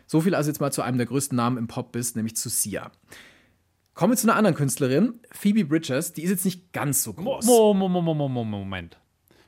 So 0.06 0.22
viel 0.22 0.36
also 0.36 0.50
jetzt 0.50 0.60
mal 0.60 0.72
zu 0.72 0.82
einem 0.82 0.98
der 0.98 1.08
größten 1.08 1.36
Namen 1.36 1.58
im 1.58 1.68
Pop-Biz, 1.68 2.16
nämlich 2.16 2.36
zu 2.36 2.50
Sia. 2.50 2.92
Kommen 4.02 4.14
wir 4.14 4.18
zu 4.18 4.26
einer 4.26 4.36
anderen 4.36 4.56
Künstlerin, 4.56 5.20
Phoebe 5.32 5.64
Bridgers. 5.64 6.12
Die 6.14 6.24
ist 6.24 6.32
jetzt 6.32 6.44
nicht 6.44 6.74
ganz 6.74 7.04
so 7.04 7.14
groß. 7.14 7.46
Mo, 7.46 7.72
mo, 7.76 7.88
mo, 7.88 8.02
mo, 8.02 8.16
mo, 8.16 8.28
mo, 8.28 8.44
Moment. 8.44 8.98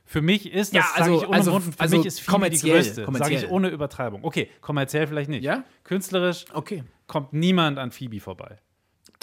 Für 0.04 0.22
mich 0.22 0.46
ist 0.52 0.76
das, 0.76 0.84
Ja, 0.84 0.90
also- 0.94 1.22
ich 1.22 1.26
ohne 1.26 1.36
also- 1.36 1.52
Wund, 1.54 1.64
für 1.74 1.80
also 1.80 1.96
mich 1.96 2.06
ist 2.06 2.20
Phoebe 2.20 2.50
die 2.50 2.58
größte. 2.60 3.04
Sage 3.14 3.34
ich 3.34 3.48
ohne 3.50 3.68
Übertreibung. 3.70 4.22
Okay, 4.22 4.48
kommerziell 4.60 5.08
vielleicht 5.08 5.28
nicht. 5.28 5.42
Ja? 5.42 5.64
Künstlerisch 5.82 6.44
Okay. 6.52 6.84
kommt 7.08 7.32
niemand 7.32 7.80
an 7.80 7.90
Phoebe 7.90 8.20
vorbei. 8.20 8.60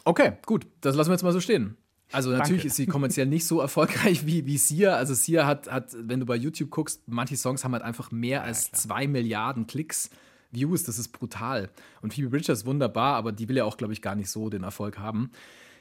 Okay, 0.04 0.34
gut. 0.46 0.68
Das 0.82 0.98
lassen 0.98 1.12
wir 1.12 1.14
jetzt 1.14 1.24
mal 1.24 1.32
so 1.32 1.40
stehen. 1.40 1.78
Also 2.12 2.32
natürlich 2.32 2.66
ist 2.66 2.76
sie 2.76 2.86
kommerziell 2.86 3.26
nicht 3.28 3.46
so 3.48 3.62
erfolgreich 3.62 4.26
wie, 4.26 4.46
wie 4.46 4.58
Sia. 4.58 4.98
Also 4.98 5.14
Sia 5.14 5.46
hat, 5.46 5.72
hat, 5.72 5.96
wenn 5.98 6.20
du 6.20 6.26
bei 6.26 6.36
YouTube 6.36 6.72
guckst, 6.72 7.04
manche 7.08 7.38
Songs 7.38 7.64
haben 7.64 7.72
halt 7.72 7.84
einfach 7.84 8.12
mehr 8.12 8.44
als 8.44 8.70
zwei 8.74 9.08
Milliarden 9.08 9.66
Klicks, 9.66 10.10
Views, 10.52 10.84
das 10.84 11.00
ist 11.00 11.10
brutal. 11.10 11.70
Und 12.02 12.14
Phoebe 12.14 12.30
Bridgers 12.30 12.66
wunderbar, 12.66 13.16
aber 13.16 13.32
die 13.32 13.48
will 13.50 13.58
ja 13.58 13.66
auch, 13.66 13.78
glaube 13.78 13.94
ich, 13.94 14.02
gar 14.02 14.16
nicht 14.16 14.30
so 14.30 14.50
den 14.50 14.64
Erfolg 14.64 15.00
haben. 15.00 15.32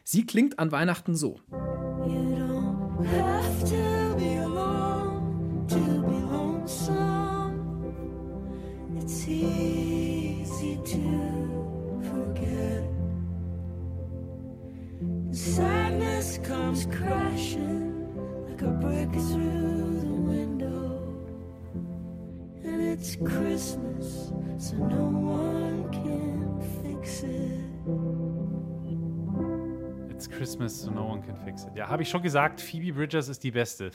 Sie 0.05 0.27
klingt 0.27 0.59
an 0.59 0.73
Weihnachten 0.73 1.15
so. 1.17 1.41
You 1.51 2.37
don't 2.37 3.07
have 3.07 3.65
to 3.69 4.10
Christmas, 23.25 24.33
so 24.59 24.77
no 24.77 25.05
one 25.05 25.91
can 25.93 26.61
fix 26.83 27.23
it. 27.23 27.61
It's 30.11 30.27
Christmas, 30.27 30.83
so 30.83 30.91
no 30.91 31.05
one 31.05 31.23
can 31.23 31.37
fix 31.37 31.65
it. 31.65 31.77
Ja, 31.77 31.89
habe 31.89 32.03
ich 32.03 32.09
schon 32.09 32.23
gesagt, 32.23 32.61
Phoebe 32.61 32.93
Bridgers 32.95 33.29
ist 33.29 33.43
die 33.45 33.51
Beste. 33.51 33.91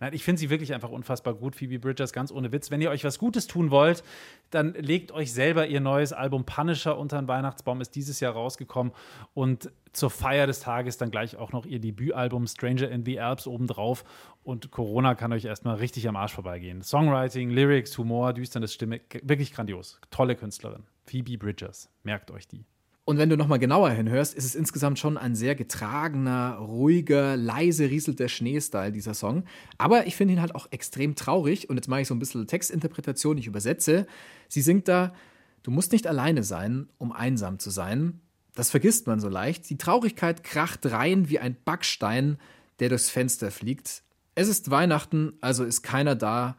Nein, 0.00 0.14
ich 0.14 0.24
finde 0.24 0.40
sie 0.40 0.48
wirklich 0.48 0.72
einfach 0.72 0.88
unfassbar 0.88 1.34
gut, 1.34 1.54
Phoebe 1.54 1.78
Bridgers, 1.78 2.14
ganz 2.14 2.32
ohne 2.32 2.52
Witz. 2.52 2.70
Wenn 2.70 2.80
ihr 2.80 2.90
euch 2.90 3.04
was 3.04 3.18
Gutes 3.18 3.46
tun 3.46 3.70
wollt, 3.70 4.02
dann 4.48 4.72
legt 4.72 5.12
euch 5.12 5.30
selber 5.32 5.66
ihr 5.66 5.80
neues 5.80 6.14
Album 6.14 6.46
Punisher 6.46 6.98
unter 6.98 7.20
den 7.20 7.28
Weihnachtsbaum, 7.28 7.82
ist 7.82 7.94
dieses 7.94 8.18
Jahr 8.18 8.32
rausgekommen. 8.32 8.94
Und 9.34 9.70
zur 9.92 10.08
Feier 10.08 10.46
des 10.46 10.60
Tages 10.60 10.96
dann 10.96 11.10
gleich 11.10 11.36
auch 11.36 11.52
noch 11.52 11.66
ihr 11.66 11.80
Debütalbum 11.80 12.46
Stranger 12.46 12.88
in 12.90 13.04
the 13.04 13.20
Alps 13.20 13.46
obendrauf. 13.46 14.04
Und 14.42 14.70
Corona 14.70 15.14
kann 15.14 15.34
euch 15.34 15.44
erstmal 15.44 15.76
richtig 15.76 16.08
am 16.08 16.16
Arsch 16.16 16.32
vorbeigehen. 16.32 16.80
Songwriting, 16.80 17.50
Lyrics, 17.50 17.98
Humor, 17.98 18.32
düsterne 18.32 18.68
Stimme, 18.68 19.02
wirklich 19.22 19.52
grandios. 19.52 20.00
Tolle 20.10 20.34
Künstlerin. 20.34 20.84
Phoebe 21.04 21.36
Bridgers, 21.36 21.90
merkt 22.04 22.30
euch 22.30 22.48
die. 22.48 22.64
Und 23.04 23.18
wenn 23.18 23.28
du 23.28 23.36
nochmal 23.36 23.58
genauer 23.58 23.90
hinhörst, 23.90 24.34
ist 24.34 24.44
es 24.44 24.54
insgesamt 24.54 24.98
schon 24.98 25.16
ein 25.16 25.34
sehr 25.34 25.54
getragener, 25.54 26.56
ruhiger, 26.56 27.36
leise 27.36 27.90
rieselt 27.90 28.20
der 28.20 28.28
Schnee-Style, 28.28 28.92
dieser 28.92 29.14
Song. 29.14 29.44
Aber 29.78 30.06
ich 30.06 30.16
finde 30.16 30.34
ihn 30.34 30.40
halt 30.40 30.54
auch 30.54 30.68
extrem 30.70 31.16
traurig. 31.16 31.68
Und 31.70 31.76
jetzt 31.76 31.88
mache 31.88 32.02
ich 32.02 32.08
so 32.08 32.14
ein 32.14 32.18
bisschen 32.18 32.46
Textinterpretation, 32.46 33.38
ich 33.38 33.46
übersetze. 33.46 34.06
Sie 34.48 34.62
singt 34.62 34.86
da, 34.86 35.12
du 35.62 35.70
musst 35.70 35.92
nicht 35.92 36.06
alleine 36.06 36.44
sein, 36.44 36.88
um 36.98 37.10
einsam 37.10 37.58
zu 37.58 37.70
sein. 37.70 38.20
Das 38.54 38.70
vergisst 38.70 39.06
man 39.06 39.20
so 39.20 39.28
leicht. 39.28 39.68
Die 39.70 39.78
Traurigkeit 39.78 40.44
kracht 40.44 40.86
rein 40.86 41.28
wie 41.28 41.38
ein 41.38 41.56
Backstein, 41.64 42.38
der 42.78 42.90
durchs 42.90 43.10
Fenster 43.10 43.50
fliegt. 43.50 44.02
Es 44.34 44.48
ist 44.48 44.70
Weihnachten, 44.70 45.32
also 45.40 45.64
ist 45.64 45.82
keiner 45.82 46.14
da, 46.14 46.56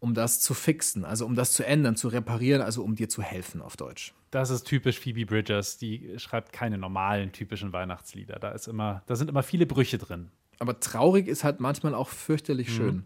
um 0.00 0.14
das 0.14 0.40
zu 0.40 0.52
fixen, 0.52 1.04
also 1.04 1.24
um 1.24 1.34
das 1.34 1.52
zu 1.52 1.64
ändern, 1.64 1.96
zu 1.96 2.08
reparieren, 2.08 2.60
also 2.60 2.82
um 2.82 2.94
dir 2.94 3.08
zu 3.08 3.22
helfen 3.22 3.62
auf 3.62 3.76
Deutsch. 3.76 4.14
Das 4.34 4.50
ist 4.50 4.64
typisch 4.64 4.98
Phoebe 4.98 5.26
Bridgers. 5.26 5.78
Die 5.78 6.10
schreibt 6.16 6.52
keine 6.52 6.76
normalen, 6.76 7.30
typischen 7.30 7.72
Weihnachtslieder. 7.72 8.40
Da, 8.40 8.50
ist 8.50 8.66
immer, 8.66 9.04
da 9.06 9.14
sind 9.14 9.30
immer 9.30 9.44
viele 9.44 9.64
Brüche 9.64 9.96
drin. 9.96 10.32
Aber 10.58 10.80
traurig 10.80 11.28
ist 11.28 11.44
halt 11.44 11.60
manchmal 11.60 11.94
auch 11.94 12.08
fürchterlich 12.08 12.74
schön. 12.74 13.04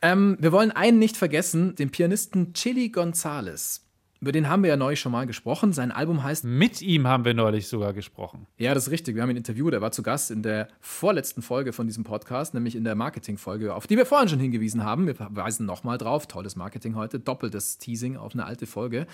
Ähm, 0.00 0.36
wir 0.38 0.52
wollen 0.52 0.70
einen 0.70 1.00
nicht 1.00 1.16
vergessen, 1.16 1.74
den 1.74 1.90
Pianisten 1.90 2.52
Chili 2.52 2.90
Gonzalez. 2.90 3.84
Über 4.20 4.30
den 4.30 4.48
haben 4.48 4.62
wir 4.62 4.70
ja 4.70 4.76
neulich 4.76 5.00
schon 5.00 5.10
mal 5.10 5.26
gesprochen. 5.26 5.72
Sein 5.72 5.90
Album 5.90 6.22
heißt 6.22 6.44
Mit 6.44 6.82
ihm 6.82 7.08
haben 7.08 7.24
wir 7.24 7.34
neulich 7.34 7.66
sogar 7.66 7.92
gesprochen. 7.92 8.46
Ja, 8.56 8.74
das 8.74 8.84
ist 8.86 8.92
richtig. 8.92 9.16
Wir 9.16 9.22
haben 9.22 9.30
ihn 9.30 9.36
interviewt. 9.36 9.72
Er 9.74 9.80
war 9.80 9.90
zu 9.90 10.04
Gast 10.04 10.30
in 10.30 10.44
der 10.44 10.68
vorletzten 10.78 11.42
Folge 11.42 11.72
von 11.72 11.88
diesem 11.88 12.04
Podcast, 12.04 12.54
nämlich 12.54 12.76
in 12.76 12.84
der 12.84 12.94
Marketing-Folge, 12.94 13.74
auf 13.74 13.88
die 13.88 13.96
wir 13.96 14.06
vorhin 14.06 14.28
schon 14.28 14.38
hingewiesen 14.38 14.84
haben. 14.84 15.08
Wir 15.08 15.16
verweisen 15.16 15.66
nochmal 15.66 15.98
drauf. 15.98 16.28
Tolles 16.28 16.54
Marketing 16.54 16.94
heute. 16.94 17.18
Doppeltes 17.18 17.78
Teasing 17.78 18.16
auf 18.16 18.34
eine 18.34 18.44
alte 18.44 18.66
Folge. 18.66 19.08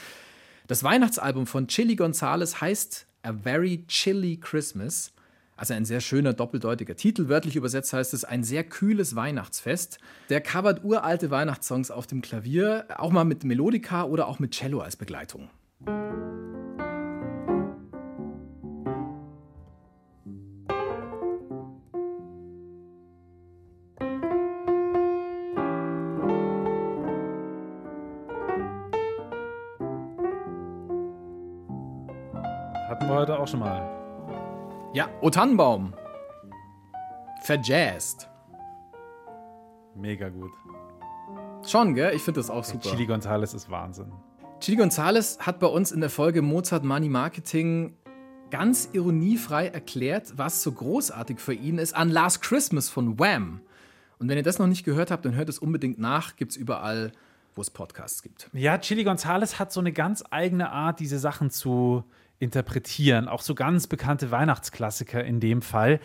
Das 0.66 0.84
Weihnachtsalbum 0.84 1.46
von 1.46 1.68
Chili 1.68 1.96
Gonzalez 1.96 2.60
heißt 2.60 3.06
A 3.22 3.32
Very 3.32 3.84
Chilly 3.86 4.38
Christmas. 4.38 5.12
Also 5.56 5.74
ein 5.74 5.84
sehr 5.84 6.00
schöner 6.00 6.32
doppeldeutiger 6.32 6.96
Titel. 6.96 7.28
Wörtlich 7.28 7.56
übersetzt 7.56 7.92
heißt 7.92 8.14
es 8.14 8.24
ein 8.24 8.44
sehr 8.44 8.64
kühles 8.64 9.14
Weihnachtsfest. 9.14 9.98
Der 10.30 10.40
covert 10.40 10.84
uralte 10.84 11.30
Weihnachtssongs 11.30 11.90
auf 11.90 12.06
dem 12.06 12.22
Klavier, 12.22 12.86
auch 12.96 13.10
mal 13.10 13.24
mit 13.24 13.44
Melodika 13.44 14.04
oder 14.04 14.26
auch 14.26 14.38
mit 14.38 14.52
Cello 14.52 14.80
als 14.80 14.96
Begleitung. 14.96 15.50
O 35.22 35.28
Tannenbaum. 35.28 35.92
Verjazzt. 37.42 38.30
Mega 39.94 40.30
gut. 40.30 40.52
Schon, 41.66 41.94
gell? 41.94 42.14
Ich 42.14 42.22
finde 42.22 42.40
das 42.40 42.48
auch 42.48 42.64
super. 42.64 42.88
Chili 42.88 43.04
Gonzalez 43.04 43.52
ist 43.52 43.70
Wahnsinn. 43.70 44.10
Chili 44.60 44.78
Gonzalez 44.78 45.38
hat 45.40 45.60
bei 45.60 45.66
uns 45.66 45.92
in 45.92 46.00
der 46.00 46.08
Folge 46.08 46.40
Mozart 46.40 46.84
Money 46.84 47.10
Marketing 47.10 47.94
ganz 48.50 48.88
ironiefrei 48.92 49.68
erklärt, 49.68 50.38
was 50.38 50.62
so 50.62 50.72
großartig 50.72 51.38
für 51.38 51.52
ihn 51.54 51.76
ist 51.76 51.94
an 51.94 52.08
Last 52.08 52.40
Christmas 52.40 52.88
von 52.88 53.18
Wham. 53.18 53.60
Und 54.18 54.28
wenn 54.28 54.38
ihr 54.38 54.42
das 54.42 54.58
noch 54.58 54.66
nicht 54.66 54.84
gehört 54.84 55.10
habt, 55.10 55.26
dann 55.26 55.34
hört 55.34 55.50
es 55.50 55.58
unbedingt 55.58 55.98
nach. 55.98 56.36
Gibt 56.36 56.52
es 56.52 56.56
überall, 56.56 57.12
wo 57.54 57.60
es 57.60 57.70
Podcasts 57.70 58.22
gibt. 58.22 58.48
Ja, 58.54 58.78
Chili 58.78 59.04
Gonzalez 59.04 59.58
hat 59.58 59.70
so 59.70 59.80
eine 59.80 59.92
ganz 59.92 60.24
eigene 60.30 60.70
Art, 60.70 60.98
diese 60.98 61.18
Sachen 61.18 61.50
zu 61.50 62.04
interpretieren. 62.40 63.28
Auch 63.28 63.42
so 63.42 63.54
ganz 63.54 63.86
bekannte 63.86 64.32
Weihnachtsklassiker 64.32 65.22
in 65.22 65.38
dem 65.38 65.62
Fall. 65.62 66.00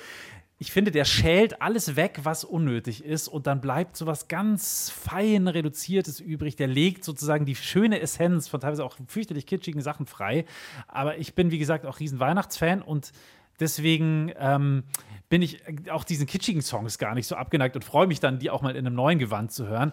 Ich 0.57 0.71
finde, 0.71 0.91
der 0.91 1.03
schält 1.03 1.61
alles 1.61 1.97
weg, 1.97 2.19
was 2.23 2.45
unnötig 2.45 3.03
ist, 3.03 3.27
und 3.27 3.45
dann 3.45 3.59
bleibt 3.59 3.97
so 3.97 4.05
was 4.05 4.29
ganz 4.29 4.89
fein 4.89 5.49
reduziertes 5.49 6.21
übrig. 6.21 6.55
Der 6.55 6.67
legt 6.67 7.03
sozusagen 7.03 7.45
die 7.45 7.55
schöne 7.55 7.99
Essenz 7.99 8.47
von 8.47 8.61
teilweise 8.61 8.85
auch 8.85 8.95
fürchterlich 9.07 9.47
kitschigen 9.47 9.81
Sachen 9.81 10.05
frei. 10.05 10.45
Aber 10.87 11.17
ich 11.17 11.35
bin, 11.35 11.51
wie 11.51 11.57
gesagt, 11.57 11.85
auch 11.85 11.99
riesen 11.99 12.19
Weihnachtsfan 12.19 12.81
und 12.81 13.11
deswegen 13.59 14.31
ähm, 14.37 14.83
bin 15.27 15.41
ich 15.41 15.61
auch 15.89 16.05
diesen 16.05 16.25
kitschigen 16.25 16.61
Songs 16.61 16.99
gar 16.99 17.15
nicht 17.15 17.27
so 17.27 17.35
abgeneigt 17.35 17.75
und 17.75 17.83
freue 17.83 18.07
mich 18.07 18.21
dann, 18.21 18.39
die 18.39 18.49
auch 18.49 18.61
mal 18.61 18.75
in 18.75 18.85
einem 18.85 18.95
neuen 18.95 19.19
Gewand 19.19 19.51
zu 19.51 19.67
hören. 19.67 19.91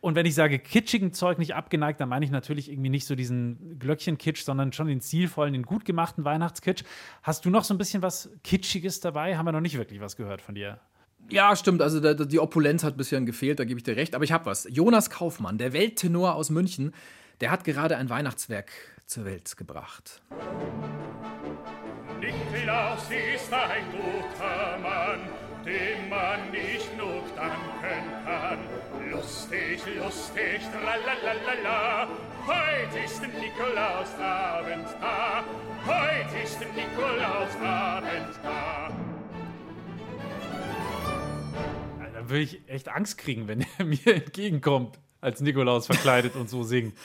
Und 0.00 0.14
wenn 0.14 0.26
ich 0.26 0.34
sage 0.34 0.58
kitschigen 0.58 1.12
Zeug 1.12 1.38
nicht 1.38 1.54
abgeneigt, 1.54 2.00
dann 2.00 2.08
meine 2.08 2.24
ich 2.24 2.30
natürlich 2.30 2.70
irgendwie 2.70 2.90
nicht 2.90 3.06
so 3.06 3.14
diesen 3.14 3.78
Glöckchen-Kitsch, 3.78 4.44
sondern 4.44 4.72
schon 4.72 4.86
den 4.86 5.00
zielvollen, 5.00 5.52
den 5.52 5.64
gut 5.64 5.84
gemachten 5.84 6.24
Weihnachtskitsch. 6.24 6.84
Hast 7.22 7.44
du 7.44 7.50
noch 7.50 7.64
so 7.64 7.74
ein 7.74 7.78
bisschen 7.78 8.02
was 8.02 8.30
Kitschiges 8.44 9.00
dabei? 9.00 9.36
Haben 9.36 9.46
wir 9.46 9.52
noch 9.52 9.60
nicht 9.60 9.76
wirklich 9.76 10.00
was 10.00 10.16
gehört 10.16 10.40
von 10.40 10.54
dir. 10.54 10.78
Ja, 11.30 11.54
stimmt. 11.56 11.82
Also 11.82 12.00
da, 12.00 12.14
die 12.14 12.38
Opulenz 12.38 12.84
hat 12.84 12.96
bisher 12.96 13.20
gefehlt, 13.20 13.58
da 13.58 13.64
gebe 13.64 13.78
ich 13.78 13.84
dir 13.84 13.96
recht. 13.96 14.14
Aber 14.14 14.24
ich 14.24 14.32
habe 14.32 14.46
was. 14.46 14.66
Jonas 14.70 15.10
Kaufmann, 15.10 15.58
der 15.58 15.72
Welttenor 15.72 16.34
aus 16.34 16.50
München, 16.50 16.94
der 17.40 17.50
hat 17.50 17.64
gerade 17.64 17.96
ein 17.96 18.08
Weihnachtswerk 18.08 18.70
zur 19.06 19.24
Welt 19.24 19.56
gebracht. 19.56 20.22
Nikolaus 22.20 23.02
ist 23.10 23.52
ein 23.52 23.84
guter 23.92 24.78
Mann, 24.78 25.20
dem 25.68 26.08
man 26.08 26.50
nicht 26.50 26.90
genug 26.92 27.24
danken 27.36 28.24
kann. 28.24 28.58
Lustig, 29.10 29.80
lustig, 29.96 30.60
tralalala. 30.72 32.08
Heute 32.46 33.04
ist 33.04 33.20
Nikolausabend 33.22 34.88
da. 35.00 35.44
Heute 35.86 36.42
ist 36.42 36.60
Nikolausabend 36.60 38.38
da. 38.42 38.90
Da 42.14 42.30
würde 42.30 42.42
ich 42.42 42.68
echt 42.68 42.88
Angst 42.88 43.18
kriegen, 43.18 43.48
wenn 43.48 43.66
er 43.78 43.84
mir 43.84 44.14
entgegenkommt, 44.14 44.98
als 45.20 45.40
Nikolaus 45.40 45.86
verkleidet 45.86 46.34
und 46.34 46.48
so 46.48 46.62
singt. 46.62 46.96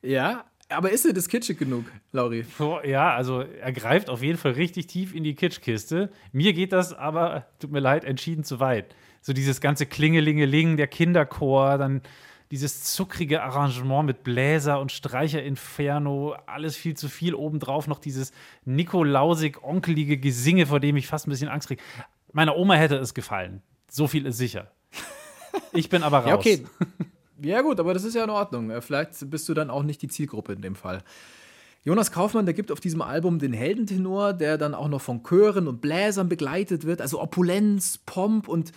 Ja, 0.00 0.44
aber 0.72 0.90
ist 0.90 1.04
dir 1.04 1.12
das 1.12 1.28
kitschig 1.28 1.58
genug, 1.58 1.84
Lauri? 2.12 2.44
Boah, 2.58 2.84
Ja, 2.84 3.14
also 3.14 3.40
er 3.40 3.72
greift 3.72 4.10
auf 4.10 4.22
jeden 4.22 4.38
Fall 4.38 4.52
richtig 4.52 4.86
tief 4.86 5.14
in 5.14 5.24
die 5.24 5.34
Kitschkiste. 5.34 6.10
Mir 6.32 6.52
geht 6.52 6.72
das 6.72 6.92
aber, 6.92 7.46
tut 7.58 7.70
mir 7.72 7.80
leid, 7.80 8.04
entschieden 8.04 8.44
zu 8.44 8.60
weit. 8.60 8.94
So 9.20 9.32
dieses 9.32 9.60
ganze 9.60 9.86
Klingelingeling, 9.86 10.76
der 10.76 10.88
Kinderchor, 10.88 11.78
dann 11.78 12.02
dieses 12.50 12.84
zuckrige 12.84 13.42
Arrangement 13.42 14.04
mit 14.06 14.24
Bläser 14.24 14.78
und 14.78 14.92
Streicherinferno, 14.92 16.36
alles 16.46 16.76
viel 16.76 16.94
zu 16.94 17.08
viel. 17.08 17.34
Obendrauf 17.34 17.86
noch 17.86 17.98
dieses 17.98 18.32
nikolausig 18.64 19.62
onkelige 19.62 20.18
Gesinge, 20.18 20.66
vor 20.66 20.78
dem 20.78 20.96
ich 20.96 21.06
fast 21.06 21.26
ein 21.26 21.30
bisschen 21.30 21.48
Angst 21.48 21.68
kriege. 21.68 21.82
Meiner 22.32 22.56
Oma 22.56 22.74
hätte 22.74 22.96
es 22.96 23.14
gefallen. 23.14 23.62
So 23.88 24.06
viel 24.06 24.26
ist 24.26 24.36
sicher. 24.36 24.70
Ich 25.72 25.88
bin 25.88 26.02
aber 26.02 26.18
raus. 26.18 26.28
Ja, 26.28 26.36
okay. 26.36 26.64
Ja, 27.42 27.60
gut, 27.62 27.80
aber 27.80 27.94
das 27.94 28.04
ist 28.04 28.14
ja 28.14 28.24
in 28.24 28.30
Ordnung. 28.30 28.70
Äh, 28.70 28.80
Vielleicht 28.80 29.28
bist 29.30 29.48
du 29.48 29.54
dann 29.54 29.70
auch 29.70 29.82
nicht 29.82 30.02
die 30.02 30.08
Zielgruppe 30.08 30.52
in 30.52 30.62
dem 30.62 30.74
Fall. 30.74 31.02
Jonas 31.84 32.12
Kaufmann, 32.12 32.44
der 32.46 32.54
gibt 32.54 32.70
auf 32.70 32.78
diesem 32.78 33.02
Album 33.02 33.40
den 33.40 33.52
Heldentenor, 33.52 34.32
der 34.34 34.56
dann 34.56 34.72
auch 34.74 34.88
noch 34.88 35.00
von 35.00 35.24
Chören 35.24 35.66
und 35.66 35.80
Bläsern 35.80 36.28
begleitet 36.28 36.86
wird, 36.86 37.00
also 37.00 37.20
Opulenz, 37.20 37.98
Pomp 38.06 38.46
und 38.46 38.70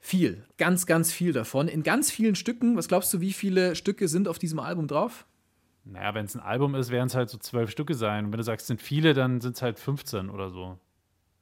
viel, 0.00 0.42
ganz, 0.56 0.86
ganz 0.86 1.12
viel 1.12 1.32
davon. 1.32 1.68
In 1.68 1.82
ganz 1.82 2.10
vielen 2.10 2.34
Stücken, 2.34 2.76
was 2.76 2.88
glaubst 2.88 3.12
du, 3.12 3.20
wie 3.20 3.32
viele 3.32 3.76
Stücke 3.76 4.08
sind 4.08 4.26
auf 4.26 4.38
diesem 4.38 4.58
Album 4.58 4.86
drauf? 4.86 5.26
Naja, 5.84 6.14
wenn 6.14 6.24
es 6.24 6.34
ein 6.34 6.40
Album 6.40 6.74
ist, 6.74 6.90
werden 6.90 7.08
es 7.08 7.14
halt 7.14 7.28
so 7.28 7.36
zwölf 7.36 7.70
Stücke 7.70 7.94
sein. 7.94 8.26
Und 8.26 8.32
wenn 8.32 8.38
du 8.38 8.44
sagst, 8.44 8.64
es 8.64 8.68
sind 8.68 8.80
viele, 8.80 9.12
dann 9.12 9.42
sind 9.42 9.56
es 9.56 9.62
halt 9.62 9.78
15 9.78 10.30
oder 10.30 10.48
so. 10.48 10.78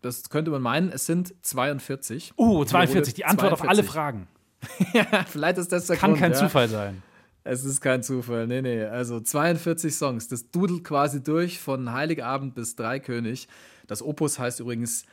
Das 0.01 0.31
könnte 0.31 0.51
man 0.51 0.63
meinen, 0.63 0.91
es 0.91 1.07
sind 1.07 1.33
42. 1.43 2.33
Oh, 2.37 2.65
42, 2.65 3.15
die 3.15 3.25
Antwort 3.25 3.57
42. 3.57 3.63
auf 3.63 3.69
alle 3.69 3.85
Fragen. 3.85 4.27
ja, 4.93 5.25
vielleicht 5.29 5.59
ist 5.59 5.73
das 5.73 5.87
der 5.87 5.97
Kann 5.97 6.11
Grund, 6.11 6.21
kein 6.21 6.33
ja. 6.33 6.39
Zufall 6.39 6.69
sein. 6.69 7.03
Es 7.45 7.65
ist 7.65 7.81
kein 7.81 8.03
Zufall, 8.03 8.47
nee, 8.47 8.63
nee. 8.63 8.85
Also 8.85 9.21
42 9.21 9.95
Songs, 9.95 10.29
das 10.29 10.51
dudelt 10.51 10.85
quasi 10.85 11.23
durch 11.23 11.59
von 11.59 11.93
Heiligabend 11.93 12.55
bis 12.55 12.77
Dreikönig. 12.77 13.49
Das 13.87 14.03
Opus 14.03 14.39
heißt 14.39 14.61
übrigens 14.61 15.05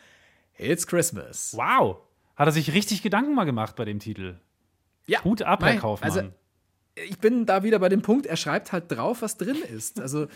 It's 0.57 0.85
Christmas. 0.85 1.53
Wow. 1.55 1.97
Hat 2.35 2.47
er 2.47 2.51
sich 2.51 2.73
richtig 2.73 3.01
Gedanken 3.01 3.33
mal 3.33 3.45
gemacht 3.45 3.75
bei 3.75 3.85
dem 3.85 3.99
Titel. 3.99 4.37
Ja, 5.07 5.23
Hut 5.23 5.41
ab, 5.41 5.63
Herr 5.63 5.77
Kaufmann. 5.77 6.09
Also, 6.09 6.29
ich 6.95 7.17
bin 7.19 7.45
da 7.45 7.63
wieder 7.63 7.79
bei 7.79 7.89
dem 7.89 8.01
Punkt, 8.01 8.25
er 8.25 8.37
schreibt 8.37 8.71
halt 8.71 8.91
drauf, 8.91 9.21
was 9.21 9.37
drin 9.37 9.57
ist. 9.57 9.99
Also 9.99 10.27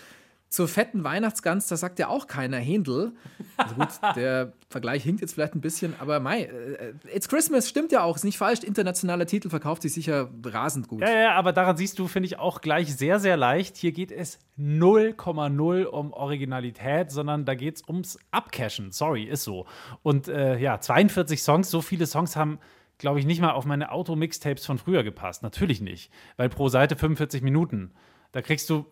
zur 0.54 0.68
fetten 0.68 1.04
Weihnachtsgans, 1.04 1.66
da 1.66 1.78
sagt 1.78 1.98
ja 1.98 2.10
auch 2.10 2.28
keiner 2.28 2.58
Händel. 2.58 3.14
Also 3.58 3.74
gut, 3.74 3.88
der 4.16 4.54
Vergleich 4.70 5.02
hinkt 5.04 5.22
jetzt 5.22 5.34
vielleicht 5.34 5.56
ein 5.56 5.62
bisschen, 5.62 5.96
aber 5.98 6.20
mei, 6.20 6.44
äh, 6.44 6.94
It's 7.12 7.28
Christmas 7.28 7.68
stimmt 7.68 7.92
ja 7.92 8.04
auch, 8.04 8.18
ist 8.18 8.24
nicht 8.24 8.38
falsch. 8.38 8.60
Internationaler 8.60 9.26
Titel 9.26 9.50
verkauft 9.50 9.82
sich 9.82 9.94
sicher 9.94 10.30
rasend 10.46 10.88
gut. 10.88 11.02
Ja, 11.02 11.10
ja, 11.10 11.32
aber 11.34 11.54
daran 11.54 11.76
siehst 11.76 11.98
du, 11.98 12.08
finde 12.08 12.28
ich, 12.28 12.38
auch 12.38 12.62
gleich 12.62 12.96
sehr, 12.96 13.20
sehr 13.20 13.36
leicht. 13.36 13.78
Hier 13.78 13.94
geht 13.94 14.12
es 14.12 14.38
0,0 14.60 15.86
um 15.86 16.14
Originalität, 16.14 17.10
sondern 17.10 17.46
da 17.46 17.56
geht 17.56 17.78
es 17.78 17.88
ums 17.88 18.20
Abcashen. 18.30 18.92
Sorry, 18.92 19.24
ist 19.24 19.46
so. 19.46 19.66
Und 20.04 20.28
äh, 20.28 20.60
ja, 20.60 20.80
42 20.80 21.42
Songs, 21.42 21.72
so 21.72 21.82
viele 21.82 22.06
Songs 22.06 22.36
haben, 22.36 22.60
glaube 23.00 23.18
ich, 23.18 23.26
nicht 23.26 23.42
mal 23.42 23.54
auf 23.54 23.66
meine 23.66 23.92
Auto-Mixtapes 23.92 24.68
von 24.68 24.78
früher 24.78 25.02
gepasst. 25.02 25.42
Natürlich 25.42 25.82
nicht, 25.82 26.12
weil 26.38 26.50
pro 26.50 26.70
Seite 26.70 26.96
45 26.96 27.42
Minuten. 27.42 27.92
Da 28.34 28.44
kriegst 28.44 28.70
du 28.70 28.86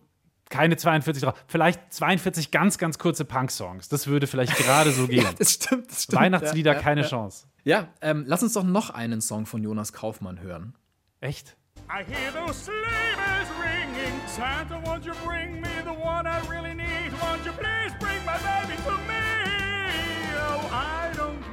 keine 0.52 0.78
42 0.78 1.24
drauf. 1.24 1.34
Vielleicht 1.48 1.92
42 1.92 2.52
ganz, 2.52 2.78
ganz 2.78 3.00
kurze 3.00 3.26
Punk-Songs. 3.26 3.90
Das 3.90 4.06
würde 4.08 4.28
vielleicht 4.28 4.56
gerade 4.58 4.92
so 4.92 5.08
gehen. 5.08 5.24
Ja, 5.24 5.34
das 5.34 5.54
stimmt, 5.54 5.90
das 5.90 6.04
stimmt. 6.04 6.22
Weihnachtslieder, 6.22 6.72
ja, 6.74 6.78
ja, 6.78 6.84
keine 6.84 7.02
ja. 7.02 7.08
Chance. 7.08 7.48
Ja, 7.64 7.88
ähm, 8.02 8.26
lass 8.28 8.44
uns 8.44 8.54
doch 8.54 8.64
noch 8.64 8.90
einen 8.92 9.22
Song 9.22 9.46
von 9.46 9.64
Jonas 9.64 9.94
Kaufmann 9.94 10.40
hören. 10.40 10.76
Echt? 11.20 11.58
I 11.90 12.04
hear 12.04 12.32
those 12.32 12.54
sleigh 12.54 13.16
bells 13.16 13.50
ringing. 13.60 14.14
Santa, 14.28 14.80
won't 14.86 15.06
you 15.06 15.14
bring 15.26 15.62
me 15.62 15.70
the 15.84 15.92
one 15.92 16.26
I 16.28 16.40
really 16.50 16.74
need? 16.76 17.12
Won't 17.22 17.46
you 17.46 17.54
please 17.54 17.94
bring 18.00 18.24
my 18.26 18.38
baby 18.38 18.76
to 18.84 18.92
me? 19.08 19.11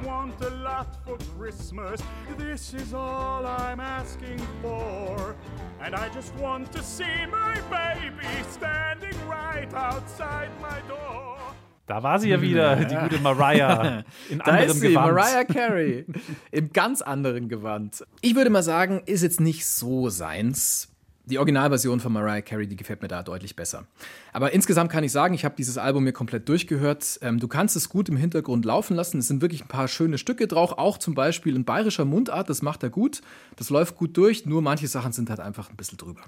Want 0.09 0.41
a 0.41 0.49
lot 0.49 0.87
for 1.05 1.17
Christmas. 1.37 2.01
This 2.35 2.73
is 2.73 2.93
all 2.95 3.45
I'm 3.45 3.79
asking 3.79 4.39
for. 4.59 5.35
And 5.79 5.93
I 5.95 6.09
just 6.09 6.33
want 6.35 6.71
to 6.71 6.81
see 6.81 7.27
my 7.29 7.53
baby 7.69 8.25
standing 8.49 9.15
right 9.27 9.71
outside 9.75 10.49
my 10.59 10.81
door. 10.87 11.37
Da 11.85 12.01
war 12.01 12.19
sie 12.19 12.29
ja 12.29 12.41
wieder, 12.41 12.75
die 12.89 12.95
gute 12.95 13.19
Mariah. 13.21 14.03
In 14.31 14.39
Da 14.39 14.45
anderem 14.45 14.69
ist 14.69 14.79
sie, 14.79 14.89
Gewand. 14.89 15.13
Mariah 15.13 15.43
Carey. 15.43 16.05
Im 16.51 16.73
ganz 16.73 17.01
anderen 17.03 17.47
Gewand. 17.47 18.03
Ich 18.21 18.35
würde 18.35 18.49
mal 18.49 18.63
sagen, 18.63 19.03
ist 19.05 19.21
jetzt 19.21 19.39
nicht 19.39 19.65
so 19.67 20.09
seins. 20.09 20.88
Die 21.29 21.37
Originalversion 21.37 21.99
von 21.99 22.11
Mariah 22.11 22.41
Carey, 22.41 22.67
die 22.67 22.75
gefällt 22.75 23.03
mir 23.03 23.07
da 23.07 23.21
deutlich 23.21 23.55
besser. 23.55 23.85
Aber 24.33 24.51
insgesamt 24.51 24.91
kann 24.91 25.03
ich 25.03 25.11
sagen, 25.11 25.35
ich 25.35 25.45
habe 25.45 25.53
dieses 25.55 25.77
Album 25.77 26.03
mir 26.03 26.11
komplett 26.11 26.49
durchgehört. 26.49 27.19
Ähm, 27.21 27.39
du 27.39 27.47
kannst 27.47 27.75
es 27.75 27.87
gut 27.87 28.09
im 28.09 28.17
Hintergrund 28.17 28.65
laufen 28.65 28.95
lassen. 28.95 29.19
Es 29.19 29.27
sind 29.27 29.41
wirklich 29.41 29.61
ein 29.61 29.67
paar 29.67 29.87
schöne 29.87 30.17
Stücke 30.17 30.47
drauf, 30.47 30.79
auch 30.79 30.97
zum 30.97 31.13
Beispiel 31.13 31.55
in 31.55 31.65
bayerischer 31.65 32.05
Mundart. 32.05 32.49
Das 32.49 32.63
macht 32.63 32.81
er 32.81 32.89
gut. 32.89 33.21
Das 33.57 33.69
läuft 33.69 33.95
gut 33.95 34.17
durch. 34.17 34.47
Nur 34.47 34.63
manche 34.63 34.87
Sachen 34.87 35.11
sind 35.11 35.29
halt 35.29 35.39
einfach 35.39 35.69
ein 35.69 35.75
bisschen 35.75 35.99
drüber. 35.99 36.21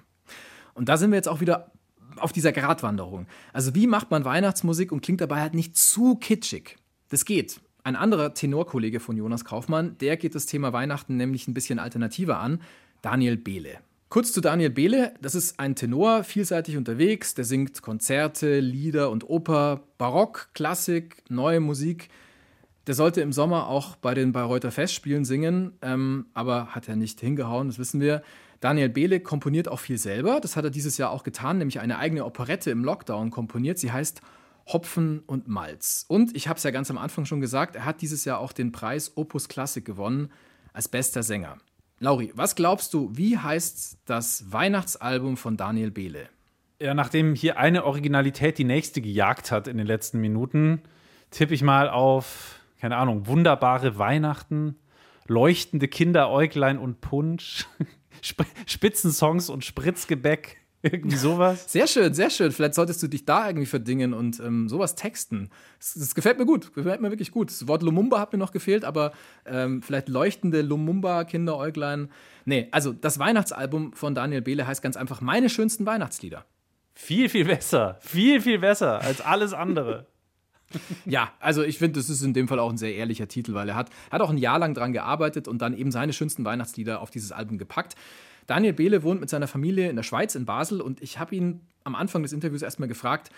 Und 0.75 0.87
da 0.87 0.97
sind 0.97 1.09
wir 1.09 1.15
jetzt 1.15 1.27
auch 1.27 1.41
wieder 1.41 1.71
auf 2.17 2.31
dieser 2.31 2.51
Gratwanderung. 2.51 3.25
Also 3.53 3.73
wie 3.73 3.87
macht 3.87 4.11
man 4.11 4.23
Weihnachtsmusik 4.23 4.91
und 4.91 5.01
klingt 5.01 5.21
dabei 5.21 5.41
halt 5.41 5.55
nicht 5.55 5.75
zu 5.77 6.15
kitschig? 6.15 6.77
Das 7.09 7.25
geht. 7.25 7.59
Ein 7.83 7.95
anderer 7.95 8.35
Tenorkollege 8.35 8.99
von 8.99 9.17
Jonas 9.17 9.45
Kaufmann, 9.45 9.97
der 9.97 10.15
geht 10.17 10.35
das 10.35 10.45
Thema 10.45 10.73
Weihnachten 10.73 11.17
nämlich 11.17 11.47
ein 11.47 11.55
bisschen 11.55 11.79
alternativer 11.79 12.39
an, 12.39 12.61
Daniel 13.01 13.37
Behle. 13.37 13.79
Kurz 14.11 14.33
zu 14.33 14.41
Daniel 14.41 14.71
Behle, 14.71 15.13
das 15.21 15.35
ist 15.35 15.57
ein 15.57 15.73
Tenor, 15.73 16.25
vielseitig 16.25 16.75
unterwegs, 16.75 17.33
der 17.33 17.45
singt 17.45 17.81
Konzerte, 17.81 18.59
Lieder 18.59 19.09
und 19.09 19.29
Oper, 19.29 19.83
Barock, 19.97 20.49
Klassik, 20.53 21.23
neue 21.29 21.61
Musik. 21.61 22.09
Der 22.87 22.93
sollte 22.93 23.21
im 23.21 23.31
Sommer 23.31 23.69
auch 23.69 23.95
bei 23.95 24.13
den 24.13 24.33
Bayreuther 24.33 24.73
Festspielen 24.73 25.23
singen, 25.23 25.77
ähm, 25.81 26.25
aber 26.33 26.75
hat 26.75 26.89
er 26.89 26.97
nicht 26.97 27.21
hingehauen, 27.21 27.69
das 27.69 27.79
wissen 27.79 28.01
wir. 28.01 28.21
Daniel 28.59 28.89
Behle 28.89 29.21
komponiert 29.21 29.69
auch 29.69 29.79
viel 29.79 29.97
selber. 29.97 30.41
Das 30.41 30.57
hat 30.57 30.65
er 30.65 30.71
dieses 30.71 30.97
Jahr 30.97 31.11
auch 31.11 31.23
getan, 31.23 31.59
nämlich 31.59 31.79
eine 31.79 31.97
eigene 31.97 32.25
Operette 32.25 32.69
im 32.69 32.83
Lockdown 32.83 33.31
komponiert. 33.31 33.79
Sie 33.79 33.93
heißt 33.93 34.19
Hopfen 34.65 35.23
und 35.25 35.47
Malz. 35.47 36.03
Und 36.09 36.35
ich 36.35 36.49
habe 36.49 36.57
es 36.57 36.63
ja 36.63 36.71
ganz 36.71 36.91
am 36.91 36.97
Anfang 36.97 37.23
schon 37.23 37.39
gesagt, 37.39 37.77
er 37.77 37.85
hat 37.85 38.01
dieses 38.01 38.25
Jahr 38.25 38.39
auch 38.39 38.51
den 38.51 38.73
Preis 38.73 39.13
Opus 39.15 39.47
Classic 39.47 39.85
gewonnen 39.85 40.33
als 40.73 40.89
bester 40.89 41.23
Sänger. 41.23 41.59
Lauri, 42.03 42.31
was 42.33 42.55
glaubst 42.55 42.95
du, 42.95 43.11
wie 43.13 43.37
heißt 43.37 43.99
das 44.05 44.51
Weihnachtsalbum 44.51 45.37
von 45.37 45.55
Daniel 45.55 45.91
Behle? 45.91 46.29
Ja, 46.81 46.95
nachdem 46.95 47.35
hier 47.35 47.59
eine 47.59 47.85
Originalität 47.85 48.57
die 48.57 48.63
nächste 48.63 49.01
gejagt 49.01 49.51
hat 49.51 49.67
in 49.67 49.77
den 49.77 49.85
letzten 49.85 50.19
Minuten, 50.19 50.81
tippe 51.29 51.53
ich 51.53 51.61
mal 51.61 51.91
auf, 51.91 52.59
keine 52.79 52.97
Ahnung, 52.97 53.27
wunderbare 53.27 53.99
Weihnachten, 53.99 54.77
leuchtende 55.27 55.87
Kinderäuglein 55.87 56.79
und 56.79 57.01
Punsch, 57.01 57.67
Sp 58.25 58.49
Spitzensongs 58.65 59.51
und 59.51 59.63
Spritzgebäck, 59.63 60.57
irgendwie 60.91 61.17
sowas. 61.17 61.71
Sehr 61.71 61.87
schön, 61.87 62.13
sehr 62.13 62.29
schön. 62.29 62.51
Vielleicht 62.51 62.73
solltest 62.73 63.01
du 63.03 63.07
dich 63.07 63.25
da 63.25 63.47
irgendwie 63.47 63.65
verdingen 63.65 64.13
und 64.13 64.39
ähm, 64.39 64.67
sowas 64.67 64.95
texten. 64.95 65.49
Das, 65.79 65.93
das 65.93 66.15
gefällt 66.15 66.39
mir 66.39 66.45
gut, 66.45 66.73
gefällt 66.73 67.01
mir 67.01 67.09
wirklich 67.09 67.31
gut. 67.31 67.49
Das 67.49 67.67
Wort 67.67 67.83
Lumumba 67.83 68.19
hat 68.19 68.33
mir 68.33 68.39
noch 68.39 68.51
gefehlt, 68.51 68.83
aber 68.85 69.11
ähm, 69.45 69.81
vielleicht 69.81 70.09
leuchtende 70.09 70.61
Lumumba, 70.61 71.23
Kinderäuglein. 71.23 72.09
Nee, 72.45 72.67
also 72.71 72.93
das 72.93 73.19
Weihnachtsalbum 73.19 73.93
von 73.93 74.15
Daniel 74.15 74.41
Behle 74.41 74.65
heißt 74.65 74.81
ganz 74.81 74.97
einfach 74.97 75.21
Meine 75.21 75.49
schönsten 75.49 75.85
Weihnachtslieder. 75.85 76.45
Viel, 76.93 77.29
viel 77.29 77.45
besser. 77.45 77.97
Viel, 78.01 78.41
viel 78.41 78.59
besser 78.59 79.01
als 79.01 79.21
alles 79.21 79.53
andere. 79.53 80.07
Ja, 81.05 81.31
also 81.39 81.63
ich 81.63 81.77
finde, 81.77 81.99
das 81.99 82.09
ist 82.09 82.21
in 82.21 82.33
dem 82.33 82.47
Fall 82.47 82.59
auch 82.59 82.69
ein 82.69 82.77
sehr 82.77 82.95
ehrlicher 82.95 83.27
Titel, 83.27 83.53
weil 83.53 83.69
er 83.69 83.75
hat, 83.75 83.89
hat 84.11 84.21
auch 84.21 84.29
ein 84.29 84.37
Jahr 84.37 84.59
lang 84.59 84.73
dran 84.73 84.93
gearbeitet 84.93 85.47
und 85.47 85.61
dann 85.61 85.77
eben 85.77 85.91
seine 85.91 86.13
schönsten 86.13 86.45
Weihnachtslieder 86.45 87.01
auf 87.01 87.09
dieses 87.09 87.31
Album 87.31 87.57
gepackt. 87.57 87.95
Daniel 88.51 88.73
Behle 88.73 89.01
wohnt 89.01 89.21
mit 89.21 89.29
seiner 89.29 89.47
Familie 89.47 89.89
in 89.89 89.95
der 89.95 90.03
Schweiz, 90.03 90.35
in 90.35 90.43
Basel, 90.43 90.81
und 90.81 91.01
ich 91.01 91.19
habe 91.19 91.33
ihn 91.33 91.61
am 91.85 91.95
Anfang 91.95 92.21
des 92.21 92.33
Interviews 92.33 92.61
erstmal 92.61 92.89
gefragt, 92.89 93.29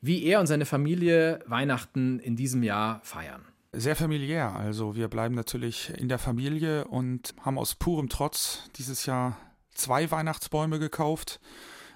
wie 0.00 0.22
er 0.22 0.38
und 0.38 0.46
seine 0.46 0.64
Familie 0.64 1.40
Weihnachten 1.46 2.20
in 2.20 2.36
diesem 2.36 2.62
Jahr 2.62 3.00
feiern. 3.02 3.42
Sehr 3.72 3.96
familiär. 3.96 4.54
Also 4.54 4.94
wir 4.94 5.08
bleiben 5.08 5.34
natürlich 5.34 5.92
in 5.98 6.08
der 6.08 6.20
Familie 6.20 6.84
und 6.84 7.34
haben 7.40 7.58
aus 7.58 7.74
purem 7.74 8.08
Trotz 8.08 8.70
dieses 8.76 9.06
Jahr 9.06 9.36
zwei 9.74 10.08
Weihnachtsbäume 10.12 10.78
gekauft. 10.78 11.40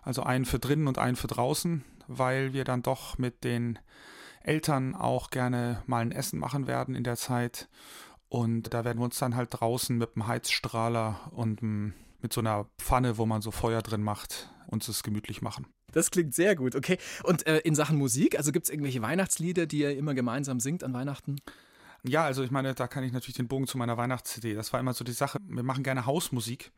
Also 0.02 0.24
einen 0.24 0.44
für 0.44 0.58
drinnen 0.58 0.88
und 0.88 0.98
einen 0.98 1.14
für 1.14 1.28
draußen, 1.28 1.84
weil 2.08 2.54
wir 2.54 2.64
dann 2.64 2.82
doch 2.82 3.18
mit 3.18 3.44
den 3.44 3.78
Eltern 4.42 4.96
auch 4.96 5.30
gerne 5.30 5.80
mal 5.86 6.00
ein 6.00 6.10
Essen 6.10 6.40
machen 6.40 6.66
werden 6.66 6.96
in 6.96 7.04
der 7.04 7.16
Zeit. 7.16 7.68
Und 8.28 8.74
da 8.74 8.84
werden 8.84 8.98
wir 8.98 9.04
uns 9.04 9.18
dann 9.20 9.36
halt 9.36 9.50
draußen 9.52 9.96
mit 9.96 10.16
einem 10.16 10.26
Heizstrahler 10.26 11.20
und 11.30 11.62
m- 11.62 11.94
mit 12.24 12.32
so 12.32 12.40
einer 12.40 12.66
Pfanne, 12.78 13.18
wo 13.18 13.26
man 13.26 13.42
so 13.42 13.50
Feuer 13.50 13.82
drin 13.82 14.02
macht, 14.02 14.48
uns 14.66 14.88
es 14.88 15.02
gemütlich 15.02 15.42
machen. 15.42 15.66
Das 15.92 16.10
klingt 16.10 16.34
sehr 16.34 16.56
gut, 16.56 16.74
okay. 16.74 16.96
Und 17.22 17.46
äh, 17.46 17.58
in 17.58 17.74
Sachen 17.74 17.98
Musik, 17.98 18.38
also 18.38 18.50
gibt 18.50 18.64
es 18.64 18.70
irgendwelche 18.70 19.02
Weihnachtslieder, 19.02 19.66
die 19.66 19.80
ihr 19.80 19.96
immer 19.96 20.14
gemeinsam 20.14 20.58
singt 20.58 20.82
an 20.82 20.94
Weihnachten? 20.94 21.36
Ja, 22.02 22.24
also 22.24 22.42
ich 22.42 22.50
meine, 22.50 22.74
da 22.74 22.88
kann 22.88 23.04
ich 23.04 23.12
natürlich 23.12 23.36
den 23.36 23.46
Bogen 23.46 23.66
zu 23.66 23.76
meiner 23.76 23.98
Weihnachts-CD. 23.98 24.54
Das 24.54 24.72
war 24.72 24.80
immer 24.80 24.94
so 24.94 25.04
die 25.04 25.12
Sache. 25.12 25.38
Wir 25.46 25.62
machen 25.62 25.84
gerne 25.84 26.06
Hausmusik. 26.06 26.72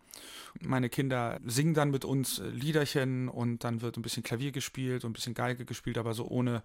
Meine 0.61 0.89
Kinder 0.89 1.39
singen 1.47 1.75
dann 1.75 1.93
mit 1.93 2.05
uns 2.05 2.41
äh, 2.41 2.49
Liederchen 2.49 3.29
und 3.29 3.63
dann 3.63 3.83
wird 3.83 3.97
ein 3.97 4.03
bisschen 4.03 4.25
Klavier 4.25 4.51
gespielt 4.51 5.05
und 5.05 5.11
ein 5.11 5.15
bisschen 5.15 5.35
Geige 5.35 5.65
gespielt, 5.65 5.97
aber 5.97 6.13
so 6.13 6.27
ohne 6.27 6.65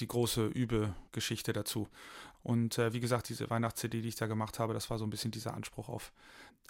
die 0.00 0.08
große 0.08 0.46
Übegeschichte 0.46 1.52
dazu. 1.52 1.88
Und 2.42 2.78
äh, 2.78 2.92
wie 2.92 3.00
gesagt, 3.00 3.28
diese 3.28 3.50
Weihnachts-CD, 3.50 4.00
die 4.00 4.08
ich 4.08 4.16
da 4.16 4.26
gemacht 4.26 4.58
habe, 4.58 4.74
das 4.74 4.90
war 4.90 4.98
so 4.98 5.04
ein 5.04 5.10
bisschen 5.10 5.30
dieser 5.30 5.54
Anspruch 5.54 5.88
auf 5.88 6.12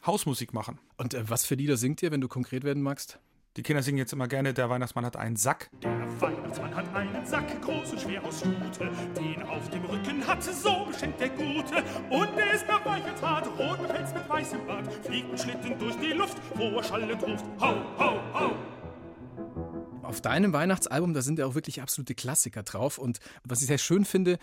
Hausmusik 0.06 0.52
machen. 0.52 0.78
Und 0.96 1.14
äh, 1.14 1.28
was 1.28 1.44
für 1.44 1.54
Lieder 1.54 1.76
singt 1.76 2.02
ihr, 2.02 2.10
wenn 2.10 2.20
du 2.20 2.28
konkret 2.28 2.64
werden 2.64 2.82
magst? 2.82 3.18
Die 3.58 3.64
Kinder 3.64 3.82
singen 3.82 3.98
jetzt 3.98 4.12
immer 4.12 4.28
gerne, 4.28 4.54
der 4.54 4.70
Weihnachtsmann 4.70 5.04
hat 5.04 5.16
einen 5.16 5.34
Sack. 5.34 5.68
Der 5.82 6.20
Weihnachtsmann 6.20 6.72
hat 6.76 6.94
einen 6.94 7.26
Sack, 7.26 7.60
groß 7.60 7.90
und 7.90 8.00
schwer 8.00 8.22
aus 8.24 8.44
Jute. 8.44 8.88
Den 9.20 9.42
auf 9.42 9.68
dem 9.70 9.84
Rücken 9.84 10.24
hat, 10.24 10.44
so 10.44 10.84
beschenkt 10.84 11.20
der 11.20 11.30
Gute. 11.30 11.82
Und 12.08 12.38
er 12.38 12.54
ist 12.54 12.68
nach 12.68 12.84
weicher 12.86 13.16
Tat, 13.16 13.48
rot 13.58 13.82
befällt 13.82 14.14
mit 14.14 14.28
weißem 14.28 14.64
Bart. 14.64 14.92
Fliegt 15.04 15.32
ein 15.32 15.38
Schlitten 15.38 15.76
durch 15.76 15.96
die 15.96 16.12
Luft, 16.12 16.38
wo 16.54 16.76
er 16.76 16.84
schallend 16.84 17.20
ruft, 17.24 17.44
hau, 17.58 17.74
hau, 17.98 18.20
hau. 18.32 18.52
Auf 20.02 20.20
deinem 20.20 20.52
Weihnachtsalbum, 20.52 21.12
da 21.12 21.22
sind 21.22 21.40
ja 21.40 21.46
auch 21.46 21.56
wirklich 21.56 21.82
absolute 21.82 22.14
Klassiker 22.14 22.62
drauf. 22.62 22.96
Und 22.98 23.18
was 23.42 23.60
ich 23.60 23.66
sehr 23.66 23.78
schön 23.78 24.04
finde, 24.04 24.38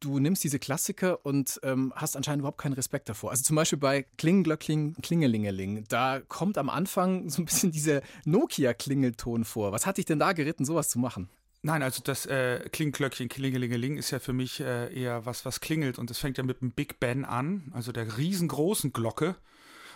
du 0.00 0.18
nimmst 0.18 0.42
diese 0.42 0.58
Klassiker 0.58 1.24
und 1.24 1.60
ähm, 1.62 1.92
hast 1.94 2.16
anscheinend 2.16 2.40
überhaupt 2.40 2.58
keinen 2.58 2.72
Respekt 2.72 3.08
davor. 3.08 3.30
Also 3.30 3.42
zum 3.42 3.56
Beispiel 3.56 3.78
bei 3.78 4.06
Klingelglöckling, 4.18 4.94
Klingelingeling, 5.02 5.84
da 5.88 6.20
kommt 6.20 6.58
am 6.58 6.70
Anfang 6.70 7.28
so 7.28 7.42
ein 7.42 7.44
bisschen 7.44 7.70
dieser 7.70 8.02
Nokia-Klingelton 8.24 9.44
vor. 9.44 9.72
Was 9.72 9.86
hat 9.86 9.98
dich 9.98 10.06
denn 10.06 10.18
da 10.18 10.32
geritten, 10.32 10.64
sowas 10.64 10.88
zu 10.88 10.98
machen? 10.98 11.28
Nein, 11.62 11.82
also 11.82 12.02
das 12.02 12.24
äh, 12.24 12.60
Klingglöckchen, 12.70 13.28
Klingelingeling 13.28 13.98
ist 13.98 14.10
ja 14.10 14.18
für 14.18 14.32
mich 14.32 14.60
äh, 14.60 14.92
eher 14.94 15.26
was, 15.26 15.44
was 15.44 15.60
klingelt 15.60 15.98
und 15.98 16.10
es 16.10 16.18
fängt 16.18 16.38
ja 16.38 16.44
mit 16.44 16.62
dem 16.62 16.72
Big 16.72 17.00
Ben 17.00 17.26
an, 17.26 17.70
also 17.74 17.92
der 17.92 18.16
riesengroßen 18.16 18.92
Glocke. 18.92 19.36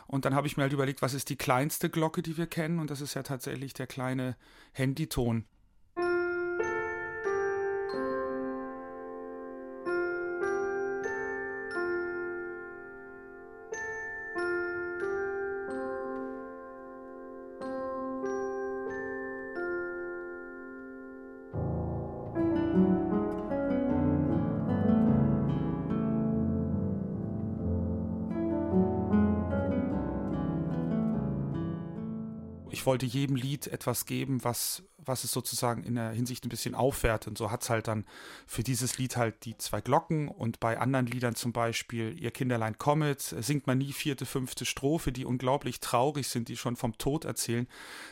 Und 0.07 0.27
dann 0.27 0.35
habe 0.35 0.47
ich 0.47 0.59
mir 0.59 0.65
halt 0.65 0.75
überlegt, 0.75 1.01
was 1.01 1.15
ist 1.15 1.31
die 1.31 1.37
kleinste 1.37 1.89
Glocke, 1.89 2.21
die 2.21 2.37
wir 2.37 2.47
kennen 2.47 2.79
und 2.79 2.91
das 2.91 3.01
ist 3.01 3.15
ja 3.15 3.23
tatsächlich 3.23 3.73
der 3.73 3.87
kleine 3.87 4.37
Handyton. 4.73 5.47
Ich 32.85 32.87
wollte 32.87 33.07
jedem 33.07 33.37
Lied 33.37 33.67
etwas 33.69 34.05
geben, 34.05 34.45
was, 34.45 34.83
was 34.99 35.25
es 35.25 35.33
sozusagen 35.33 35.85
in 35.85 35.95
der 35.95 36.11
Hinsicht 36.11 36.45
ein 36.45 36.51
bisschen 36.51 36.75
aufwertet. 36.75 37.29
Und 37.29 37.39
so 37.39 37.51
hat 37.51 37.63
es 37.63 37.71
halt 37.71 37.89
dann 37.89 38.05
für 38.47 38.63
dieses 38.63 38.99
Lied 38.99 39.17
halt 39.17 39.47
die 39.47 39.57
zwei 39.57 39.81
Glocken 39.81 40.29
und 40.29 40.61
bei 40.61 40.79
anderen 40.79 41.07
Liedern 41.07 41.35
zum 41.35 41.55
Beispiel 41.55 42.15
Ihr 42.21 42.31
Kinderlein 42.31 42.77
Comet 42.77 43.23
singt 43.23 43.67
man 43.67 43.79
nie 43.79 43.95
vierte, 43.95 44.27
fünfte 44.27 44.67
Strophe, 44.67 45.13
die 45.13 45.25
unglaublich 45.25 45.81
traurig 45.81 46.29
sind, 46.29 46.49
die 46.49 46.59
schon 46.59 46.77
vom 46.77 46.99
Tod 46.99 47.25
erzählen. 47.25 47.67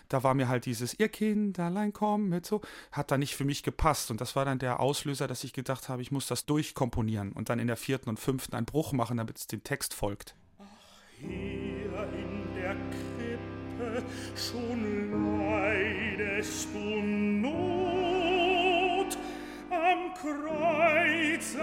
Da 0.08 0.22
war 0.22 0.32
mir 0.32 0.48
halt 0.48 0.64
dieses 0.64 0.98
Ihr 0.98 1.10
Kinderlein 1.10 1.92
Comet 1.92 2.46
so, 2.46 2.62
hat 2.92 3.10
da 3.10 3.18
nicht 3.18 3.36
für 3.36 3.44
mich 3.44 3.62
gepasst. 3.62 4.10
Und 4.10 4.22
das 4.22 4.36
war 4.36 4.46
dann 4.46 4.58
der 4.58 4.80
Auslöser, 4.80 5.28
dass 5.28 5.44
ich 5.44 5.52
gedacht 5.52 5.90
habe, 5.90 6.00
ich 6.00 6.12
muss 6.12 6.28
das 6.28 6.46
durchkomponieren 6.46 7.32
und 7.32 7.50
dann 7.50 7.58
in 7.58 7.66
der 7.66 7.76
vierten 7.76 8.08
und 8.08 8.18
fünften 8.18 8.56
einen 8.56 8.64
Bruch 8.64 8.92
machen, 8.92 9.18
damit 9.18 9.36
es 9.36 9.46
dem 9.46 9.64
Text 9.64 9.92
folgt. 9.92 10.34
Ach, 10.58 10.64
hier 11.18 12.08
in 12.14 12.54
der 12.54 12.76
schon 14.34 15.10
leidest 15.12 16.68
du 16.74 17.02
Not 17.02 17.52
am 19.70 20.14
Kreuze 20.14 21.58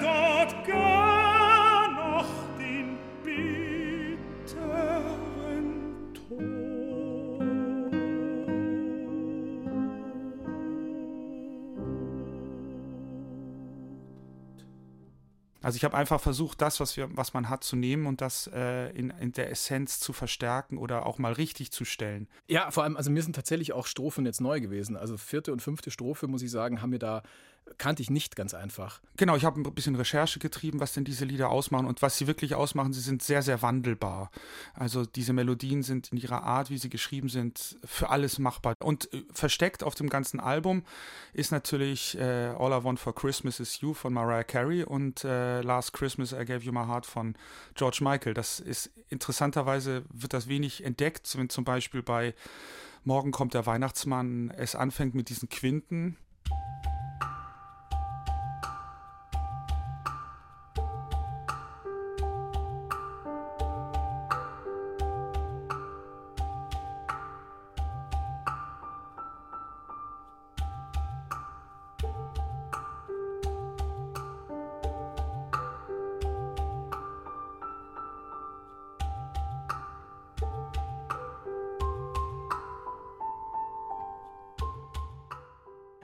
dort 0.00 0.66
gar 0.66 1.88
noch 1.92 2.32
den 2.58 2.98
bitteren 3.24 4.58
Tod. 6.14 6.73
Also 15.64 15.76
ich 15.76 15.84
habe 15.84 15.96
einfach 15.96 16.20
versucht, 16.20 16.60
das, 16.60 16.78
was, 16.78 16.96
wir, 16.96 17.08
was 17.16 17.32
man 17.32 17.48
hat, 17.48 17.64
zu 17.64 17.74
nehmen 17.74 18.06
und 18.06 18.20
das 18.20 18.50
äh, 18.52 18.90
in, 18.90 19.10
in 19.10 19.32
der 19.32 19.50
Essenz 19.50 19.98
zu 19.98 20.12
verstärken 20.12 20.76
oder 20.76 21.06
auch 21.06 21.18
mal 21.18 21.32
richtig 21.32 21.72
zu 21.72 21.86
stellen. 21.86 22.28
Ja, 22.48 22.70
vor 22.70 22.82
allem, 22.82 22.98
also 22.98 23.10
mir 23.10 23.22
sind 23.22 23.34
tatsächlich 23.34 23.72
auch 23.72 23.86
Strophen 23.86 24.26
jetzt 24.26 24.42
neu 24.42 24.60
gewesen. 24.60 24.96
Also 24.96 25.16
vierte 25.16 25.52
und 25.52 25.62
fünfte 25.62 25.90
Strophe, 25.90 26.28
muss 26.28 26.42
ich 26.42 26.50
sagen, 26.50 26.82
haben 26.82 26.90
mir 26.90 26.98
da 26.98 27.22
kannte 27.78 28.02
ich 28.02 28.10
nicht 28.10 28.36
ganz 28.36 28.54
einfach. 28.54 29.00
Genau, 29.16 29.36
ich 29.36 29.44
habe 29.44 29.60
ein 29.60 29.74
bisschen 29.74 29.94
Recherche 29.96 30.38
getrieben, 30.38 30.80
was 30.80 30.92
denn 30.92 31.04
diese 31.04 31.24
Lieder 31.24 31.50
ausmachen 31.50 31.86
und 31.86 32.02
was 32.02 32.16
sie 32.16 32.26
wirklich 32.26 32.54
ausmachen, 32.54 32.92
sie 32.92 33.00
sind 33.00 33.22
sehr, 33.22 33.42
sehr 33.42 33.62
wandelbar. 33.62 34.30
Also 34.74 35.04
diese 35.04 35.32
Melodien 35.32 35.82
sind 35.82 36.12
in 36.12 36.18
ihrer 36.18 36.42
Art, 36.42 36.70
wie 36.70 36.78
sie 36.78 36.90
geschrieben 36.90 37.28
sind, 37.28 37.76
für 37.84 38.10
alles 38.10 38.38
machbar. 38.38 38.74
Und 38.80 39.12
äh, 39.12 39.22
versteckt 39.32 39.82
auf 39.82 39.94
dem 39.94 40.08
ganzen 40.08 40.40
Album 40.40 40.84
ist 41.32 41.52
natürlich 41.52 42.18
äh, 42.18 42.54
All 42.58 42.78
I 42.78 42.84
Want 42.84 43.00
for 43.00 43.14
Christmas 43.14 43.60
is 43.60 43.80
You 43.80 43.94
von 43.94 44.12
Mariah 44.12 44.44
Carey 44.44 44.84
und 44.84 45.24
äh, 45.24 45.60
Last 45.62 45.92
Christmas 45.92 46.32
I 46.32 46.44
Gave 46.44 46.64
You 46.64 46.72
My 46.72 46.86
Heart 46.86 47.06
von 47.06 47.34
George 47.74 47.98
Michael. 48.02 48.34
Das 48.34 48.60
ist 48.60 48.90
interessanterweise, 49.08 50.04
wird 50.12 50.32
das 50.32 50.48
wenig 50.48 50.84
entdeckt, 50.84 51.36
wenn 51.36 51.48
zum 51.48 51.64
Beispiel 51.64 52.02
bei 52.02 52.34
Morgen 53.06 53.32
kommt 53.32 53.52
der 53.52 53.66
Weihnachtsmann 53.66 54.50
es 54.56 54.74
anfängt 54.74 55.14
mit 55.14 55.28
diesen 55.28 55.50
Quinten 55.50 56.16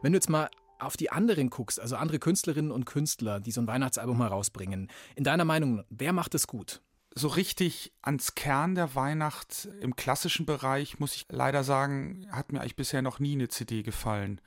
Wenn 0.02 0.12
du 0.12 0.16
jetzt 0.16 0.30
mal 0.30 0.48
auf 0.78 0.96
die 0.96 1.10
anderen 1.10 1.50
guckst, 1.50 1.78
also 1.78 1.96
andere 1.96 2.18
Künstlerinnen 2.18 2.70
und 2.70 2.86
Künstler, 2.86 3.40
die 3.40 3.50
so 3.50 3.60
ein 3.60 3.66
Weihnachtsalbum 3.66 4.18
herausbringen, 4.18 4.88
in 5.14 5.24
deiner 5.24 5.44
Meinung, 5.44 5.84
wer 5.90 6.12
macht 6.12 6.34
es 6.34 6.46
gut? 6.46 6.80
so 7.12 7.26
richtig 7.26 7.92
ans 8.02 8.36
Kern 8.36 8.76
der 8.76 8.94
Weihnacht 8.94 9.68
im 9.80 9.96
klassischen 9.96 10.46
Bereich, 10.46 11.00
muss 11.00 11.16
ich 11.16 11.26
leider 11.28 11.64
sagen, 11.64 12.26
hat 12.30 12.52
mir 12.52 12.60
eigentlich 12.60 12.76
bisher 12.76 13.02
noch 13.02 13.18
nie 13.18 13.32
eine 13.32 13.48
CD 13.48 13.82
gefallen 13.82 14.40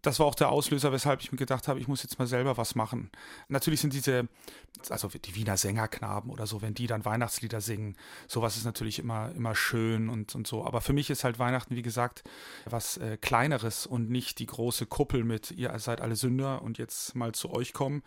das 0.00 0.18
war 0.18 0.26
auch 0.26 0.34
der 0.34 0.48
Auslöser, 0.48 0.90
weshalb 0.90 1.20
ich 1.20 1.30
mir 1.30 1.38
gedacht 1.38 1.68
habe, 1.68 1.78
ich 1.78 1.86
muss 1.86 2.02
jetzt 2.02 2.18
mal 2.18 2.26
selber 2.26 2.56
was 2.56 2.74
machen. 2.74 3.10
Natürlich 3.48 3.80
sind 3.80 3.92
diese, 3.92 4.28
also 4.88 5.08
die 5.08 5.34
Wiener 5.34 5.56
Sängerknaben 5.56 6.30
oder 6.30 6.46
so, 6.46 6.62
wenn 6.62 6.74
die 6.74 6.86
dann 6.86 7.04
Weihnachtslieder 7.04 7.60
singen, 7.60 7.96
sowas 8.26 8.56
ist 8.56 8.64
natürlich 8.64 8.98
immer, 8.98 9.32
immer 9.36 9.54
schön 9.54 10.08
und, 10.08 10.34
und 10.34 10.46
so. 10.46 10.64
Aber 10.64 10.80
für 10.80 10.92
mich 10.92 11.10
ist 11.10 11.24
halt 11.24 11.38
Weihnachten, 11.38 11.76
wie 11.76 11.82
gesagt, 11.82 12.24
was 12.64 12.96
äh, 12.96 13.18
Kleineres 13.20 13.86
und 13.86 14.10
nicht 14.10 14.38
die 14.38 14.46
große 14.46 14.86
Kuppel 14.86 15.24
mit, 15.24 15.50
ihr 15.50 15.78
seid 15.78 16.00
alle 16.00 16.16
Sünder 16.16 16.62
und 16.62 16.78
jetzt 16.78 17.14
mal 17.14 17.32
zu 17.32 17.50
euch 17.50 17.72
kommen. 17.72 18.02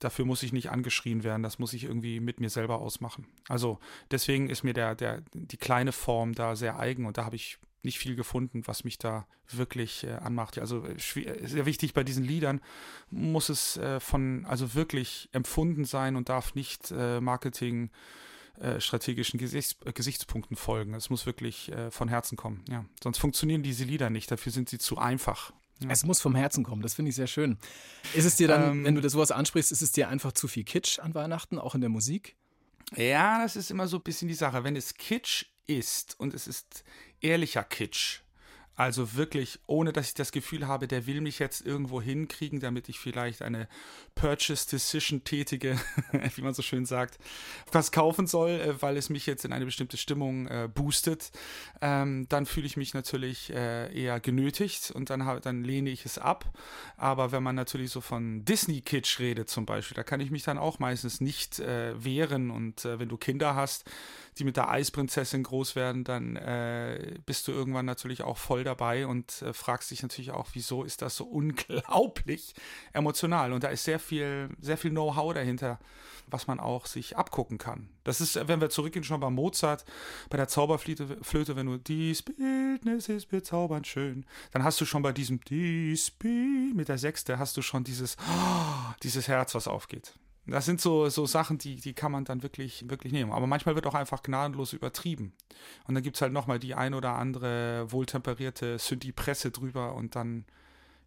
Dafür 0.00 0.24
muss 0.24 0.42
ich 0.42 0.52
nicht 0.52 0.70
angeschrien 0.70 1.24
werden, 1.24 1.42
das 1.42 1.58
muss 1.58 1.72
ich 1.72 1.84
irgendwie 1.84 2.20
mit 2.20 2.40
mir 2.40 2.50
selber 2.50 2.80
ausmachen. 2.80 3.26
Also 3.48 3.80
deswegen 4.10 4.48
ist 4.48 4.62
mir 4.62 4.74
der, 4.74 4.94
der, 4.94 5.22
die 5.32 5.56
kleine 5.56 5.92
Form 5.92 6.34
da 6.34 6.56
sehr 6.56 6.78
eigen 6.78 7.06
und 7.06 7.18
da 7.18 7.24
habe 7.24 7.36
ich 7.36 7.58
nicht 7.82 7.98
viel 7.98 8.16
gefunden, 8.16 8.66
was 8.66 8.84
mich 8.84 8.98
da 8.98 9.26
wirklich 9.50 10.04
äh, 10.04 10.12
anmacht. 10.12 10.58
Also 10.58 10.84
äh, 10.84 10.98
sehr 11.46 11.66
wichtig 11.66 11.94
bei 11.94 12.04
diesen 12.04 12.24
Liedern 12.24 12.60
muss 13.10 13.48
es 13.48 13.76
äh, 13.76 14.00
von, 14.00 14.44
also 14.46 14.74
wirklich 14.74 15.28
empfunden 15.32 15.84
sein 15.84 16.16
und 16.16 16.28
darf 16.28 16.54
nicht 16.54 16.90
äh, 16.90 17.20
Marketing 17.20 17.90
äh, 18.60 18.80
strategischen 18.80 19.38
Gesichts 19.38 19.76
äh, 19.84 19.92
Gesichtspunkten 19.92 20.56
folgen. 20.56 20.94
Es 20.94 21.10
muss 21.10 21.26
wirklich 21.26 21.72
von 21.90 22.08
Herzen 22.08 22.36
kommen. 22.36 22.64
Ja. 22.68 22.84
Sonst 23.02 23.18
funktionieren 23.18 23.62
diese 23.62 23.84
Lieder 23.84 24.10
nicht, 24.10 24.30
dafür 24.30 24.52
sind 24.52 24.68
sie 24.68 24.78
zu 24.78 24.98
einfach. 24.98 25.52
Ja. 25.80 25.90
Es 25.90 26.04
muss 26.04 26.20
vom 26.20 26.34
Herzen 26.34 26.64
kommen, 26.64 26.82
das 26.82 26.94
finde 26.94 27.10
ich 27.10 27.14
sehr 27.14 27.28
schön. 27.28 27.56
Ist 28.14 28.24
es 28.24 28.34
dir 28.34 28.48
dann, 28.48 28.72
ähm, 28.72 28.84
wenn 28.84 28.96
du 28.96 29.00
das 29.00 29.12
sowas 29.12 29.30
ansprichst, 29.30 29.70
ist 29.70 29.82
es 29.82 29.92
dir 29.92 30.08
einfach 30.08 30.32
zu 30.32 30.48
viel 30.48 30.64
Kitsch 30.64 30.98
an 30.98 31.14
Weihnachten, 31.14 31.58
auch 31.58 31.76
in 31.76 31.80
der 31.80 31.90
Musik? 31.90 32.34
Ja, 32.96 33.40
das 33.40 33.54
ist 33.54 33.70
immer 33.70 33.86
so 33.86 33.98
ein 33.98 34.02
bisschen 34.02 34.28
die 34.28 34.34
Sache. 34.34 34.64
Wenn 34.64 34.74
es 34.74 34.94
Kitsch 34.94 35.46
ist 35.68 36.18
und 36.18 36.34
es 36.34 36.48
ist 36.48 36.82
ehrlicher 37.20 37.64
Kitsch. 37.64 38.20
Also 38.78 39.16
wirklich, 39.16 39.58
ohne 39.66 39.92
dass 39.92 40.06
ich 40.06 40.14
das 40.14 40.30
Gefühl 40.30 40.68
habe, 40.68 40.86
der 40.86 41.08
will 41.08 41.20
mich 41.20 41.40
jetzt 41.40 41.66
irgendwo 41.66 42.00
hinkriegen, 42.00 42.60
damit 42.60 42.88
ich 42.88 43.00
vielleicht 43.00 43.42
eine 43.42 43.66
Purchase 44.14 44.70
Decision 44.70 45.24
tätige, 45.24 45.76
wie 46.36 46.42
man 46.42 46.54
so 46.54 46.62
schön 46.62 46.86
sagt, 46.86 47.18
was 47.72 47.90
kaufen 47.90 48.28
soll, 48.28 48.50
äh, 48.50 48.80
weil 48.80 48.96
es 48.96 49.10
mich 49.10 49.26
jetzt 49.26 49.44
in 49.44 49.52
eine 49.52 49.64
bestimmte 49.64 49.96
Stimmung 49.96 50.46
äh, 50.46 50.68
boostet. 50.72 51.32
Ähm, 51.80 52.28
dann 52.28 52.46
fühle 52.46 52.66
ich 52.66 52.76
mich 52.76 52.94
natürlich 52.94 53.52
äh, 53.52 53.92
eher 53.92 54.20
genötigt 54.20 54.92
und 54.92 55.10
dann, 55.10 55.40
dann 55.42 55.64
lehne 55.64 55.90
ich 55.90 56.06
es 56.06 56.16
ab. 56.16 56.44
Aber 56.96 57.32
wenn 57.32 57.42
man 57.42 57.56
natürlich 57.56 57.90
so 57.90 58.00
von 58.00 58.44
Disney-Kitsch 58.44 59.18
redet 59.18 59.50
zum 59.50 59.66
Beispiel, 59.66 59.96
da 59.96 60.04
kann 60.04 60.20
ich 60.20 60.30
mich 60.30 60.44
dann 60.44 60.56
auch 60.56 60.78
meistens 60.78 61.20
nicht 61.20 61.58
äh, 61.58 62.00
wehren. 62.04 62.52
Und 62.52 62.84
äh, 62.84 63.00
wenn 63.00 63.08
du 63.08 63.16
Kinder 63.16 63.56
hast, 63.56 63.90
die 64.38 64.44
mit 64.44 64.56
der 64.56 64.70
Eisprinzessin 64.70 65.42
groß 65.42 65.74
werden, 65.74 66.04
dann 66.04 66.36
äh, 66.36 67.18
bist 67.26 67.48
du 67.48 67.52
irgendwann 67.52 67.86
natürlich 67.86 68.22
auch 68.22 68.38
voll 68.38 68.64
dabei 68.64 69.06
und 69.06 69.42
äh, 69.42 69.52
fragst 69.52 69.90
dich 69.90 70.02
natürlich 70.02 70.30
auch, 70.30 70.48
wieso 70.52 70.84
ist 70.84 71.02
das 71.02 71.16
so 71.16 71.24
unglaublich 71.24 72.54
emotional? 72.92 73.52
Und 73.52 73.64
da 73.64 73.68
ist 73.68 73.84
sehr 73.84 73.98
viel, 73.98 74.50
sehr 74.60 74.78
viel 74.78 74.90
Know-how 74.90 75.34
dahinter, 75.34 75.78
was 76.26 76.46
man 76.46 76.60
auch 76.60 76.86
sich 76.86 77.16
abgucken 77.16 77.58
kann. 77.58 77.88
Das 78.04 78.20
ist, 78.20 78.48
wenn 78.48 78.60
wir 78.60 78.70
zurückgehen 78.70 79.04
schon 79.04 79.20
bei 79.20 79.30
Mozart, 79.30 79.84
bei 80.30 80.36
der 80.36 80.48
Zauberflöte, 80.48 81.18
Flöte, 81.22 81.56
wenn 81.56 81.66
du 81.66 81.78
dies 81.78 82.22
Bildnis 82.22 83.08
ist 83.08 83.26
bezaubernd 83.26 83.86
schön, 83.86 84.24
dann 84.52 84.62
hast 84.62 84.80
du 84.80 84.84
schon 84.84 85.02
bei 85.02 85.12
diesem 85.12 85.40
dies 85.40 86.12
mit 86.22 86.88
der 86.88 86.98
Sechste 86.98 87.38
hast 87.38 87.56
du 87.56 87.62
schon 87.62 87.84
dieses, 87.84 88.16
oh, 88.20 88.92
dieses 89.02 89.28
Herz, 89.28 89.54
was 89.54 89.68
aufgeht. 89.68 90.14
Das 90.50 90.64
sind 90.64 90.80
so, 90.80 91.08
so 91.08 91.26
Sachen, 91.26 91.58
die, 91.58 91.76
die 91.76 91.92
kann 91.92 92.12
man 92.12 92.24
dann 92.24 92.42
wirklich, 92.42 92.88
wirklich 92.88 93.12
nehmen. 93.12 93.32
Aber 93.32 93.46
manchmal 93.46 93.74
wird 93.74 93.86
auch 93.86 93.94
einfach 93.94 94.22
gnadenlos 94.22 94.72
übertrieben. 94.72 95.32
Und 95.86 95.94
dann 95.94 96.02
gibt 96.02 96.16
es 96.16 96.22
halt 96.22 96.32
nochmal 96.32 96.58
die 96.58 96.74
ein 96.74 96.94
oder 96.94 97.14
andere 97.16 97.90
wohltemperierte 97.90 98.78
Synthi-Presse 98.78 99.50
drüber 99.50 99.94
und 99.94 100.16
dann, 100.16 100.46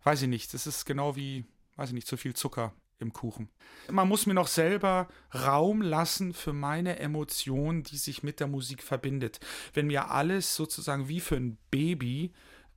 weiß 0.03 0.21
ich 0.23 0.27
nicht, 0.27 0.53
das 0.53 0.67
ist 0.67 0.85
genau 0.85 1.15
wie, 1.15 1.45
weiß 1.75 1.89
ich 1.89 1.95
nicht, 1.95 2.07
zu 2.07 2.17
viel 2.17 2.35
Zucker 2.35 2.73
im 2.99 3.13
Kuchen. 3.13 3.49
Man 3.89 4.07
muss 4.07 4.27
mir 4.27 4.33
noch 4.33 4.47
selber 4.47 5.07
Raum 5.33 5.81
lassen 5.81 6.33
für 6.33 6.53
meine 6.53 6.99
Emotion, 6.99 7.83
die 7.83 7.97
sich 7.97 8.23
mit 8.23 8.39
der 8.39 8.47
Musik 8.47 8.83
verbindet. 8.83 9.39
Wenn 9.73 9.87
mir 9.87 10.11
alles 10.11 10.55
sozusagen 10.55 11.07
wie 11.07 11.19
für 11.19 11.35
ein 11.35 11.57
Baby 11.71 12.31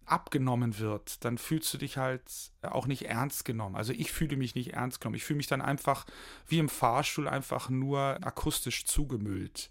abgenommen 0.06 0.78
wird, 0.78 1.24
dann 1.24 1.38
fühlst 1.38 1.72
du 1.72 1.78
dich 1.78 1.96
halt 1.96 2.22
auch 2.62 2.86
nicht 2.86 3.06
ernst 3.06 3.44
genommen. 3.44 3.76
Also 3.76 3.92
ich 3.92 4.12
fühle 4.12 4.36
mich 4.36 4.54
nicht 4.54 4.72
ernst 4.72 5.00
genommen. 5.00 5.16
Ich 5.16 5.24
fühle 5.24 5.38
mich 5.38 5.46
dann 5.46 5.62
einfach 5.62 6.06
wie 6.46 6.58
im 6.58 6.68
Fahrstuhl 6.68 7.28
einfach 7.28 7.68
nur 7.68 8.18
akustisch 8.22 8.84
zugemüllt. 8.84 9.70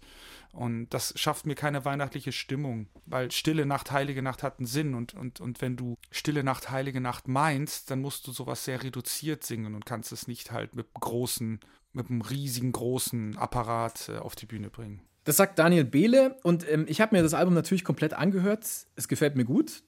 Und 0.52 0.90
das 0.90 1.18
schafft 1.18 1.46
mir 1.46 1.56
keine 1.56 1.84
weihnachtliche 1.84 2.30
Stimmung, 2.30 2.86
weil 3.06 3.30
Stille 3.32 3.66
Nacht, 3.66 3.90
Heilige 3.90 4.22
Nacht 4.22 4.42
hat 4.42 4.58
einen 4.58 4.66
Sinn. 4.66 4.94
Und, 4.94 5.14
und, 5.14 5.40
und 5.40 5.60
wenn 5.60 5.76
du 5.76 5.96
Stille 6.10 6.44
Nacht, 6.44 6.70
Heilige 6.70 7.00
Nacht 7.00 7.26
meinst, 7.26 7.90
dann 7.90 8.00
musst 8.00 8.26
du 8.26 8.32
sowas 8.32 8.64
sehr 8.64 8.82
reduziert 8.82 9.42
singen 9.44 9.74
und 9.74 9.84
kannst 9.84 10.12
es 10.12 10.28
nicht 10.28 10.52
halt 10.52 10.76
mit 10.76 10.86
großen, 10.94 11.60
mit 11.92 12.08
einem 12.08 12.20
riesigen 12.20 12.72
großen 12.72 13.36
Apparat 13.36 14.08
äh, 14.08 14.18
auf 14.18 14.36
die 14.36 14.46
Bühne 14.46 14.70
bringen. 14.70 15.02
Das 15.24 15.38
sagt 15.38 15.58
Daniel 15.58 15.84
Behle 15.84 16.36
und 16.42 16.68
ähm, 16.70 16.84
ich 16.86 17.00
habe 17.00 17.16
mir 17.16 17.22
das 17.22 17.34
Album 17.34 17.54
natürlich 17.54 17.82
komplett 17.82 18.12
angehört. 18.12 18.66
Es 18.94 19.08
gefällt 19.08 19.36
mir 19.36 19.44
gut. 19.44 19.82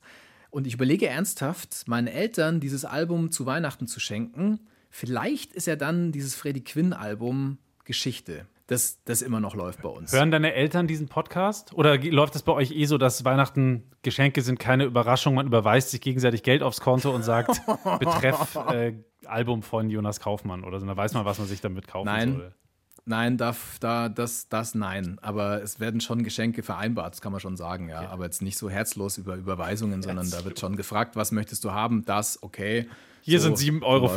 Und 0.57 0.67
ich 0.67 0.73
überlege 0.73 1.07
ernsthaft, 1.07 1.87
meinen 1.87 2.07
Eltern 2.07 2.61
dieses 2.61 2.87
Album 2.87 3.31
zu 3.31 3.45
Weihnachten 3.45 3.87
zu 3.87 4.01
schenken. 4.01 4.61
Vielleicht 4.89 5.53
ist 5.53 5.67
ja 5.67 5.77
dann 5.77 6.13
dieses 6.13 6.35
Freddie 6.35 6.65
Quinn-Album 6.65 7.59
Geschichte, 7.85 8.47
das, 8.67 9.05
das 9.05 9.21
immer 9.21 9.39
noch 9.39 9.55
läuft 9.55 9.83
bei 9.83 9.91
uns. 9.91 10.13
Hören 10.13 10.31
deine 10.31 10.55
Eltern 10.55 10.87
diesen 10.87 11.09
Podcast? 11.09 11.75
Oder 11.75 11.99
läuft 11.99 12.37
es 12.37 12.43
bei 12.43 12.53
euch 12.53 12.71
eh 12.71 12.87
so, 12.87 12.97
dass 12.97 13.23
Weihnachten 13.27 13.83
Geschenke 14.01 14.41
sind 14.41 14.59
keine 14.59 14.85
Überraschung? 14.85 15.35
Man 15.35 15.47
überweist 15.47 15.91
sich 15.91 16.01
gegenseitig 16.01 16.43
Geld 16.43 16.63
aufs 16.63 16.81
Konto 16.81 17.15
und 17.15 17.23
sagt, 17.23 17.61
betreff 17.99 18.57
äh, 18.71 18.95
Album 19.27 19.63
von 19.63 19.91
Jonas 19.91 20.21
Kaufmann 20.21 20.65
oder 20.65 20.81
so. 20.81 20.87
Da 20.87 20.97
weiß 20.97 21.13
man, 21.13 21.27
was 21.27 21.39
man 21.39 21.49
sich 21.49 21.61
damit 21.61 21.87
kaufen 21.87 22.07
Nein. 22.07 22.33
soll. 22.33 22.55
Nein, 23.09 23.37
da, 23.37 23.55
da, 23.79 24.09
das, 24.09 24.49
das 24.49 24.75
nein. 24.75 25.19
Aber 25.23 25.63
es 25.63 25.79
werden 25.79 26.01
schon 26.01 26.25
Geschenke 26.25 26.65
vereinbart, 26.65 27.15
das 27.15 27.21
kann 27.21 27.31
man 27.31 27.41
schon 27.41 27.57
sagen, 27.57 27.89
ja. 27.89 28.09
Aber 28.11 28.25
jetzt 28.25 28.43
nicht 28.43 28.59
so 28.59 28.69
herzlos 28.69 29.17
über 29.17 29.37
Überweisungen, 29.37 30.03
sondern 30.03 30.29
da 30.29 30.45
wird 30.45 30.59
schon 30.59 30.75
gefragt, 30.77 31.15
was 31.15 31.31
möchtest 31.31 31.63
du 31.65 31.71
haben? 31.71 32.05
Das, 32.05 32.43
okay. 32.43 32.89
Hier 33.23 33.39
So, 33.41 33.55
sind 33.55 33.81
7,50 33.83 33.85
Euro. 33.85 34.11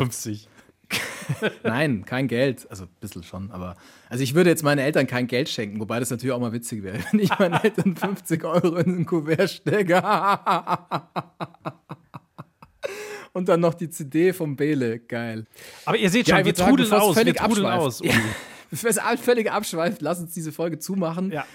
Nein, 1.64 2.04
kein 2.04 2.28
Geld. 2.28 2.66
Also 2.72 2.86
ein 2.86 2.90
bisschen 3.00 3.22
schon, 3.22 3.52
aber. 3.52 3.76
Also 4.10 4.24
ich 4.24 4.34
würde 4.34 4.50
jetzt 4.50 4.64
meinen 4.64 4.80
Eltern 4.80 5.06
kein 5.06 5.28
Geld 5.28 5.50
schenken, 5.50 5.80
wobei 5.80 6.00
das 6.00 6.10
natürlich 6.10 6.34
auch 6.34 6.40
mal 6.40 6.52
witzig 6.52 6.82
wäre, 6.82 6.98
wenn 7.12 7.20
ich 7.20 7.30
meinen 7.38 7.54
Eltern 7.62 7.96
50 7.96 8.44
Euro 8.44 8.78
in 8.78 9.02
ein 9.02 9.06
Kuvert 9.06 9.52
stecke. 9.52 10.02
Und 13.34 13.48
dann 13.48 13.60
noch 13.60 13.76
die 13.76 13.90
CD 13.92 14.34
vom 14.34 14.56
Bele. 14.56 14.98
Geil. 15.00 15.46
Aber 15.86 15.98
ihr 15.98 16.10
seht 16.10 16.28
Ja, 16.28 16.38
schon, 16.38 16.46
wir 16.46 16.56
sagen, 16.56 16.76
trudeln 16.76 16.92
aus. 16.94 17.16
Wir 17.16 17.22
völlig 17.22 17.38
trudeln 17.38 17.66
abschweift. 17.68 17.86
aus. 17.86 18.02
Ja. 18.04 18.14
Bevor 18.70 18.90
es 18.90 19.00
völlig 19.22 19.52
abschweift, 19.52 20.02
lass 20.02 20.20
uns 20.20 20.34
diese 20.34 20.52
Folge 20.52 20.80
zumachen. 20.80 21.32
Ja. 21.32 21.46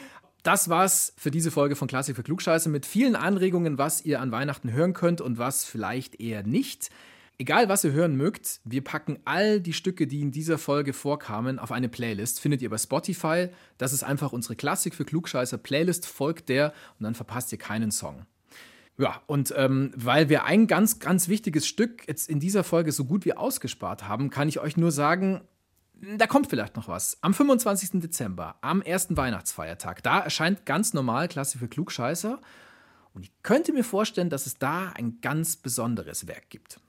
Das 0.42 0.68
war's 0.68 1.14
für 1.16 1.30
diese 1.30 1.50
Folge 1.50 1.74
von 1.74 1.88
Klassik 1.88 2.16
für 2.16 2.22
Klugscheiße 2.22 2.68
mit 2.68 2.84
vielen 2.84 3.16
Anregungen, 3.16 3.78
was 3.78 4.04
ihr 4.04 4.20
an 4.20 4.30
Weihnachten 4.30 4.72
hören 4.72 4.92
könnt 4.92 5.22
und 5.22 5.38
was 5.38 5.64
vielleicht 5.64 6.20
eher 6.20 6.42
nicht. 6.42 6.90
Egal, 7.38 7.68
was 7.68 7.82
ihr 7.82 7.92
hören 7.92 8.14
mögt, 8.14 8.60
wir 8.64 8.84
packen 8.84 9.18
all 9.24 9.58
die 9.58 9.72
Stücke, 9.72 10.06
die 10.06 10.20
in 10.20 10.30
dieser 10.30 10.58
Folge 10.58 10.92
vorkamen, 10.92 11.58
auf 11.58 11.72
eine 11.72 11.88
Playlist. 11.88 12.40
Findet 12.40 12.62
ihr 12.62 12.70
bei 12.70 12.78
Spotify. 12.78 13.48
Das 13.78 13.92
ist 13.92 14.04
einfach 14.04 14.32
unsere 14.32 14.54
Klassik 14.54 14.94
für 14.94 15.04
Klugscheißer 15.04 15.58
Playlist. 15.58 16.06
Folgt 16.06 16.48
der 16.48 16.74
und 16.98 17.04
dann 17.04 17.14
verpasst 17.14 17.50
ihr 17.50 17.58
keinen 17.58 17.90
Song. 17.90 18.26
Ja, 18.98 19.22
und 19.26 19.52
ähm, 19.56 19.92
weil 19.96 20.28
wir 20.28 20.44
ein 20.44 20.68
ganz, 20.68 21.00
ganz 21.00 21.28
wichtiges 21.28 21.66
Stück 21.66 22.06
jetzt 22.06 22.28
in 22.28 22.38
dieser 22.38 22.62
Folge 22.62 22.92
so 22.92 23.04
gut 23.04 23.24
wie 23.24 23.32
ausgespart 23.34 24.06
haben, 24.06 24.30
kann 24.30 24.48
ich 24.48 24.60
euch 24.60 24.76
nur 24.76 24.92
sagen, 24.92 25.40
da 26.16 26.26
kommt 26.26 26.48
vielleicht 26.48 26.76
noch 26.76 26.88
was. 26.88 27.18
Am 27.20 27.34
25. 27.34 28.00
Dezember, 28.00 28.56
am 28.60 28.82
ersten 28.82 29.16
Weihnachtsfeiertag, 29.16 30.02
da 30.02 30.20
erscheint 30.20 30.66
ganz 30.66 30.94
normal 30.94 31.28
Klasse 31.28 31.58
für 31.58 31.68
Klugscheißer. 31.68 32.40
Und 33.12 33.22
ich 33.22 33.32
könnte 33.42 33.72
mir 33.72 33.84
vorstellen, 33.84 34.30
dass 34.30 34.46
es 34.46 34.58
da 34.58 34.92
ein 34.94 35.20
ganz 35.20 35.56
besonderes 35.56 36.26
Werk 36.26 36.50
gibt. 36.50 36.80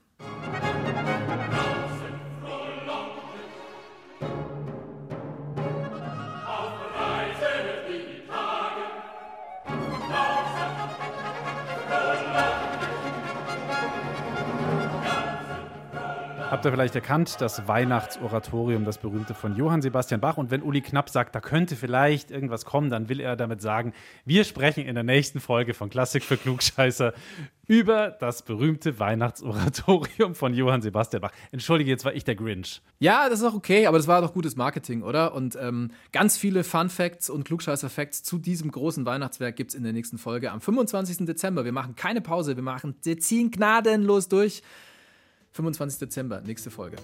Habt 16.56 16.64
ihr 16.64 16.72
vielleicht 16.72 16.94
erkannt, 16.94 17.36
das 17.40 17.68
Weihnachtsoratorium, 17.68 18.86
das 18.86 18.96
berühmte 18.96 19.34
von 19.34 19.54
Johann 19.56 19.82
Sebastian 19.82 20.22
Bach. 20.22 20.38
Und 20.38 20.50
wenn 20.50 20.62
Uli 20.62 20.80
Knapp 20.80 21.10
sagt, 21.10 21.34
da 21.34 21.40
könnte 21.40 21.76
vielleicht 21.76 22.30
irgendwas 22.30 22.64
kommen, 22.64 22.88
dann 22.88 23.10
will 23.10 23.20
er 23.20 23.36
damit 23.36 23.60
sagen, 23.60 23.92
wir 24.24 24.42
sprechen 24.44 24.86
in 24.86 24.94
der 24.94 25.04
nächsten 25.04 25.38
Folge 25.38 25.74
von 25.74 25.90
Klassik 25.90 26.24
für 26.24 26.38
Klugscheißer 26.38 27.12
über 27.66 28.08
das 28.08 28.40
berühmte 28.40 28.98
Weihnachtsoratorium 28.98 30.34
von 30.34 30.54
Johann 30.54 30.80
Sebastian 30.80 31.20
Bach. 31.20 31.32
Entschuldige, 31.52 31.90
jetzt 31.90 32.06
war 32.06 32.14
ich 32.14 32.24
der 32.24 32.36
Grinch. 32.36 32.80
Ja, 33.00 33.28
das 33.28 33.40
ist 33.40 33.44
auch 33.44 33.54
okay, 33.54 33.86
aber 33.86 33.98
das 33.98 34.08
war 34.08 34.22
doch 34.22 34.32
gutes 34.32 34.56
Marketing, 34.56 35.02
oder? 35.02 35.34
Und 35.34 35.58
ähm, 35.60 35.90
ganz 36.10 36.38
viele 36.38 36.64
Fun 36.64 36.88
Facts 36.88 37.28
und 37.28 37.44
Klugscheißer-Facts 37.44 38.22
zu 38.22 38.38
diesem 38.38 38.70
großen 38.70 39.04
Weihnachtswerk 39.04 39.56
gibt 39.56 39.72
es 39.72 39.74
in 39.74 39.82
der 39.82 39.92
nächsten 39.92 40.16
Folge 40.16 40.50
am 40.52 40.62
25. 40.62 41.26
Dezember. 41.26 41.66
Wir 41.66 41.72
machen 41.72 41.96
keine 41.96 42.22
Pause, 42.22 42.56
wir 42.56 42.62
machen, 42.62 42.96
wir 43.02 43.18
ziehen 43.18 43.50
gnadenlos 43.50 44.30
durch. 44.30 44.62
25. 45.56 45.98
Dezember, 45.98 46.42
nächste 46.42 46.70
Folge. 46.70 46.96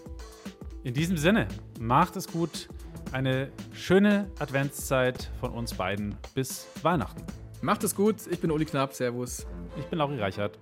In 0.84 0.94
diesem 0.94 1.16
Sinne, 1.16 1.48
macht 1.80 2.16
es 2.16 2.28
gut. 2.28 2.68
Eine 3.12 3.50
schöne 3.72 4.30
Adventszeit 4.38 5.30
von 5.40 5.52
uns 5.52 5.74
beiden 5.74 6.14
bis 6.34 6.66
Weihnachten. 6.82 7.24
Macht 7.60 7.84
es 7.84 7.94
gut, 7.94 8.16
ich 8.30 8.40
bin 8.40 8.50
Uli 8.50 8.64
Knapp, 8.64 8.92
Servus. 8.92 9.46
Ich 9.78 9.86
bin 9.86 9.98
Lauri 9.98 10.18
Reichert. 10.18 10.58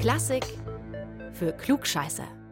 Klassik 0.00 0.44
für 1.32 1.52
Klugscheißer. 1.52 2.43